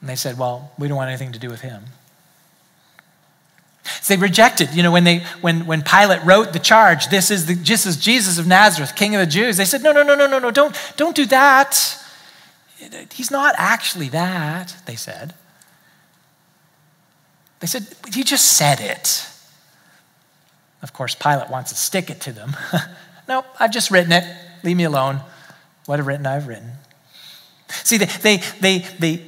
And 0.00 0.10
they 0.10 0.16
said, 0.16 0.36
Well, 0.36 0.72
we 0.76 0.88
don't 0.88 0.96
want 0.96 1.08
anything 1.08 1.30
to 1.32 1.38
do 1.38 1.48
with 1.48 1.60
him. 1.60 1.84
So 3.84 4.12
they 4.12 4.20
rejected, 4.20 4.74
you 4.74 4.82
know, 4.82 4.90
when, 4.90 5.04
they, 5.04 5.20
when, 5.40 5.66
when 5.66 5.82
Pilate 5.82 6.24
wrote 6.24 6.52
the 6.52 6.58
charge, 6.58 7.06
this 7.06 7.30
is 7.30 7.46
the, 7.46 7.54
just 7.54 7.86
as 7.86 7.96
Jesus 7.96 8.38
of 8.38 8.46
Nazareth, 8.48 8.96
King 8.96 9.14
of 9.14 9.20
the 9.20 9.26
Jews, 9.26 9.56
they 9.56 9.64
said, 9.64 9.84
No, 9.84 9.92
no, 9.92 10.02
no, 10.02 10.16
no, 10.16 10.26
no, 10.26 10.40
no, 10.40 10.50
don't, 10.50 10.76
don't 10.96 11.14
do 11.14 11.26
that. 11.26 11.96
He's 13.12 13.30
not 13.30 13.54
actually 13.56 14.08
that, 14.08 14.74
they 14.86 14.96
said. 14.96 15.34
They 17.60 17.68
said, 17.68 17.86
He 18.12 18.24
just 18.24 18.54
said 18.54 18.80
it. 18.80 19.28
Of 20.82 20.92
course, 20.92 21.14
Pilate 21.14 21.50
wants 21.50 21.70
to 21.70 21.76
stick 21.76 22.10
it 22.10 22.20
to 22.22 22.32
them. 22.32 22.56
no, 23.28 23.44
I've 23.60 23.70
just 23.70 23.92
written 23.92 24.10
it. 24.10 24.24
Leave 24.64 24.76
me 24.76 24.84
alone. 24.84 25.20
What 25.84 26.00
I've 26.00 26.06
written, 26.08 26.26
I've 26.26 26.48
written. 26.48 26.72
See, 27.68 27.98
they, 27.98 28.06
they, 28.06 28.36
they, 28.60 28.78
they 28.98 29.22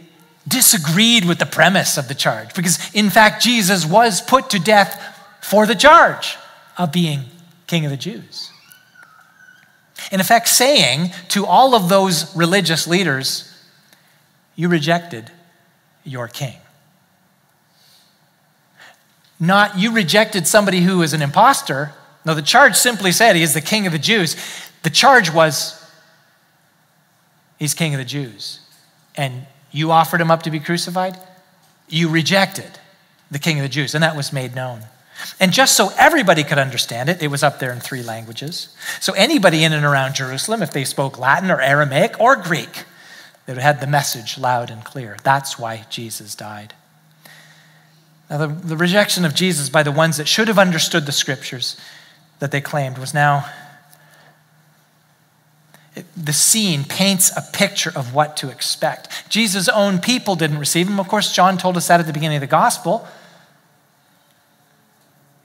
disagreed 0.46 1.24
with 1.24 1.38
the 1.38 1.46
premise 1.46 1.98
of 1.98 2.08
the 2.08 2.14
charge 2.14 2.54
because, 2.54 2.78
in 2.94 3.10
fact, 3.10 3.42
Jesus 3.42 3.84
was 3.84 4.20
put 4.20 4.50
to 4.50 4.58
death 4.58 5.16
for 5.40 5.66
the 5.66 5.74
charge 5.74 6.36
of 6.76 6.92
being 6.92 7.24
king 7.66 7.84
of 7.84 7.90
the 7.90 7.96
Jews. 7.96 8.50
In 10.10 10.20
effect, 10.20 10.48
saying 10.48 11.10
to 11.28 11.44
all 11.44 11.74
of 11.74 11.88
those 11.88 12.34
religious 12.34 12.86
leaders, 12.86 13.52
You 14.56 14.68
rejected 14.68 15.30
your 16.04 16.28
king. 16.28 16.56
Not 19.40 19.78
you 19.78 19.92
rejected 19.92 20.46
somebody 20.46 20.80
who 20.80 21.02
is 21.02 21.12
an 21.12 21.22
impostor. 21.22 21.92
No, 22.24 22.34
the 22.34 22.42
charge 22.42 22.76
simply 22.76 23.12
said 23.12 23.36
he 23.36 23.42
is 23.42 23.54
the 23.54 23.60
king 23.60 23.86
of 23.86 23.92
the 23.92 23.98
Jews. 23.98 24.36
The 24.82 24.90
charge 24.90 25.32
was 25.32 25.77
He's 27.58 27.74
king 27.74 27.94
of 27.94 27.98
the 27.98 28.04
Jews. 28.04 28.60
And 29.16 29.46
you 29.70 29.90
offered 29.90 30.20
him 30.20 30.30
up 30.30 30.44
to 30.44 30.50
be 30.50 30.60
crucified. 30.60 31.18
You 31.88 32.08
rejected 32.08 32.78
the 33.30 33.38
king 33.38 33.58
of 33.58 33.62
the 33.62 33.68
Jews, 33.68 33.94
and 33.94 34.02
that 34.02 34.16
was 34.16 34.32
made 34.32 34.54
known. 34.54 34.82
And 35.40 35.52
just 35.52 35.76
so 35.76 35.90
everybody 35.98 36.44
could 36.44 36.58
understand 36.58 37.08
it, 37.08 37.22
it 37.22 37.28
was 37.28 37.42
up 37.42 37.58
there 37.58 37.72
in 37.72 37.80
three 37.80 38.02
languages. 38.02 38.74
So 39.00 39.12
anybody 39.14 39.64
in 39.64 39.72
and 39.72 39.84
around 39.84 40.14
Jerusalem, 40.14 40.62
if 40.62 40.70
they 40.70 40.84
spoke 40.84 41.18
Latin 41.18 41.50
or 41.50 41.60
Aramaic 41.60 42.20
or 42.20 42.36
Greek, 42.36 42.84
they 43.44 43.52
would 43.52 43.62
have 43.62 43.76
had 43.76 43.80
the 43.80 43.90
message 43.90 44.38
loud 44.38 44.70
and 44.70 44.84
clear. 44.84 45.16
That's 45.24 45.58
why 45.58 45.86
Jesus 45.90 46.34
died. 46.34 46.74
Now, 48.30 48.38
the, 48.38 48.46
the 48.46 48.76
rejection 48.76 49.24
of 49.24 49.34
Jesus 49.34 49.70
by 49.70 49.82
the 49.82 49.90
ones 49.90 50.18
that 50.18 50.28
should 50.28 50.48
have 50.48 50.58
understood 50.58 51.06
the 51.06 51.12
scriptures 51.12 51.76
that 52.38 52.52
they 52.52 52.60
claimed 52.60 52.98
was 52.98 53.14
now 53.14 53.50
the 56.16 56.32
scene 56.32 56.84
paints 56.84 57.30
a 57.36 57.42
picture 57.52 57.92
of 57.94 58.14
what 58.14 58.36
to 58.38 58.50
expect. 58.50 59.28
Jesus' 59.28 59.68
own 59.68 59.98
people 59.98 60.34
didn't 60.34 60.58
receive 60.58 60.88
him. 60.88 60.98
Of 61.00 61.08
course, 61.08 61.32
John 61.32 61.58
told 61.58 61.76
us 61.76 61.88
that 61.88 62.00
at 62.00 62.06
the 62.06 62.12
beginning 62.12 62.36
of 62.36 62.40
the 62.42 62.46
gospel. 62.46 63.06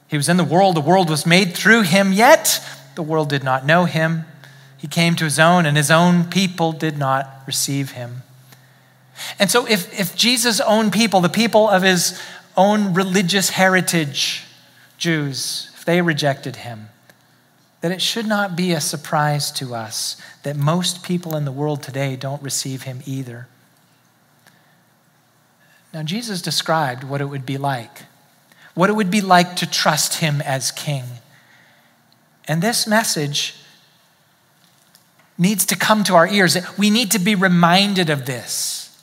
He 0.08 0.18
was 0.18 0.30
in 0.30 0.38
the 0.38 0.44
world, 0.44 0.76
the 0.76 0.82
world 0.82 1.10
was 1.10 1.26
made 1.26 1.54
through 1.54 1.82
him, 1.82 2.14
yet 2.14 2.64
the 2.96 3.02
world 3.02 3.30
did 3.30 3.44
not 3.44 3.66
know 3.66 3.86
him. 3.86 4.26
He 4.78 4.88
came 4.88 5.16
to 5.16 5.24
his 5.24 5.40
own, 5.40 5.66
and 5.66 5.78
his 5.78 5.90
own 5.90 6.26
people 6.26 6.72
did 6.72 6.98
not 6.98 7.28
receive 7.48 7.92
him. 7.92 8.24
And 9.40 9.50
so, 9.50 9.66
if, 9.66 9.98
if 9.98 10.16
Jesus' 10.16 10.60
own 10.60 10.92
people, 10.92 11.22
the 11.22 11.30
people 11.30 11.70
of 11.70 11.84
his 11.84 12.20
own 12.58 12.94
religious 12.94 13.52
heritage, 13.52 14.44
Jews, 14.98 15.72
if 15.74 15.86
they 15.86 16.02
rejected 16.02 16.58
him, 16.58 16.90
that 17.84 17.92
it 17.92 18.02
should 18.02 18.26
not 18.26 18.56
be 18.56 18.72
a 18.72 18.80
surprise 18.80 19.52
to 19.52 19.76
us 19.76 20.16
that 20.44 20.56
most 20.56 21.04
people 21.04 21.36
in 21.36 21.44
the 21.44 21.52
world 21.52 21.84
today 21.84 22.16
don't 22.16 22.42
receive 22.42 22.84
him 22.84 23.02
either. 23.06 23.46
Now, 25.94 26.02
Jesus 26.02 26.42
described 26.42 27.04
what 27.04 27.20
it 27.20 27.26
would 27.26 27.46
be 27.46 27.58
like, 27.58 28.04
what 28.74 28.90
it 28.90 28.94
would 28.94 29.12
be 29.12 29.20
like 29.20 29.58
to 29.58 29.70
trust 29.70 30.20
him 30.20 30.40
as 30.44 30.72
king. 30.72 31.04
And 32.48 32.62
this 32.62 32.88
message 32.88 33.56
needs 35.38 35.66
to 35.66 35.76
come 35.76 36.06
to 36.06 36.16
our 36.16 36.26
ears. 36.26 36.56
We 36.78 36.90
need 36.90 37.12
to 37.12 37.20
be 37.20 37.36
reminded 37.36 38.10
of 38.10 38.26
this. 38.26 38.98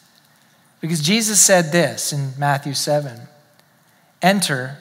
Because 0.80 1.02
Jesus 1.02 1.38
said 1.38 1.70
this 1.70 2.14
in 2.14 2.32
Matthew 2.38 2.72
7 2.72 3.28
Enter 4.22 4.78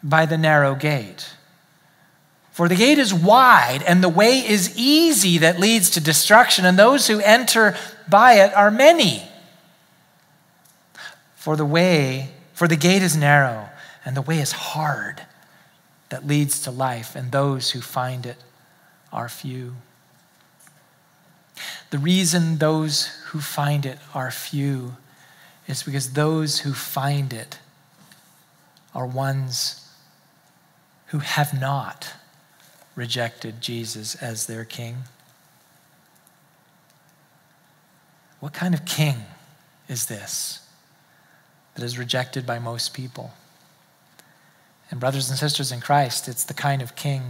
by 0.00 0.26
the 0.26 0.38
narrow 0.38 0.76
gate. 0.76 1.30
For 2.56 2.70
the 2.70 2.74
gate 2.74 2.98
is 2.98 3.12
wide 3.12 3.82
and 3.86 4.02
the 4.02 4.08
way 4.08 4.38
is 4.38 4.72
easy 4.78 5.36
that 5.36 5.60
leads 5.60 5.90
to 5.90 6.00
destruction, 6.00 6.64
and 6.64 6.78
those 6.78 7.06
who 7.06 7.20
enter 7.20 7.76
by 8.08 8.40
it 8.42 8.54
are 8.54 8.70
many. 8.70 9.28
For 11.34 11.54
the 11.54 11.66
way, 11.66 12.30
for 12.54 12.66
the 12.66 12.76
gate 12.76 13.02
is 13.02 13.14
narrow 13.14 13.68
and 14.06 14.16
the 14.16 14.22
way 14.22 14.38
is 14.38 14.52
hard 14.52 15.20
that 16.08 16.26
leads 16.26 16.62
to 16.62 16.70
life, 16.70 17.14
and 17.14 17.30
those 17.30 17.72
who 17.72 17.82
find 17.82 18.24
it 18.24 18.38
are 19.12 19.28
few. 19.28 19.76
The 21.90 21.98
reason 21.98 22.56
those 22.56 23.08
who 23.26 23.40
find 23.40 23.84
it 23.84 23.98
are 24.14 24.30
few 24.30 24.96
is 25.68 25.82
because 25.82 26.14
those 26.14 26.60
who 26.60 26.72
find 26.72 27.34
it 27.34 27.58
are 28.94 29.04
ones 29.04 29.86
who 31.08 31.18
have 31.18 31.52
not 31.52 32.14
rejected 32.96 33.60
Jesus 33.60 34.16
as 34.16 34.46
their 34.46 34.64
king? 34.64 35.04
What 38.40 38.52
kind 38.52 38.74
of 38.74 38.84
king 38.84 39.16
is 39.88 40.06
this 40.06 40.66
that 41.74 41.84
is 41.84 41.98
rejected 41.98 42.46
by 42.46 42.58
most 42.58 42.92
people? 42.94 43.32
And, 44.90 44.98
brothers 44.98 45.28
and 45.28 45.38
sisters 45.38 45.72
in 45.72 45.80
Christ, 45.80 46.28
it's 46.28 46.44
the 46.44 46.54
kind 46.54 46.80
of 46.80 46.96
king 46.96 47.22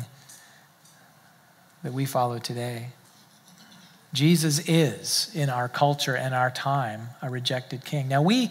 that 1.83 1.92
we 1.92 2.05
follow 2.05 2.38
today. 2.38 2.88
Jesus 4.12 4.66
is, 4.68 5.31
in 5.35 5.50
our 5.50 5.68
culture 5.68 6.16
and 6.16 6.35
our 6.35 6.50
time, 6.50 7.09
a 7.22 7.31
rejected 7.31 7.85
king. 7.85 8.09
Now, 8.09 8.22
we, 8.22 8.50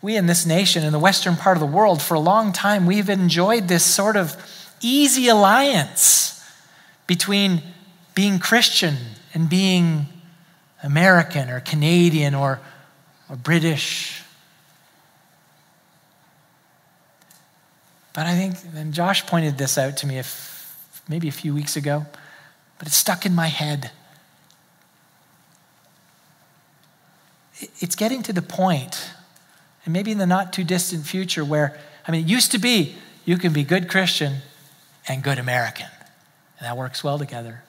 we 0.00 0.16
in 0.16 0.26
this 0.26 0.44
nation, 0.44 0.84
in 0.84 0.92
the 0.92 0.98
western 0.98 1.36
part 1.36 1.56
of 1.56 1.60
the 1.60 1.66
world, 1.66 2.02
for 2.02 2.14
a 2.14 2.20
long 2.20 2.52
time, 2.52 2.86
we've 2.86 3.08
enjoyed 3.08 3.68
this 3.68 3.84
sort 3.84 4.16
of 4.16 4.36
easy 4.80 5.28
alliance 5.28 6.31
between 7.06 7.62
being 8.14 8.38
Christian 8.38 8.96
and 9.34 9.48
being 9.48 10.06
American 10.82 11.48
or 11.48 11.60
Canadian 11.60 12.34
or, 12.34 12.60
or 13.28 13.36
British. 13.36 14.22
But 18.12 18.26
I 18.26 18.34
think, 18.34 18.56
and 18.74 18.92
Josh 18.92 19.24
pointed 19.26 19.56
this 19.56 19.78
out 19.78 19.96
to 19.98 20.06
me 20.06 20.18
if, 20.18 20.76
maybe 21.08 21.28
a 21.28 21.32
few 21.32 21.54
weeks 21.54 21.76
ago, 21.76 22.06
but 22.78 22.86
it's 22.86 22.96
stuck 22.96 23.24
in 23.24 23.34
my 23.34 23.46
head. 23.46 23.90
It's 27.78 27.96
getting 27.96 28.22
to 28.24 28.32
the 28.32 28.42
point, 28.42 29.10
and 29.84 29.92
maybe 29.92 30.10
in 30.10 30.18
the 30.18 30.26
not 30.26 30.52
too 30.52 30.64
distant 30.64 31.06
future, 31.06 31.44
where, 31.44 31.78
I 32.06 32.10
mean, 32.10 32.24
it 32.24 32.28
used 32.28 32.50
to 32.52 32.58
be 32.58 32.96
you 33.24 33.38
can 33.38 33.52
be 33.52 33.62
good 33.64 33.88
Christian 33.88 34.38
and 35.08 35.22
good 35.22 35.38
American, 35.38 35.86
and 36.62 36.68
that 36.68 36.76
works 36.76 37.02
well 37.02 37.18
together. 37.18 37.64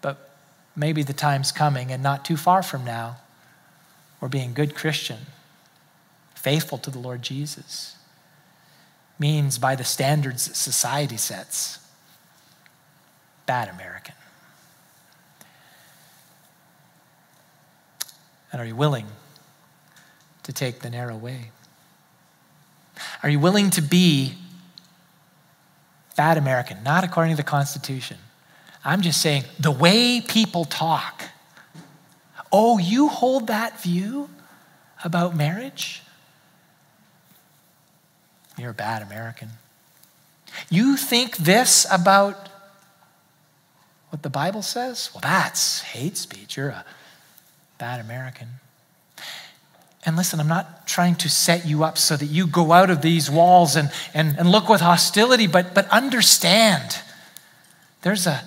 But 0.00 0.30
maybe 0.74 1.02
the 1.02 1.12
time's 1.12 1.52
coming, 1.52 1.92
and 1.92 2.02
not 2.02 2.24
too 2.24 2.38
far 2.38 2.62
from 2.62 2.86
now, 2.86 3.18
we're 4.18 4.28
being 4.28 4.54
good 4.54 4.74
Christian, 4.74 5.18
faithful 6.34 6.78
to 6.78 6.90
the 6.90 6.98
Lord 6.98 7.20
Jesus 7.20 7.96
means 9.18 9.58
by 9.58 9.76
the 9.76 9.84
standards 9.84 10.48
that 10.48 10.56
society 10.56 11.18
sets. 11.18 11.80
Bad 13.44 13.68
American. 13.68 14.14
And 18.50 18.62
are 18.62 18.64
you 18.64 18.74
willing 18.74 19.06
to 20.44 20.52
take 20.52 20.80
the 20.80 20.88
narrow 20.88 21.16
way? 21.16 21.50
Are 23.22 23.28
you 23.28 23.38
willing 23.38 23.68
to 23.68 23.82
be 23.82 24.36
bad 26.16 26.38
American? 26.38 26.82
Not 26.82 27.04
according 27.04 27.32
to 27.32 27.36
the 27.36 27.48
Constitution. 27.48 28.18
I'm 28.84 29.00
just 29.00 29.20
saying 29.20 29.44
the 29.58 29.70
way 29.70 30.20
people 30.20 30.64
talk. 30.64 31.24
Oh, 32.52 32.78
you 32.78 33.08
hold 33.08 33.48
that 33.48 33.82
view 33.82 34.28
about 35.04 35.34
marriage? 35.34 36.02
You're 38.56 38.70
a 38.70 38.74
bad 38.74 39.02
American. 39.02 39.48
You 40.70 40.96
think 40.96 41.36
this 41.36 41.86
about 41.90 42.48
what 44.10 44.22
the 44.22 44.30
Bible 44.30 44.62
says? 44.62 45.10
Well, 45.12 45.20
that's 45.20 45.80
hate 45.80 46.16
speech. 46.16 46.56
You're 46.56 46.68
a 46.68 46.84
bad 47.78 47.98
American. 47.98 48.48
And 50.06 50.16
listen, 50.16 50.38
I'm 50.38 50.48
not 50.48 50.86
trying 50.86 51.14
to 51.16 51.28
set 51.28 51.66
you 51.66 51.82
up 51.82 51.96
so 51.96 52.16
that 52.16 52.26
you 52.26 52.46
go 52.46 52.72
out 52.72 52.90
of 52.90 53.00
these 53.00 53.30
walls 53.30 53.74
and, 53.74 53.90
and, 54.12 54.38
and 54.38 54.50
look 54.50 54.68
with 54.68 54.82
hostility, 54.82 55.46
but, 55.46 55.74
but 55.74 55.88
understand 55.88 56.98
there's 58.02 58.26
a 58.26 58.42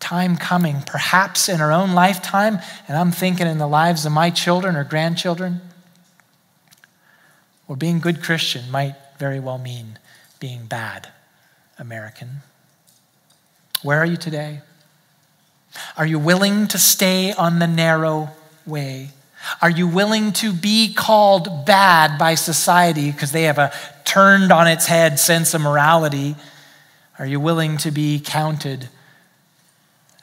time 0.00 0.36
coming, 0.36 0.82
perhaps 0.86 1.48
in 1.48 1.60
our 1.60 1.70
own 1.72 1.92
lifetime, 1.92 2.58
and 2.88 2.96
I'm 2.96 3.10
thinking 3.10 3.46
in 3.46 3.58
the 3.58 3.66
lives 3.66 4.06
of 4.06 4.12
my 4.12 4.30
children 4.30 4.74
or 4.74 4.84
grandchildren, 4.84 5.60
where 7.66 7.76
being 7.76 8.00
good 8.00 8.22
Christian 8.22 8.70
might 8.70 8.94
very 9.18 9.40
well 9.40 9.58
mean 9.58 9.98
being 10.40 10.66
bad 10.66 11.08
American. 11.78 12.42
Where 13.82 13.98
are 13.98 14.06
you 14.06 14.16
today? 14.16 14.60
Are 15.96 16.06
you 16.06 16.18
willing 16.18 16.68
to 16.68 16.78
stay 16.78 17.32
on 17.32 17.58
the 17.58 17.66
narrow 17.66 18.30
way? 18.66 19.10
Are 19.60 19.70
you 19.70 19.86
willing 19.86 20.32
to 20.34 20.52
be 20.52 20.92
called 20.92 21.66
bad 21.66 22.18
by 22.18 22.34
society 22.34 23.10
because 23.10 23.32
they 23.32 23.44
have 23.44 23.58
a 23.58 23.72
turned 24.04 24.52
on 24.52 24.66
its 24.66 24.86
head 24.86 25.18
sense 25.18 25.54
of 25.54 25.60
morality? 25.60 26.36
Are 27.18 27.26
you 27.26 27.40
willing 27.40 27.76
to 27.78 27.90
be 27.90 28.20
counted 28.20 28.88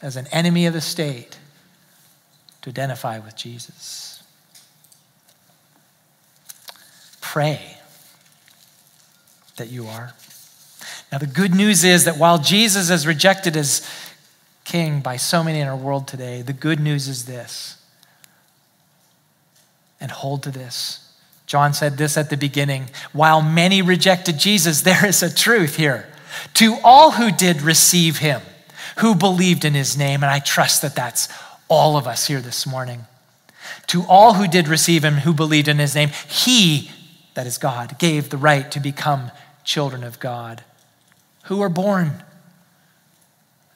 as 0.02 0.16
an 0.16 0.28
enemy 0.32 0.66
of 0.66 0.74
the 0.74 0.82
state 0.82 1.38
to 2.62 2.70
identify 2.70 3.20
with 3.20 3.36
Jesus? 3.36 4.24
Pray 7.22 7.78
that 9.58 9.70
you 9.70 9.88
are. 9.88 10.14
Now, 11.12 11.18
the 11.18 11.28
good 11.28 11.54
news 11.54 11.84
is 11.84 12.06
that 12.06 12.18
while 12.18 12.38
Jesus 12.38 12.90
is 12.90 13.06
rejected 13.06 13.58
as 13.58 13.88
king 14.64 15.02
by 15.02 15.18
so 15.18 15.44
many 15.44 15.60
in 15.60 15.68
our 15.68 15.76
world 15.76 16.08
today, 16.08 16.42
the 16.42 16.54
good 16.54 16.80
news 16.80 17.08
is 17.08 17.26
this. 17.26 17.81
And 20.02 20.12
hold 20.12 20.44
to 20.44 20.52
this. 20.52 21.08
John 21.46 21.74
said 21.74 21.98
this 21.98 22.18
at 22.18 22.30
the 22.30 22.38
beginning 22.38 22.90
while 23.14 23.42
many 23.42 23.82
rejected 23.82 24.38
Jesus, 24.38 24.82
there 24.82 25.06
is 25.06 25.22
a 25.22 25.34
truth 25.34 25.76
here. 25.76 26.08
To 26.56 26.78
all 26.84 27.12
who 27.12 27.32
did 27.32 27.62
receive 27.62 28.18
him, 28.18 28.42
who 29.00 29.16
believed 29.16 29.66
in 29.66 29.74
his 29.74 29.98
name, 29.98 30.24
and 30.24 30.32
I 30.32 30.40
trust 30.40 30.82
that 30.82 30.96
that's 30.96 31.30
all 31.68 31.98
of 31.98 32.08
us 32.08 32.28
here 32.28 32.42
this 32.42 32.66
morning. 32.66 33.06
To 33.88 34.04
all 34.08 34.36
who 34.36 34.48
did 34.48 34.68
receive 34.68 35.04
him, 35.04 35.16
who 35.16 35.34
believed 35.34 35.68
in 35.68 35.78
his 35.78 35.96
name, 35.96 36.10
he, 36.30 36.90
that 37.34 37.48
is 37.48 37.58
God, 37.58 38.00
gave 38.00 38.30
the 38.30 38.38
right 38.38 38.70
to 38.72 38.80
become 38.80 39.32
children 39.64 40.04
of 40.04 40.20
God, 40.20 40.64
who 41.44 41.62
are 41.62 41.70
born 41.70 42.24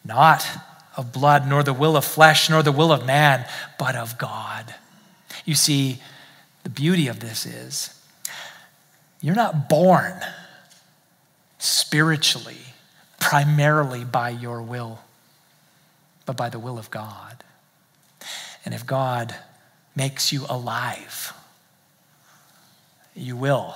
not 0.04 0.48
of 0.96 1.12
blood, 1.12 1.48
nor 1.48 1.64
the 1.64 1.74
will 1.74 1.98
of 1.98 2.06
flesh, 2.06 2.50
nor 2.50 2.64
the 2.64 2.72
will 2.72 2.92
of 2.92 3.06
man, 3.06 3.46
but 3.78 3.96
of 3.96 4.18
God. 4.18 4.76
You 5.44 5.56
see, 5.56 6.00
the 6.66 6.70
beauty 6.72 7.08
of 7.08 7.20
this 7.20 7.46
is 7.46 7.94
you're 9.22 9.36
not 9.36 9.70
born 9.70 10.16
spiritually, 11.60 12.58
primarily 13.20 14.04
by 14.04 14.30
your 14.30 14.64
will, 14.64 15.00
but 16.26 16.36
by 16.36 16.50
the 16.50 16.58
will 16.58 16.80
of 16.80 16.90
God. 16.90 17.44
And 18.66 18.74
if 18.74 18.84
God 18.84 19.36
makes 19.96 20.34
you 20.34 20.48
alive, 20.50 21.34
you 23.14 23.38
will 23.38 23.76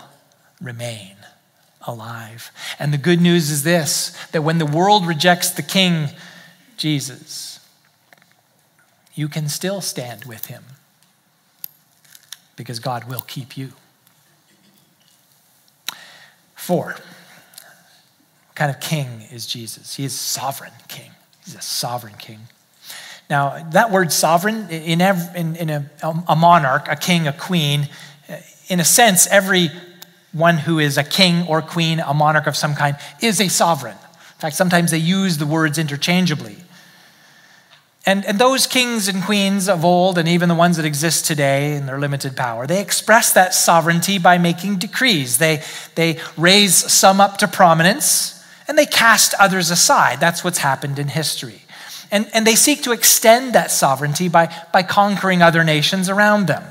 remain 0.60 1.16
alive. 1.86 2.52
And 2.80 2.92
the 2.92 2.98
good 2.98 3.22
news 3.22 3.52
is 3.52 3.62
this 3.62 4.18
that 4.32 4.42
when 4.42 4.58
the 4.58 4.66
world 4.66 5.06
rejects 5.06 5.52
the 5.52 5.62
King, 5.62 6.10
Jesus, 6.76 7.60
you 9.14 9.28
can 9.28 9.48
still 9.48 9.80
stand 9.80 10.26
with 10.26 10.48
him 10.48 10.64
because 12.60 12.82
God 12.82 13.06
will 13.06 13.22
keep 13.22 13.56
you. 13.56 13.72
Four, 16.58 16.88
what 16.88 18.56
kind 18.56 18.70
of 18.70 18.82
king 18.82 19.22
is 19.32 19.46
Jesus? 19.46 19.96
He 19.96 20.04
is 20.04 20.14
sovereign 20.14 20.74
king. 20.90 21.12
He's 21.46 21.56
a 21.56 21.62
sovereign 21.62 22.16
king. 22.20 22.40
Now, 23.30 23.66
that 23.72 23.92
word 23.92 24.12
sovereign, 24.12 24.70
in, 24.70 25.00
every, 25.00 25.40
in, 25.40 25.56
in 25.56 25.70
a, 25.70 25.90
a 26.28 26.36
monarch, 26.36 26.90
a 26.90 26.98
king, 26.98 27.30
a 27.30 27.34
queen, 27.34 27.88
in 28.68 28.82
a 28.82 28.86
sense, 28.86 29.26
every 29.28 29.70
one 30.34 30.58
who 30.58 30.80
is 30.80 30.98
a 30.98 31.04
king 31.04 31.48
or 31.48 31.62
queen, 31.62 32.02
a 32.02 32.14
monarch 32.14 32.46
of 32.46 32.58
some 32.58 32.76
kind, 32.76 32.98
is 33.22 33.40
a 33.40 33.48
sovereign. 33.48 33.96
In 33.96 34.40
fact, 34.40 34.58
sometimes 34.58 34.92
they 34.92 34.98
use 34.98 35.38
the 35.38 35.46
words 35.46 35.78
interchangeably. 35.78 36.58
And, 38.06 38.26
and 38.26 38.40
those 38.40 38.66
kings 38.66 39.08
and 39.08 39.22
queens 39.22 39.68
of 39.68 39.84
old, 39.84 40.18
and 40.18 40.28
even 40.28 40.50
the 40.50 40.56
ones 40.56 40.78
that 40.78 40.86
exist 40.86 41.26
today 41.26 41.76
in 41.76 41.86
their 41.86 42.00
limited 42.00 42.36
power, 42.36 42.66
they 42.66 42.82
express 42.82 43.34
that 43.34 43.54
sovereignty 43.54 44.18
by 44.18 44.38
making 44.38 44.78
decrees. 44.78 45.38
They, 45.38 45.62
they 45.96 46.20
raise 46.38 46.76
some 46.76 47.20
up 47.20 47.38
to 47.40 47.48
prominence 47.48 48.44
and 48.68 48.78
they 48.78 48.86
cast 48.86 49.34
others 49.40 49.70
aside. 49.70 50.20
That's 50.20 50.44
what's 50.44 50.60
happened 50.60 50.98
in 50.98 51.10
history. 51.10 51.62
And, 52.12 52.30
and 52.34 52.48
they 52.48 52.56
seek 52.56 52.84
to 52.84 52.92
extend 52.92 53.54
that 53.54 53.70
sovereignty 53.70 54.30
by, 54.30 54.56
by 54.72 54.84
conquering 54.84 55.42
other 55.42 55.64
nations 55.64 56.10
around 56.10 56.48
them. 56.48 56.64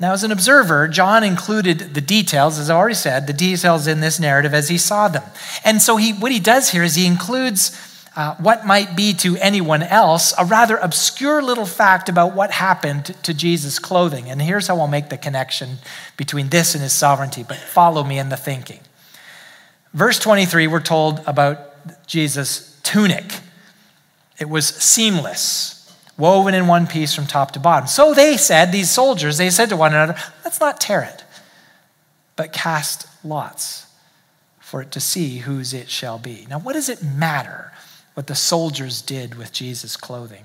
Now, 0.00 0.12
as 0.12 0.24
an 0.24 0.32
observer, 0.32 0.88
John 0.88 1.22
included 1.22 1.94
the 1.94 2.00
details, 2.00 2.58
as 2.58 2.68
I 2.68 2.74
already 2.74 2.94
said, 2.94 3.26
the 3.26 3.32
details 3.32 3.86
in 3.86 4.00
this 4.00 4.18
narrative 4.18 4.52
as 4.52 4.68
he 4.68 4.76
saw 4.76 5.08
them. 5.08 5.22
And 5.64 5.80
so, 5.80 5.96
he, 5.96 6.12
what 6.12 6.32
he 6.32 6.40
does 6.40 6.70
here 6.70 6.82
is 6.82 6.96
he 6.96 7.06
includes 7.06 7.70
uh, 8.16 8.36
what 8.36 8.64
might 8.64 8.94
be 8.94 9.12
to 9.12 9.36
anyone 9.38 9.82
else 9.82 10.32
a 10.38 10.44
rather 10.44 10.76
obscure 10.76 11.42
little 11.42 11.66
fact 11.66 12.08
about 12.08 12.34
what 12.34 12.52
happened 12.52 13.06
to 13.24 13.34
Jesus' 13.34 13.78
clothing. 13.78 14.30
And 14.30 14.40
here's 14.40 14.68
how 14.68 14.78
I'll 14.78 14.86
make 14.86 15.08
the 15.08 15.18
connection 15.18 15.78
between 16.16 16.48
this 16.50 16.74
and 16.74 16.82
his 16.82 16.92
sovereignty, 16.92 17.42
but 17.42 17.56
follow 17.56 18.04
me 18.04 18.18
in 18.18 18.28
the 18.28 18.36
thinking. 18.36 18.80
Verse 19.92 20.18
23, 20.18 20.68
we're 20.68 20.80
told 20.80 21.22
about 21.26 22.06
Jesus' 22.06 22.80
tunic. 22.82 23.40
It 24.38 24.48
was 24.48 24.68
seamless, 24.68 25.92
woven 26.16 26.54
in 26.54 26.68
one 26.68 26.86
piece 26.86 27.14
from 27.14 27.26
top 27.26 27.50
to 27.52 27.60
bottom. 27.60 27.88
So 27.88 28.14
they 28.14 28.36
said, 28.36 28.70
these 28.70 28.90
soldiers, 28.90 29.38
they 29.38 29.50
said 29.50 29.70
to 29.70 29.76
one 29.76 29.92
another, 29.92 30.16
let's 30.44 30.60
not 30.60 30.80
tear 30.80 31.02
it, 31.02 31.24
but 32.36 32.52
cast 32.52 33.08
lots 33.24 33.86
for 34.60 34.82
it 34.82 34.90
to 34.92 35.00
see 35.00 35.38
whose 35.38 35.72
it 35.74 35.88
shall 35.88 36.18
be. 36.18 36.46
Now, 36.48 36.58
what 36.58 36.72
does 36.72 36.88
it 36.88 37.02
matter 37.02 37.72
what 38.14 38.26
the 38.26 38.34
soldiers 38.34 39.02
did 39.02 39.34
with 39.34 39.52
Jesus' 39.52 39.96
clothing? 39.96 40.44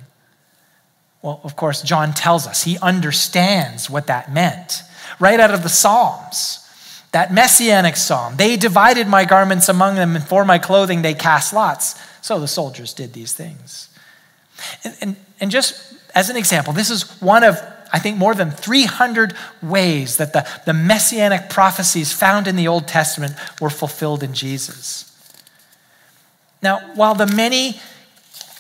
Well, 1.21 1.41
of 1.43 1.55
course, 1.55 1.81
John 1.81 2.13
tells 2.13 2.47
us 2.47 2.63
he 2.63 2.77
understands 2.79 3.89
what 3.89 4.07
that 4.07 4.31
meant 4.31 4.83
right 5.19 5.39
out 5.39 5.53
of 5.53 5.63
the 5.63 5.69
Psalms. 5.69 6.65
That 7.11 7.33
messianic 7.33 7.95
psalm, 7.95 8.35
they 8.37 8.55
divided 8.55 9.07
my 9.07 9.25
garments 9.25 9.67
among 9.67 9.95
them, 9.95 10.15
and 10.15 10.23
for 10.23 10.45
my 10.45 10.59
clothing 10.59 11.01
they 11.01 11.15
cast 11.15 11.53
lots. 11.53 11.99
So 12.21 12.39
the 12.39 12.47
soldiers 12.47 12.93
did 12.93 13.13
these 13.13 13.33
things. 13.33 13.89
And, 14.83 14.95
and, 15.01 15.15
and 15.39 15.51
just 15.51 15.95
as 16.13 16.29
an 16.29 16.37
example, 16.37 16.71
this 16.71 16.91
is 16.91 17.09
one 17.19 17.43
of, 17.43 17.59
I 17.91 17.97
think, 17.97 18.17
more 18.17 18.35
than 18.35 18.51
300 18.51 19.33
ways 19.63 20.17
that 20.17 20.33
the, 20.33 20.47
the 20.67 20.73
messianic 20.73 21.49
prophecies 21.49 22.13
found 22.13 22.47
in 22.47 22.55
the 22.55 22.67
Old 22.67 22.87
Testament 22.87 23.33
were 23.59 23.71
fulfilled 23.71 24.21
in 24.21 24.35
Jesus. 24.35 25.08
Now, 26.61 26.79
while 26.95 27.15
the 27.15 27.27
many 27.27 27.79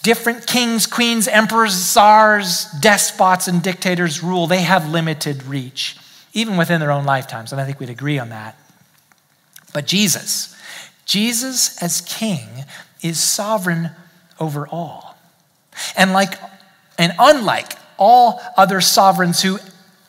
different 0.03 0.47
kings, 0.47 0.87
queens, 0.87 1.27
emperors, 1.27 1.73
czars, 1.73 2.65
despots, 2.79 3.47
and 3.47 3.61
dictators 3.61 4.23
rule, 4.23 4.47
they 4.47 4.61
have 4.61 4.89
limited 4.89 5.43
reach, 5.43 5.97
even 6.33 6.57
within 6.57 6.79
their 6.79 6.91
own 6.91 7.05
lifetimes. 7.05 7.51
And 7.51 7.59
I 7.59 7.65
think 7.65 7.79
we'd 7.79 7.89
agree 7.89 8.19
on 8.19 8.29
that. 8.29 8.57
But 9.73 9.85
Jesus, 9.85 10.55
Jesus 11.05 11.81
as 11.81 12.01
king, 12.01 12.47
is 13.01 13.19
sovereign 13.19 13.91
over 14.39 14.67
all. 14.67 15.17
And 15.95 16.13
like 16.13 16.39
and 16.97 17.13
unlike 17.17 17.73
all 17.97 18.41
other 18.57 18.81
sovereigns 18.81 19.41
who 19.41 19.59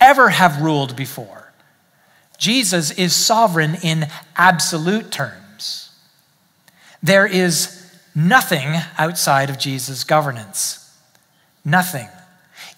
ever 0.00 0.28
have 0.28 0.60
ruled 0.60 0.96
before, 0.96 1.52
Jesus 2.36 2.90
is 2.90 3.14
sovereign 3.14 3.76
in 3.82 4.06
absolute 4.36 5.10
terms. 5.10 5.90
There 7.02 7.26
is 7.26 7.79
nothing 8.14 8.74
outside 8.98 9.50
of 9.50 9.58
Jesus' 9.58 10.04
governance. 10.04 10.98
Nothing. 11.64 12.08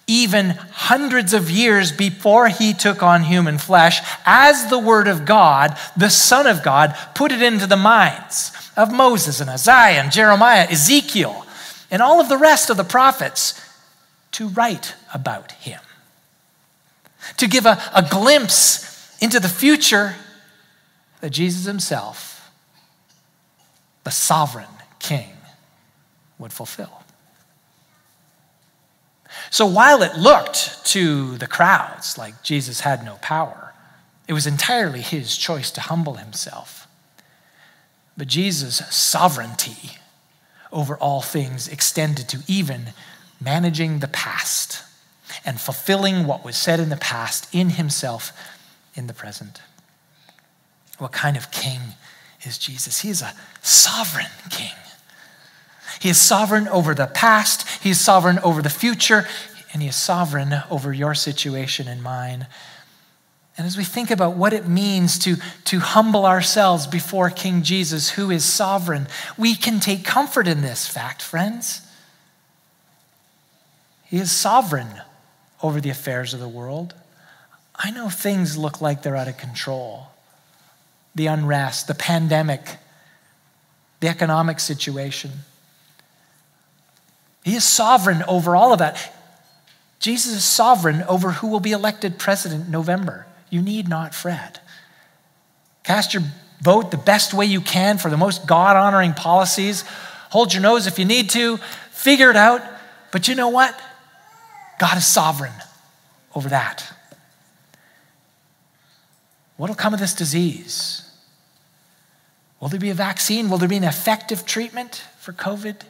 Even 0.06 0.50
hundreds 0.50 1.32
of 1.32 1.50
years 1.50 1.92
before 1.92 2.48
he 2.48 2.74
took 2.74 3.02
on 3.02 3.22
human 3.22 3.58
flesh, 3.58 4.00
as 4.26 4.68
the 4.68 4.78
Word 4.78 5.08
of 5.08 5.24
God, 5.24 5.76
the 5.96 6.10
Son 6.10 6.46
of 6.46 6.62
God, 6.62 6.96
put 7.14 7.32
it 7.32 7.40
into 7.40 7.66
the 7.66 7.76
minds 7.76 8.52
of 8.76 8.92
Moses 8.92 9.40
and 9.40 9.48
Isaiah 9.48 10.02
and 10.02 10.10
Jeremiah, 10.10 10.66
Ezekiel, 10.68 11.46
and 11.90 12.02
all 12.02 12.20
of 12.20 12.28
the 12.28 12.38
rest 12.38 12.68
of 12.68 12.76
the 12.76 12.84
prophets 12.84 13.60
to 14.32 14.48
write 14.48 14.94
about 15.14 15.52
him, 15.52 15.80
to 17.36 17.46
give 17.46 17.66
a, 17.66 17.80
a 17.94 18.02
glimpse 18.02 19.16
into 19.22 19.38
the 19.38 19.48
future 19.48 20.16
that 21.20 21.30
Jesus 21.30 21.64
himself, 21.64 22.50
the 24.02 24.10
sovereign 24.10 24.66
king, 25.02 25.28
would 26.38 26.52
fulfill. 26.52 27.02
So 29.50 29.66
while 29.66 30.02
it 30.02 30.16
looked 30.16 30.84
to 30.86 31.36
the 31.38 31.46
crowds 31.46 32.16
like 32.16 32.42
Jesus 32.42 32.80
had 32.80 33.04
no 33.04 33.16
power, 33.20 33.74
it 34.28 34.32
was 34.32 34.46
entirely 34.46 35.00
his 35.00 35.36
choice 35.36 35.70
to 35.72 35.80
humble 35.80 36.14
himself. 36.14 36.86
But 38.16 38.28
Jesus' 38.28 38.94
sovereignty 38.94 39.98
over 40.70 40.96
all 40.96 41.20
things 41.20 41.68
extended 41.68 42.28
to 42.30 42.38
even 42.46 42.94
managing 43.40 43.98
the 43.98 44.08
past 44.08 44.82
and 45.44 45.60
fulfilling 45.60 46.26
what 46.26 46.44
was 46.44 46.56
said 46.56 46.80
in 46.80 46.88
the 46.88 46.96
past 46.96 47.52
in 47.54 47.70
himself 47.70 48.32
in 48.94 49.06
the 49.06 49.14
present. 49.14 49.60
What 50.98 51.12
kind 51.12 51.36
of 51.36 51.50
king 51.50 51.80
is 52.42 52.58
Jesus? 52.58 53.00
He 53.00 53.10
is 53.10 53.22
a 53.22 53.34
sovereign 53.60 54.26
king. 54.50 54.70
He 56.02 56.08
is 56.08 56.18
sovereign 56.18 56.66
over 56.66 56.94
the 56.94 57.06
past, 57.06 57.64
he 57.80 57.90
is 57.90 58.00
sovereign 58.00 58.40
over 58.40 58.60
the 58.60 58.68
future, 58.68 59.24
and 59.72 59.80
he 59.80 59.86
is 59.86 59.94
sovereign 59.94 60.52
over 60.68 60.92
your 60.92 61.14
situation 61.14 61.86
and 61.86 62.02
mine. 62.02 62.48
And 63.56 63.68
as 63.68 63.76
we 63.76 63.84
think 63.84 64.10
about 64.10 64.34
what 64.34 64.52
it 64.52 64.66
means 64.66 65.16
to, 65.20 65.36
to 65.66 65.78
humble 65.78 66.26
ourselves 66.26 66.88
before 66.88 67.30
King 67.30 67.62
Jesus, 67.62 68.10
who 68.10 68.32
is 68.32 68.44
sovereign, 68.44 69.06
we 69.38 69.54
can 69.54 69.78
take 69.78 70.04
comfort 70.04 70.48
in 70.48 70.60
this 70.60 70.88
fact, 70.88 71.22
friends. 71.22 71.86
He 74.02 74.16
is 74.16 74.32
sovereign 74.32 75.02
over 75.62 75.80
the 75.80 75.90
affairs 75.90 76.34
of 76.34 76.40
the 76.40 76.48
world. 76.48 76.94
I 77.76 77.92
know 77.92 78.08
things 78.08 78.58
look 78.58 78.80
like 78.80 79.02
they're 79.04 79.14
out 79.14 79.28
of 79.28 79.38
control 79.38 80.08
the 81.14 81.28
unrest, 81.28 81.86
the 81.86 81.94
pandemic, 81.94 82.78
the 84.00 84.08
economic 84.08 84.58
situation. 84.58 85.30
He 87.42 87.54
is 87.54 87.64
sovereign 87.64 88.22
over 88.28 88.54
all 88.54 88.72
of 88.72 88.78
that. 88.78 89.12
Jesus 89.98 90.32
is 90.32 90.44
sovereign 90.44 91.02
over 91.04 91.32
who 91.32 91.48
will 91.48 91.60
be 91.60 91.72
elected 91.72 92.18
president 92.18 92.66
in 92.66 92.70
November. 92.70 93.26
You 93.50 93.62
need 93.62 93.88
not 93.88 94.14
fret. 94.14 94.60
Cast 95.84 96.14
your 96.14 96.22
vote 96.60 96.90
the 96.90 96.96
best 96.96 97.34
way 97.34 97.44
you 97.46 97.60
can 97.60 97.98
for 97.98 98.10
the 98.10 98.16
most 98.16 98.46
God 98.46 98.76
honoring 98.76 99.14
policies. 99.14 99.82
Hold 100.30 100.54
your 100.54 100.62
nose 100.62 100.86
if 100.86 100.98
you 100.98 101.04
need 101.04 101.30
to. 101.30 101.58
Figure 101.90 102.30
it 102.30 102.36
out. 102.36 102.62
But 103.10 103.28
you 103.28 103.34
know 103.34 103.48
what? 103.48 103.78
God 104.78 104.96
is 104.96 105.06
sovereign 105.06 105.52
over 106.34 106.48
that. 106.48 106.92
What 109.56 109.68
will 109.68 109.76
come 109.76 109.94
of 109.94 110.00
this 110.00 110.14
disease? 110.14 111.08
Will 112.58 112.68
there 112.68 112.80
be 112.80 112.90
a 112.90 112.94
vaccine? 112.94 113.50
Will 113.50 113.58
there 113.58 113.68
be 113.68 113.76
an 113.76 113.84
effective 113.84 114.46
treatment 114.46 115.04
for 115.18 115.32
COVID? 115.32 115.82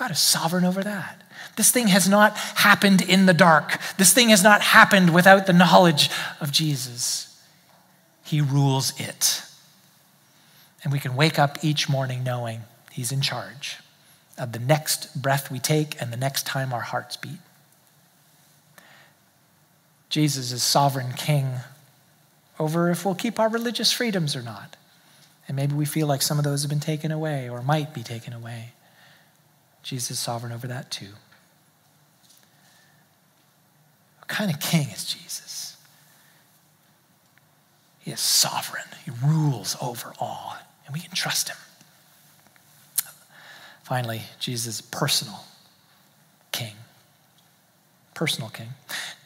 God 0.00 0.12
is 0.12 0.18
sovereign 0.18 0.64
over 0.64 0.82
that. 0.82 1.20
This 1.56 1.70
thing 1.70 1.88
has 1.88 2.08
not 2.08 2.34
happened 2.34 3.02
in 3.02 3.26
the 3.26 3.34
dark. 3.34 3.78
This 3.98 4.14
thing 4.14 4.30
has 4.30 4.42
not 4.42 4.62
happened 4.62 5.12
without 5.12 5.46
the 5.46 5.52
knowledge 5.52 6.08
of 6.40 6.50
Jesus. 6.50 7.38
He 8.24 8.40
rules 8.40 8.98
it. 8.98 9.42
And 10.82 10.90
we 10.90 11.00
can 11.00 11.14
wake 11.14 11.38
up 11.38 11.62
each 11.62 11.86
morning 11.86 12.24
knowing 12.24 12.62
He's 12.90 13.12
in 13.12 13.20
charge 13.20 13.76
of 14.38 14.52
the 14.52 14.58
next 14.58 15.20
breath 15.20 15.50
we 15.50 15.58
take 15.58 16.00
and 16.00 16.10
the 16.10 16.16
next 16.16 16.46
time 16.46 16.72
our 16.72 16.80
hearts 16.80 17.18
beat. 17.18 17.40
Jesus 20.08 20.50
is 20.50 20.62
sovereign 20.62 21.12
king 21.12 21.56
over 22.58 22.90
if 22.90 23.04
we'll 23.04 23.14
keep 23.14 23.38
our 23.38 23.50
religious 23.50 23.92
freedoms 23.92 24.34
or 24.34 24.40
not. 24.40 24.76
And 25.46 25.58
maybe 25.58 25.74
we 25.74 25.84
feel 25.84 26.06
like 26.06 26.22
some 26.22 26.38
of 26.38 26.44
those 26.44 26.62
have 26.62 26.70
been 26.70 26.80
taken 26.80 27.12
away 27.12 27.50
or 27.50 27.60
might 27.60 27.92
be 27.92 28.02
taken 28.02 28.32
away. 28.32 28.70
Jesus 29.82 30.12
is 30.12 30.18
sovereign 30.18 30.52
over 30.52 30.66
that 30.66 30.90
too. 30.90 31.14
What 34.18 34.28
kind 34.28 34.50
of 34.52 34.60
king 34.60 34.88
is 34.90 35.04
Jesus? 35.04 35.76
He 38.00 38.10
is 38.10 38.20
sovereign, 38.20 38.86
he 39.04 39.10
rules 39.24 39.76
over 39.80 40.12
all, 40.18 40.56
and 40.86 40.94
we 40.94 41.00
can 41.00 41.12
trust 41.12 41.48
him. 41.48 41.56
Finally, 43.82 44.22
Jesus 44.38 44.80
personal 44.80 45.44
king. 46.52 46.74
Personal 48.14 48.48
king. 48.48 48.68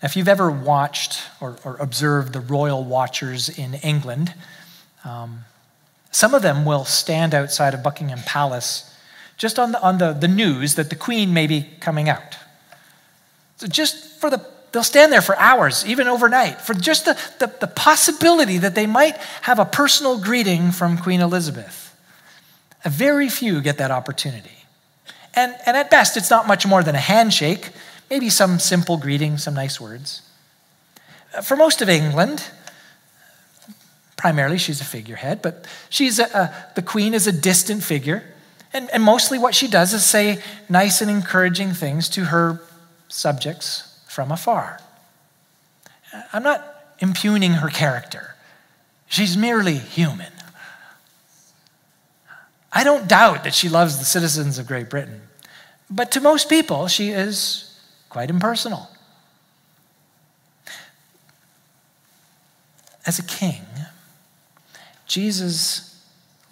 Now, 0.02 0.06
if 0.06 0.16
you've 0.16 0.28
ever 0.28 0.50
watched 0.50 1.20
or, 1.40 1.58
or 1.64 1.76
observed 1.76 2.32
the 2.32 2.40
royal 2.40 2.82
watchers 2.82 3.48
in 3.48 3.74
England, 3.74 4.32
um, 5.04 5.44
some 6.10 6.32
of 6.32 6.42
them 6.42 6.64
will 6.64 6.84
stand 6.84 7.34
outside 7.34 7.74
of 7.74 7.82
Buckingham 7.82 8.20
Palace 8.24 8.93
just 9.36 9.58
on 9.58 9.72
the, 9.72 9.82
on 9.82 9.98
the, 9.98 10.12
the 10.12 10.28
news 10.28 10.74
that 10.76 10.90
the 10.90 10.96
queen 10.96 11.32
may 11.32 11.46
be 11.46 11.68
coming 11.80 12.08
out. 12.08 12.36
So 13.56 13.66
just 13.66 14.20
for 14.20 14.30
the, 14.30 14.44
they'll 14.72 14.82
stand 14.82 15.12
there 15.12 15.22
for 15.22 15.36
hours, 15.38 15.84
even 15.86 16.08
overnight, 16.08 16.60
for 16.60 16.74
just 16.74 17.04
the, 17.04 17.18
the, 17.38 17.52
the 17.60 17.66
possibility 17.66 18.58
that 18.58 18.74
they 18.74 18.86
might 18.86 19.16
have 19.42 19.58
a 19.58 19.64
personal 19.64 20.18
greeting 20.18 20.70
from 20.70 20.98
Queen 20.98 21.20
Elizabeth. 21.20 21.96
Very 22.84 23.28
few 23.28 23.60
get 23.60 23.78
that 23.78 23.90
opportunity. 23.90 24.50
And, 25.34 25.54
and 25.66 25.76
at 25.76 25.90
best, 25.90 26.16
it's 26.16 26.30
not 26.30 26.46
much 26.46 26.66
more 26.66 26.82
than 26.82 26.94
a 26.94 27.00
handshake, 27.00 27.70
maybe 28.10 28.28
some 28.28 28.58
simple 28.58 28.96
greeting, 28.96 29.38
some 29.38 29.54
nice 29.54 29.80
words. 29.80 30.22
Uh, 31.34 31.40
for 31.40 31.56
most 31.56 31.82
of 31.82 31.88
England, 31.88 32.44
primarily 34.16 34.58
she's 34.58 34.80
a 34.80 34.84
figurehead, 34.84 35.42
but 35.42 35.66
she's 35.88 36.18
a, 36.18 36.24
a, 36.24 36.54
the 36.74 36.82
queen 36.82 37.14
is 37.14 37.26
a 37.26 37.32
distant 37.32 37.82
figure. 37.82 38.22
And, 38.74 38.90
and 38.90 39.04
mostly 39.04 39.38
what 39.38 39.54
she 39.54 39.68
does 39.68 39.94
is 39.94 40.04
say 40.04 40.42
nice 40.68 41.00
and 41.00 41.08
encouraging 41.08 41.72
things 41.72 42.08
to 42.10 42.24
her 42.24 42.60
subjects 43.06 44.00
from 44.08 44.32
afar. 44.32 44.80
I'm 46.32 46.42
not 46.42 46.62
impugning 46.98 47.52
her 47.52 47.68
character, 47.68 48.34
she's 49.08 49.36
merely 49.36 49.76
human. 49.76 50.32
I 52.76 52.82
don't 52.82 53.06
doubt 53.06 53.44
that 53.44 53.54
she 53.54 53.68
loves 53.68 53.98
the 53.98 54.04
citizens 54.04 54.58
of 54.58 54.66
Great 54.66 54.90
Britain, 54.90 55.22
but 55.88 56.10
to 56.10 56.20
most 56.20 56.48
people, 56.48 56.88
she 56.88 57.10
is 57.10 57.80
quite 58.08 58.30
impersonal. 58.30 58.88
As 63.06 63.20
a 63.20 63.22
king, 63.22 63.62
Jesus 65.06 65.93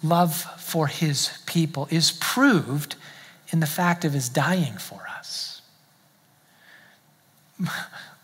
love 0.03 0.35
for 0.59 0.87
his 0.87 1.31
people 1.45 1.87
is 1.89 2.11
proved 2.11 2.95
in 3.49 3.59
the 3.59 3.67
fact 3.67 4.03
of 4.05 4.13
his 4.13 4.29
dying 4.29 4.73
for 4.73 5.07
us. 5.17 5.61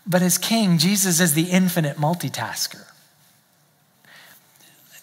But 0.06 0.22
as 0.22 0.38
king, 0.38 0.78
Jesus 0.78 1.20
is 1.20 1.34
the 1.34 1.50
infinite 1.50 1.96
multitasker. 1.96 2.84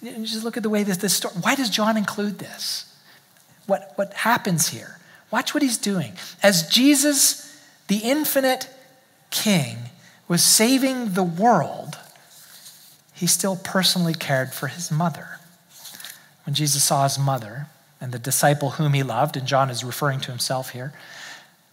Just 0.04 0.44
look 0.44 0.58
at 0.58 0.64
the 0.64 0.70
way 0.70 0.84
this, 0.84 0.98
this 0.98 1.14
story. 1.14 1.34
Why 1.42 1.56
does 1.56 1.70
John 1.70 1.96
include 1.96 2.40
this? 2.40 2.94
What, 3.68 3.94
what 3.96 4.14
happens 4.14 4.70
here? 4.70 5.00
Watch 5.32 5.54
what 5.54 5.64
he's 5.64 5.78
doing. 5.78 6.14
As 6.44 6.68
Jesus, 6.68 7.58
the 7.88 7.98
infinite 7.98 8.70
king, 9.30 9.78
was 10.28 10.44
saving 10.44 11.14
the 11.14 11.24
world, 11.24 11.98
he 13.14 13.28
still 13.28 13.56
personally 13.56 14.14
cared 14.14 14.54
for 14.54 14.68
his 14.68 14.92
mother. 14.92 15.37
When 16.48 16.54
Jesus 16.54 16.82
saw 16.82 17.04
his 17.04 17.20
mother 17.20 17.68
and 18.00 18.14
the 18.14 18.18
disciple 18.18 18.70
whom 18.70 18.94
he 18.94 19.04
loved, 19.04 19.36
and 19.36 19.46
John 19.46 19.70
is 19.70 19.84
referring 19.84 20.22
to 20.22 20.32
himself 20.32 20.70
here, 20.70 20.94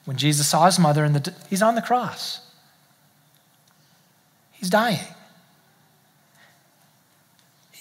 when 0.05 0.17
Jesus 0.17 0.49
saw 0.49 0.67
his 0.67 0.81
mother, 0.81 1.05
and 1.05 1.15
the, 1.15 1.33
he's 1.49 1.63
on 1.63 1.77
the 1.77 1.81
cross, 1.81 2.41
he's 4.51 4.69
dying. 4.69 4.99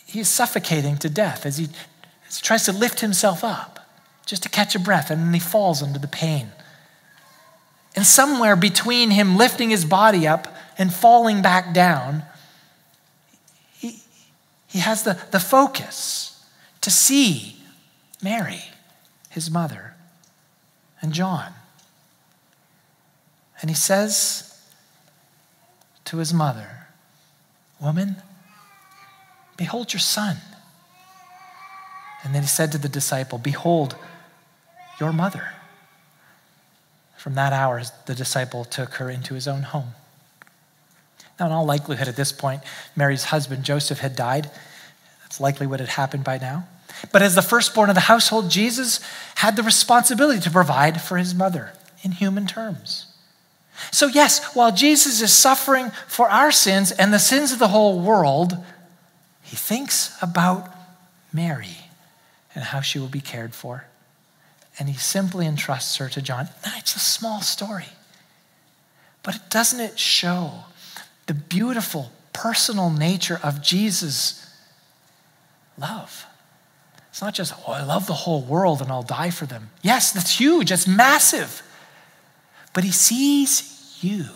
He's 0.05 0.27
suffocating 0.27 0.97
to 0.97 1.09
death 1.09 1.47
as 1.47 1.57
he, 1.57 1.67
as 2.27 2.37
he 2.37 2.43
tries 2.43 2.65
to 2.65 2.71
lift 2.71 2.99
himself 2.99 3.43
up 3.43 3.89
just 4.27 4.43
to 4.43 4.49
catch 4.49 4.75
a 4.75 4.79
breath, 4.79 5.09
and 5.09 5.19
then 5.19 5.33
he 5.33 5.39
falls 5.39 5.81
under 5.81 5.97
the 5.97 6.07
pain. 6.07 6.49
And 7.95 8.05
somewhere 8.05 8.55
between 8.55 9.09
him 9.09 9.35
lifting 9.35 9.71
his 9.71 9.83
body 9.83 10.27
up 10.27 10.47
and 10.77 10.93
falling 10.93 11.41
back 11.41 11.73
down, 11.73 12.21
he, 13.79 13.97
he 14.67 14.77
has 14.77 15.01
the, 15.01 15.19
the 15.31 15.39
focus 15.39 16.29
to 16.83 16.91
see 16.91 17.55
Mary, 18.21 18.61
his 19.29 19.49
mother, 19.49 19.95
and 21.01 21.13
John. 21.13 21.53
And 23.61 23.69
he 23.69 23.75
says 23.75 24.61
to 26.05 26.17
his 26.17 26.33
mother, 26.33 26.87
Woman, 27.79 28.17
behold 29.55 29.93
your 29.93 30.01
son. 30.01 30.37
And 32.23 32.35
then 32.35 32.43
he 32.43 32.47
said 32.47 32.73
to 32.73 32.77
the 32.77 32.89
disciple, 32.89 33.37
Behold 33.37 33.95
your 34.99 35.13
mother. 35.13 35.53
From 37.17 37.35
that 37.35 37.53
hour, 37.53 37.81
the 38.05 38.15
disciple 38.15 38.65
took 38.65 38.95
her 38.95 39.09
into 39.09 39.33
his 39.33 39.47
own 39.47 39.61
home. 39.63 39.93
Now, 41.39 41.45
in 41.45 41.53
all 41.53 41.65
likelihood, 41.65 42.09
at 42.09 42.17
this 42.17 42.33
point, 42.33 42.61
Mary's 42.93 43.23
husband, 43.23 43.63
Joseph, 43.63 43.99
had 43.99 44.17
died. 44.17 44.51
That's 45.21 45.39
likely 45.39 45.65
what 45.65 45.79
had 45.79 45.89
happened 45.89 46.25
by 46.25 46.37
now. 46.37 46.67
But 47.11 47.21
as 47.21 47.35
the 47.35 47.41
firstborn 47.41 47.89
of 47.89 47.95
the 47.95 48.01
household, 48.01 48.49
Jesus 48.49 48.99
had 49.35 49.55
the 49.55 49.63
responsibility 49.63 50.39
to 50.41 50.51
provide 50.51 51.01
for 51.01 51.17
his 51.17 51.35
mother 51.35 51.73
in 52.01 52.11
human 52.11 52.47
terms. 52.47 53.07
So, 53.91 54.07
yes, 54.07 54.55
while 54.55 54.71
Jesus 54.71 55.21
is 55.21 55.33
suffering 55.33 55.91
for 56.07 56.29
our 56.29 56.51
sins 56.51 56.91
and 56.91 57.13
the 57.13 57.19
sins 57.19 57.51
of 57.51 57.59
the 57.59 57.69
whole 57.69 57.99
world, 57.99 58.57
he 59.41 59.55
thinks 59.55 60.15
about 60.21 60.73
Mary 61.33 61.77
and 62.55 62.63
how 62.63 62.81
she 62.81 62.99
will 62.99 63.07
be 63.07 63.21
cared 63.21 63.53
for. 63.53 63.85
And 64.79 64.89
he 64.89 64.95
simply 64.95 65.45
entrusts 65.45 65.97
her 65.97 66.09
to 66.09 66.21
John. 66.21 66.49
Now, 66.65 66.73
it's 66.77 66.95
a 66.95 66.99
small 66.99 67.41
story, 67.41 67.87
but 69.21 69.49
doesn't 69.49 69.79
it 69.79 69.99
show 69.99 70.65
the 71.27 71.33
beautiful 71.33 72.11
personal 72.31 72.89
nature 72.89 73.39
of 73.43 73.61
Jesus' 73.61 74.45
love? 75.77 76.25
It's 77.13 77.21
not 77.21 77.35
just, 77.35 77.53
oh, 77.67 77.73
I 77.73 77.83
love 77.83 78.07
the 78.07 78.13
whole 78.13 78.41
world 78.41 78.81
and 78.81 78.91
I'll 78.91 79.03
die 79.03 79.29
for 79.29 79.45
them. 79.45 79.69
Yes, 79.83 80.11
that's 80.11 80.39
huge, 80.39 80.71
that's 80.71 80.87
massive. 80.87 81.61
But 82.73 82.83
he 82.83 82.91
sees 82.91 83.99
you. 84.01 84.29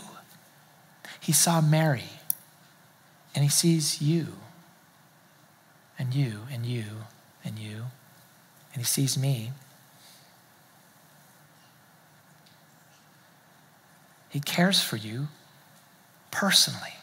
He 1.20 1.32
saw 1.32 1.60
Mary, 1.60 2.04
and 3.34 3.44
he 3.44 3.50
sees 3.50 4.00
you, 4.00 4.28
and 5.98 6.14
you, 6.14 6.42
and 6.52 6.68
you, 6.68 6.86
and 7.44 7.58
you, 7.58 7.86
and 8.74 8.78
he 8.78 8.84
sees 8.84 9.18
me. 9.18 9.54
He 14.30 14.40
cares 14.40 14.84
for 14.84 14.98
you 14.98 15.30
personally. 16.30 16.94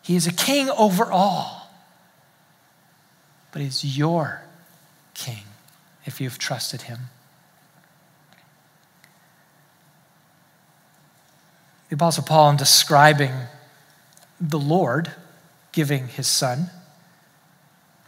He 0.00 0.16
is 0.16 0.26
a 0.26 0.32
king 0.32 0.70
over 0.70 1.12
all, 1.12 1.63
but 3.54 3.62
he's 3.62 3.96
your 3.96 4.42
king 5.14 5.44
if 6.04 6.20
you've 6.20 6.40
trusted 6.40 6.82
him. 6.82 6.98
The 11.88 11.94
Apostle 11.94 12.24
Paul, 12.24 12.50
in 12.50 12.56
describing 12.56 13.32
the 14.40 14.58
Lord 14.58 15.12
giving 15.70 16.08
his 16.08 16.26
son, 16.26 16.70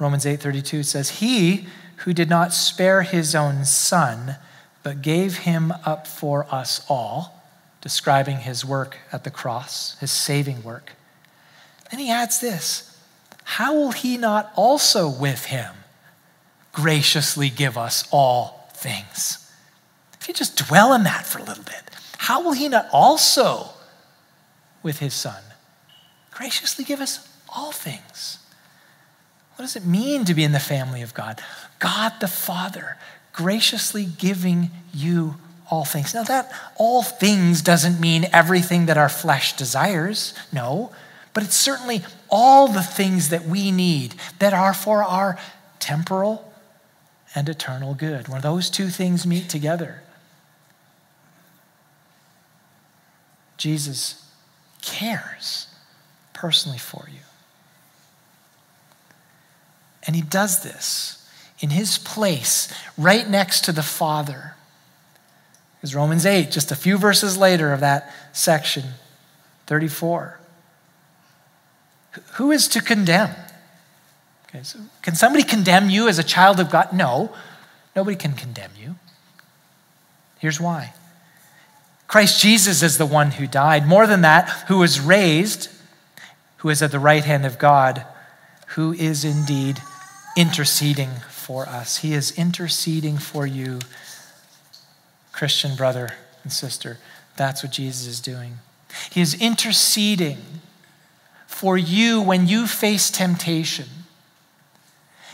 Romans 0.00 0.26
8:32 0.26 0.82
says, 0.82 1.20
"He 1.20 1.68
who 1.98 2.12
did 2.12 2.28
not 2.28 2.52
spare 2.52 3.02
his 3.02 3.36
own 3.36 3.64
son, 3.64 4.38
but 4.82 5.00
gave 5.00 5.38
him 5.38 5.70
up 5.84 6.08
for 6.08 6.52
us 6.52 6.80
all," 6.88 7.40
describing 7.80 8.40
his 8.40 8.64
work 8.64 8.98
at 9.12 9.22
the 9.22 9.30
cross, 9.30 9.94
his 10.00 10.10
saving 10.10 10.64
work. 10.64 10.94
Then 11.92 12.00
he 12.00 12.10
adds 12.10 12.40
this, 12.40 12.85
"How 13.46 13.72
will 13.72 13.92
he 13.92 14.16
not 14.16 14.52
also 14.54 15.08
with 15.08 15.46
him 15.46 15.72
graciously 16.72 17.48
give 17.48 17.78
us 17.78 18.04
all 18.10 18.68
things?" 18.74 19.38
If 20.20 20.28
you 20.28 20.34
just 20.34 20.56
dwell 20.56 20.92
in 20.92 21.04
that 21.04 21.24
for 21.24 21.38
a 21.38 21.44
little 21.44 21.64
bit, 21.64 21.90
how 22.18 22.40
will 22.40 22.52
he 22.52 22.68
not 22.68 22.88
also 22.92 23.70
with 24.82 24.98
his 24.98 25.14
son 25.14 25.42
graciously 26.32 26.84
give 26.84 27.00
us 27.00 27.20
all 27.48 27.72
things? 27.72 28.38
What 29.54 29.62
does 29.64 29.76
it 29.76 29.86
mean 29.86 30.24
to 30.24 30.34
be 30.34 30.44
in 30.44 30.52
the 30.52 30.60
family 30.60 31.00
of 31.00 31.14
God? 31.14 31.40
God 31.78 32.12
the 32.20 32.28
Father 32.28 32.98
graciously 33.32 34.04
giving 34.04 34.70
you 34.92 35.36
all 35.70 35.84
things. 35.84 36.14
Now, 36.14 36.24
that 36.24 36.52
all 36.76 37.02
things 37.02 37.62
doesn't 37.62 38.00
mean 38.00 38.28
everything 38.32 38.86
that 38.86 38.98
our 38.98 39.08
flesh 39.08 39.54
desires, 39.54 40.34
no, 40.52 40.90
but 41.36 41.44
it's 41.44 41.54
certainly 41.54 42.02
all 42.30 42.66
the 42.66 42.82
things 42.82 43.28
that 43.28 43.44
we 43.44 43.70
need 43.70 44.14
that 44.38 44.54
are 44.54 44.72
for 44.72 45.02
our 45.02 45.38
temporal 45.78 46.50
and 47.34 47.46
eternal 47.46 47.92
good. 47.92 48.26
When 48.26 48.40
those 48.40 48.70
two 48.70 48.88
things 48.88 49.26
meet 49.26 49.50
together, 49.50 50.00
Jesus 53.58 54.26
cares 54.80 55.68
personally 56.32 56.78
for 56.78 57.04
you. 57.12 57.20
And 60.06 60.16
he 60.16 60.22
does 60.22 60.62
this 60.62 61.28
in 61.60 61.68
his 61.68 61.98
place, 61.98 62.72
right 62.96 63.28
next 63.28 63.62
to 63.66 63.72
the 63.72 63.82
Father. 63.82 64.54
Is 65.82 65.94
Romans 65.94 66.24
8, 66.24 66.50
just 66.50 66.72
a 66.72 66.76
few 66.76 66.96
verses 66.96 67.36
later 67.36 67.74
of 67.74 67.80
that 67.80 68.10
section, 68.32 68.84
34. 69.66 70.40
Who 72.34 72.50
is 72.50 72.68
to 72.68 72.80
condemn? 72.80 73.30
Okay, 74.48 74.62
so 74.62 74.78
can 75.02 75.14
somebody 75.14 75.42
condemn 75.44 75.90
you 75.90 76.08
as 76.08 76.18
a 76.18 76.24
child 76.24 76.60
of 76.60 76.70
God? 76.70 76.92
No, 76.92 77.34
nobody 77.94 78.16
can 78.16 78.32
condemn 78.32 78.70
you. 78.80 78.96
Here's 80.38 80.60
why 80.60 80.92
Christ 82.08 82.40
Jesus 82.40 82.82
is 82.82 82.98
the 82.98 83.06
one 83.06 83.32
who 83.32 83.46
died. 83.46 83.86
More 83.86 84.06
than 84.06 84.20
that, 84.22 84.48
who 84.68 84.78
was 84.78 85.00
raised, 85.00 85.68
who 86.58 86.68
is 86.68 86.82
at 86.82 86.92
the 86.92 86.98
right 86.98 87.24
hand 87.24 87.44
of 87.44 87.58
God, 87.58 88.04
who 88.68 88.92
is 88.92 89.24
indeed 89.24 89.80
interceding 90.36 91.10
for 91.30 91.66
us. 91.66 91.98
He 91.98 92.12
is 92.12 92.30
interceding 92.38 93.18
for 93.18 93.46
you, 93.46 93.80
Christian 95.32 95.74
brother 95.74 96.10
and 96.42 96.52
sister. 96.52 96.98
That's 97.36 97.62
what 97.62 97.72
Jesus 97.72 98.06
is 98.06 98.20
doing. 98.20 98.58
He 99.10 99.20
is 99.20 99.34
interceding 99.34 100.38
for 101.56 101.78
you 101.78 102.20
when 102.20 102.46
you 102.46 102.66
face 102.66 103.10
temptation. 103.10 103.86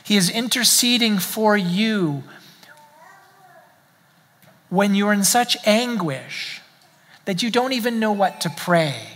He 0.05 0.17
is 0.17 0.31
interceding 0.31 1.19
for 1.19 1.57
you 1.57 2.23
when 4.69 4.95
you're 4.95 5.13
in 5.13 5.25
such 5.25 5.57
anguish 5.67 6.61
that 7.25 7.43
you 7.43 7.51
don't 7.51 7.73
even 7.73 7.99
know 7.99 8.13
what 8.13 8.41
to 8.43 8.51
pray. 8.51 9.09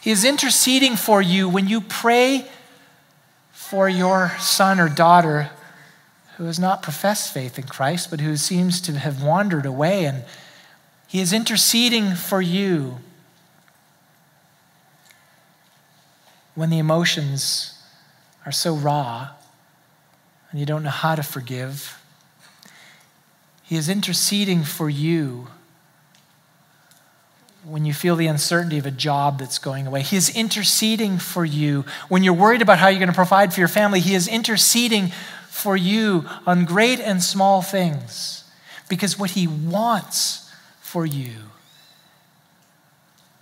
He 0.00 0.10
is 0.10 0.24
interceding 0.24 0.96
for 0.96 1.20
you 1.20 1.50
when 1.50 1.68
you 1.68 1.82
pray 1.82 2.48
for 3.52 3.86
your 3.86 4.32
son 4.38 4.80
or 4.80 4.88
daughter 4.88 5.50
who 6.38 6.44
has 6.44 6.58
not 6.58 6.82
professed 6.82 7.34
faith 7.34 7.58
in 7.58 7.64
Christ, 7.64 8.10
but 8.10 8.22
who 8.22 8.38
seems 8.38 8.80
to 8.80 8.92
have 8.92 9.22
wandered 9.22 9.66
away. 9.66 10.06
And 10.06 10.24
he 11.06 11.20
is 11.20 11.34
interceding 11.34 12.14
for 12.14 12.40
you 12.40 13.00
when 16.54 16.70
the 16.70 16.78
emotions 16.78 17.78
are 18.46 18.52
so 18.52 18.74
raw 18.74 19.30
and 20.50 20.60
you 20.60 20.66
don't 20.66 20.82
know 20.82 20.90
how 20.90 21.14
to 21.14 21.22
forgive, 21.22 22.00
He 23.62 23.76
is 23.76 23.88
interceding 23.88 24.62
for 24.62 24.88
you 24.88 25.48
when 27.64 27.84
you 27.84 27.94
feel 27.94 28.14
the 28.14 28.26
uncertainty 28.26 28.78
of 28.78 28.86
a 28.86 28.90
job 28.90 29.38
that's 29.38 29.58
going 29.58 29.86
away. 29.86 30.02
He 30.02 30.16
is 30.16 30.34
interceding 30.36 31.18
for 31.18 31.44
you 31.44 31.84
when 32.08 32.22
you're 32.22 32.34
worried 32.34 32.62
about 32.62 32.78
how 32.78 32.88
you're 32.88 32.98
going 32.98 33.08
to 33.08 33.14
provide 33.14 33.54
for 33.54 33.60
your 33.60 33.68
family. 33.68 34.00
He 34.00 34.14
is 34.14 34.28
interceding 34.28 35.12
for 35.48 35.76
you 35.76 36.26
on 36.46 36.64
great 36.66 37.00
and 37.00 37.22
small 37.22 37.62
things 37.62 38.44
because 38.88 39.18
what 39.18 39.30
He 39.30 39.46
wants 39.46 40.52
for 40.80 41.06
you 41.06 41.34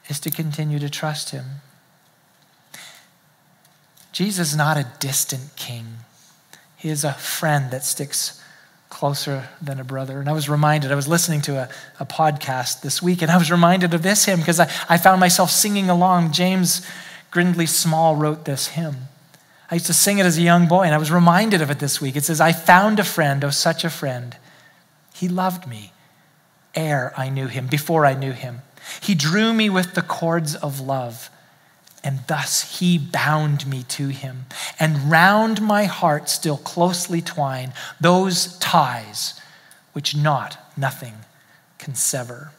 is 0.09 0.21
to 0.21 0.31
continue 0.31 0.79
to 0.79 0.89
trust 0.89 1.31
Him. 1.31 1.45
Jesus 4.13 4.51
is 4.51 4.57
not 4.57 4.77
a 4.77 4.87
distant 5.01 5.57
king, 5.57 5.87
He 6.77 6.89
is 6.89 7.05
a 7.05 7.13
friend 7.13 7.71
that 7.71 7.85
sticks 7.85 8.41
closer 8.91 9.49
than 9.61 9.81
a 9.81 9.85
brother. 9.85 10.21
And 10.21 10.29
I 10.29 10.33
was 10.33 10.51
reminded, 10.51 10.93
I 10.93 10.97
was 10.97 11.09
listening 11.09 11.41
to 11.43 11.57
a, 11.57 11.69
a 11.99 12.05
podcast 12.05 12.83
this 12.83 13.03
week, 13.03 13.23
and 13.23 13.31
I 13.31 13.39
was 13.39 13.51
reminded 13.51 13.95
of 13.95 14.03
this 14.03 14.27
hymn 14.27 14.41
because 14.41 14.61
I, 14.61 14.71
I 14.89 14.99
found 14.99 15.19
myself 15.19 15.51
singing 15.51 15.89
along. 15.89 16.33
James 16.33 16.87
Grindlay 17.31 17.67
Small 17.67 18.17
wrote 18.17 18.45
this 18.45 18.69
hymn. 18.69 18.97
I 19.71 19.77
used 19.77 19.87
to 19.87 19.95
sing 19.95 20.19
it 20.19 20.27
as 20.27 20.37
a 20.37 20.43
young 20.43 20.69
boy, 20.69 20.83
and 20.83 20.95
I 20.95 20.99
was 20.99 21.11
reminded 21.11 21.63
of 21.63 21.71
it 21.71 21.79
this 21.79 22.03
week. 22.03 22.17
It 22.17 22.25
says, 22.25 22.41
I 22.41 22.53
found 22.53 23.01
a 23.01 23.05
friend, 23.05 23.43
oh, 23.43 23.51
such 23.51 23.83
a 23.83 23.91
friend. 23.91 24.37
He 25.15 25.27
loved 25.27 25.67
me 25.67 25.93
ere 26.75 27.13
I 27.17 27.29
knew 27.29 27.47
him, 27.47 27.67
before 27.67 28.07
I 28.07 28.15
knew 28.15 28.33
him. 28.33 28.63
He 29.01 29.15
drew 29.15 29.53
me 29.53 29.71
with 29.71 29.95
the 29.95 30.03
cords 30.03 30.55
of 30.55 30.81
love 30.81 31.31
and 32.05 32.21
thus 32.27 32.79
he 32.79 32.99
bound 32.99 33.67
me 33.67 33.85
to 33.85 34.09
him. 34.09 34.47
And 34.79 35.11
round 35.11 35.63
my 35.63 35.85
heart 35.85 36.29
still 36.29 36.57
closely 36.59 37.21
twine 37.21 37.73
those 38.01 38.59
ties 38.59 39.41
which 39.93 40.17
not 40.17 40.59
nothing 40.77 41.15
can 41.79 41.95
sever. 41.95 42.53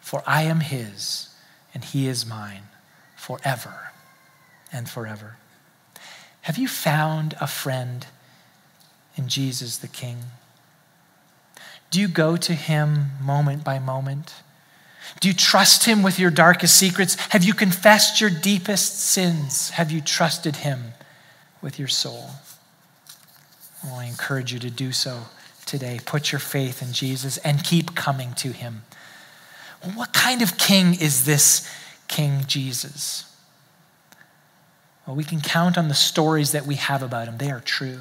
For 0.00 0.22
I 0.26 0.42
am 0.42 0.60
his, 0.60 1.28
and 1.74 1.84
he 1.84 2.08
is 2.08 2.24
mine 2.24 2.62
forever 3.16 3.92
and 4.72 4.88
forever. 4.88 5.36
Have 6.42 6.56
you 6.56 6.66
found 6.66 7.36
a 7.40 7.46
friend 7.46 8.06
in 9.16 9.28
Jesus 9.28 9.76
the 9.76 9.88
King? 9.88 10.18
Do 11.90 12.00
you 12.00 12.08
go 12.08 12.36
to 12.36 12.54
him 12.54 13.10
moment 13.20 13.64
by 13.64 13.78
moment? 13.78 14.34
Do 15.20 15.28
you 15.28 15.34
trust 15.34 15.84
Him 15.84 16.02
with 16.02 16.18
your 16.18 16.30
darkest 16.30 16.76
secrets? 16.76 17.16
Have 17.30 17.44
you 17.44 17.54
confessed 17.54 18.20
your 18.20 18.30
deepest 18.30 19.00
sins? 19.00 19.70
Have 19.70 19.90
you 19.90 20.00
trusted 20.00 20.56
Him 20.56 20.92
with 21.60 21.78
your 21.78 21.88
soul? 21.88 22.30
Well, 23.82 23.96
I 23.96 24.04
encourage 24.04 24.52
you 24.52 24.58
to 24.60 24.70
do 24.70 24.92
so 24.92 25.22
today. 25.66 26.00
Put 26.04 26.32
your 26.32 26.38
faith 26.38 26.82
in 26.82 26.92
Jesus 26.92 27.38
and 27.38 27.64
keep 27.64 27.94
coming 27.94 28.32
to 28.34 28.52
Him. 28.52 28.82
What 29.94 30.12
kind 30.12 30.42
of 30.42 30.58
king 30.58 30.94
is 31.00 31.24
this 31.24 31.68
King 32.08 32.44
Jesus? 32.46 33.24
Well, 35.06 35.16
we 35.16 35.24
can 35.24 35.40
count 35.40 35.78
on 35.78 35.88
the 35.88 35.94
stories 35.94 36.52
that 36.52 36.66
we 36.66 36.74
have 36.74 37.02
about 37.02 37.28
him, 37.28 37.38
they 37.38 37.50
are 37.50 37.60
true. 37.60 38.00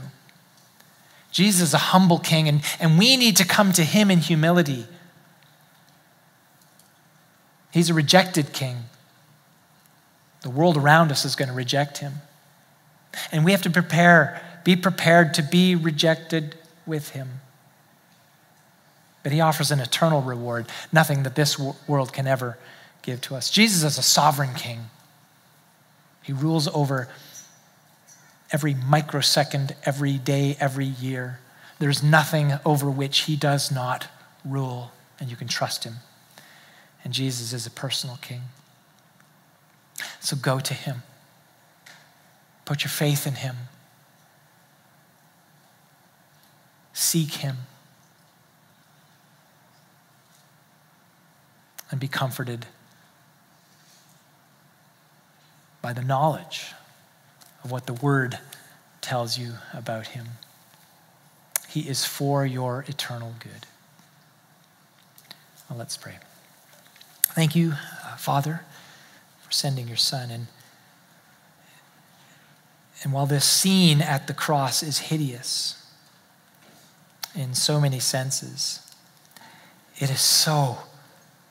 Jesus 1.32 1.62
is 1.62 1.74
a 1.74 1.78
humble 1.78 2.20
king, 2.20 2.50
and, 2.50 2.62
and 2.82 3.00
we 3.00 3.16
need 3.16 3.38
to 3.38 3.46
come 3.46 3.72
to 3.74 3.84
him 3.84 4.12
in 4.12 4.20
humility. 4.20 4.88
He's 7.72 7.90
a 7.90 7.94
rejected 7.94 8.54
king. 8.54 8.78
The 10.42 10.50
world 10.50 10.78
around 10.78 11.12
us 11.12 11.26
is 11.26 11.36
going 11.36 11.50
to 11.50 11.56
reject 11.56 11.98
him. 11.98 12.14
And 13.32 13.44
we 13.44 13.52
have 13.52 13.64
to 13.64 13.70
prepare, 13.70 14.42
be 14.64 14.76
prepared 14.76 15.34
to 15.36 15.44
be 15.44 15.76
rejected 15.76 16.56
with 16.86 17.10
him. 17.10 17.42
But 19.24 19.32
he 19.32 19.42
offers 19.42 19.72
an 19.72 19.80
eternal 19.80 20.22
reward, 20.22 20.68
nothing 20.92 21.24
that 21.24 21.36
this 21.36 21.60
world 21.88 22.14
can 22.14 22.28
ever 22.28 22.58
give 23.02 23.20
to 23.22 23.36
us. 23.36 23.50
Jesus 23.50 23.84
is 23.84 23.98
a 23.98 24.04
sovereign 24.04 24.54
king. 24.54 24.90
He 26.24 26.34
rules 26.34 26.68
over 26.70 27.10
every 28.52 28.74
microsecond, 28.74 29.76
every 29.86 30.18
day, 30.18 30.56
every 30.60 30.86
year. 30.86 31.40
There's 31.80 32.02
nothing 32.02 32.54
over 32.66 32.90
which 32.90 33.20
he 33.20 33.36
does 33.36 33.72
not 33.72 34.08
rule, 34.46 34.92
and 35.20 35.30
you 35.30 35.36
can 35.36 35.48
trust 35.48 35.84
him. 35.84 35.96
And 37.08 37.14
Jesus 37.14 37.54
is 37.54 37.66
a 37.66 37.72
personal 37.72 38.18
king. 38.18 38.42
So 40.20 40.36
go 40.36 40.60
to 40.60 40.74
him. 40.74 41.04
Put 42.66 42.84
your 42.84 42.90
faith 42.90 43.26
in 43.26 43.36
him. 43.36 43.56
Seek 46.92 47.36
him. 47.36 47.60
And 51.90 51.98
be 51.98 52.10
comforted 52.10 52.66
by 55.82 55.94
the 55.94 56.04
knowledge 56.04 56.74
of 57.64 57.72
what 57.72 57.86
the 57.86 57.94
word 57.94 58.38
tells 59.00 59.38
you 59.38 59.54
about 59.74 60.08
him. 60.08 60.28
He 61.70 61.88
is 61.88 62.04
for 62.04 62.46
your 62.46 62.84
eternal 62.90 63.34
good. 63.40 63.66
Well, 65.70 65.80
let's 65.80 65.96
pray. 65.96 66.18
Thank 67.38 67.56
you, 67.56 67.74
uh, 68.04 68.16
Father, 68.16 68.62
for 69.42 69.52
sending 69.52 69.88
your 69.88 69.96
Son. 69.96 70.32
And, 70.32 70.48
and 73.04 73.14
while 73.14 73.28
this 73.28 73.46
scene 73.46 74.02
at 74.02 74.26
the 74.26 74.34
cross 74.34 74.82
is 74.82 74.98
hideous 74.98 75.86
in 77.36 77.54
so 77.54 77.80
many 77.80 78.00
senses, 78.00 78.80
it 79.98 80.10
is 80.10 80.20
so, 80.20 80.80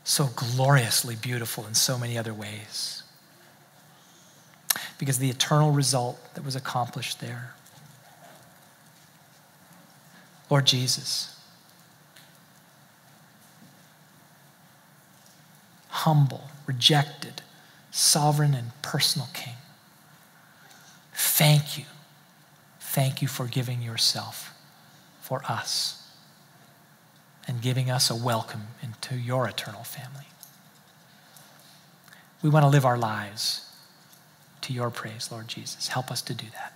so 0.02 0.30
gloriously 0.34 1.14
beautiful 1.14 1.64
in 1.66 1.74
so 1.74 1.96
many 1.96 2.18
other 2.18 2.34
ways. 2.34 3.04
Because 4.98 5.20
the 5.20 5.30
eternal 5.30 5.70
result 5.70 6.18
that 6.34 6.44
was 6.44 6.56
accomplished 6.56 7.20
there. 7.20 7.54
Lord 10.50 10.66
Jesus, 10.66 11.35
humble, 16.06 16.44
rejected, 16.66 17.42
sovereign, 17.90 18.54
and 18.54 18.70
personal 18.80 19.26
King. 19.34 19.54
Thank 21.12 21.76
you. 21.76 21.84
Thank 22.78 23.20
you 23.22 23.26
for 23.26 23.46
giving 23.46 23.82
yourself 23.82 24.54
for 25.20 25.42
us 25.48 26.08
and 27.48 27.60
giving 27.60 27.90
us 27.90 28.08
a 28.08 28.14
welcome 28.14 28.68
into 28.80 29.16
your 29.16 29.48
eternal 29.48 29.82
family. 29.82 30.28
We 32.40 32.50
want 32.50 32.62
to 32.62 32.68
live 32.68 32.86
our 32.86 32.96
lives 32.96 33.68
to 34.60 34.72
your 34.72 34.90
praise, 34.90 35.32
Lord 35.32 35.48
Jesus. 35.48 35.88
Help 35.88 36.12
us 36.12 36.22
to 36.22 36.34
do 36.34 36.46
that. 36.52 36.75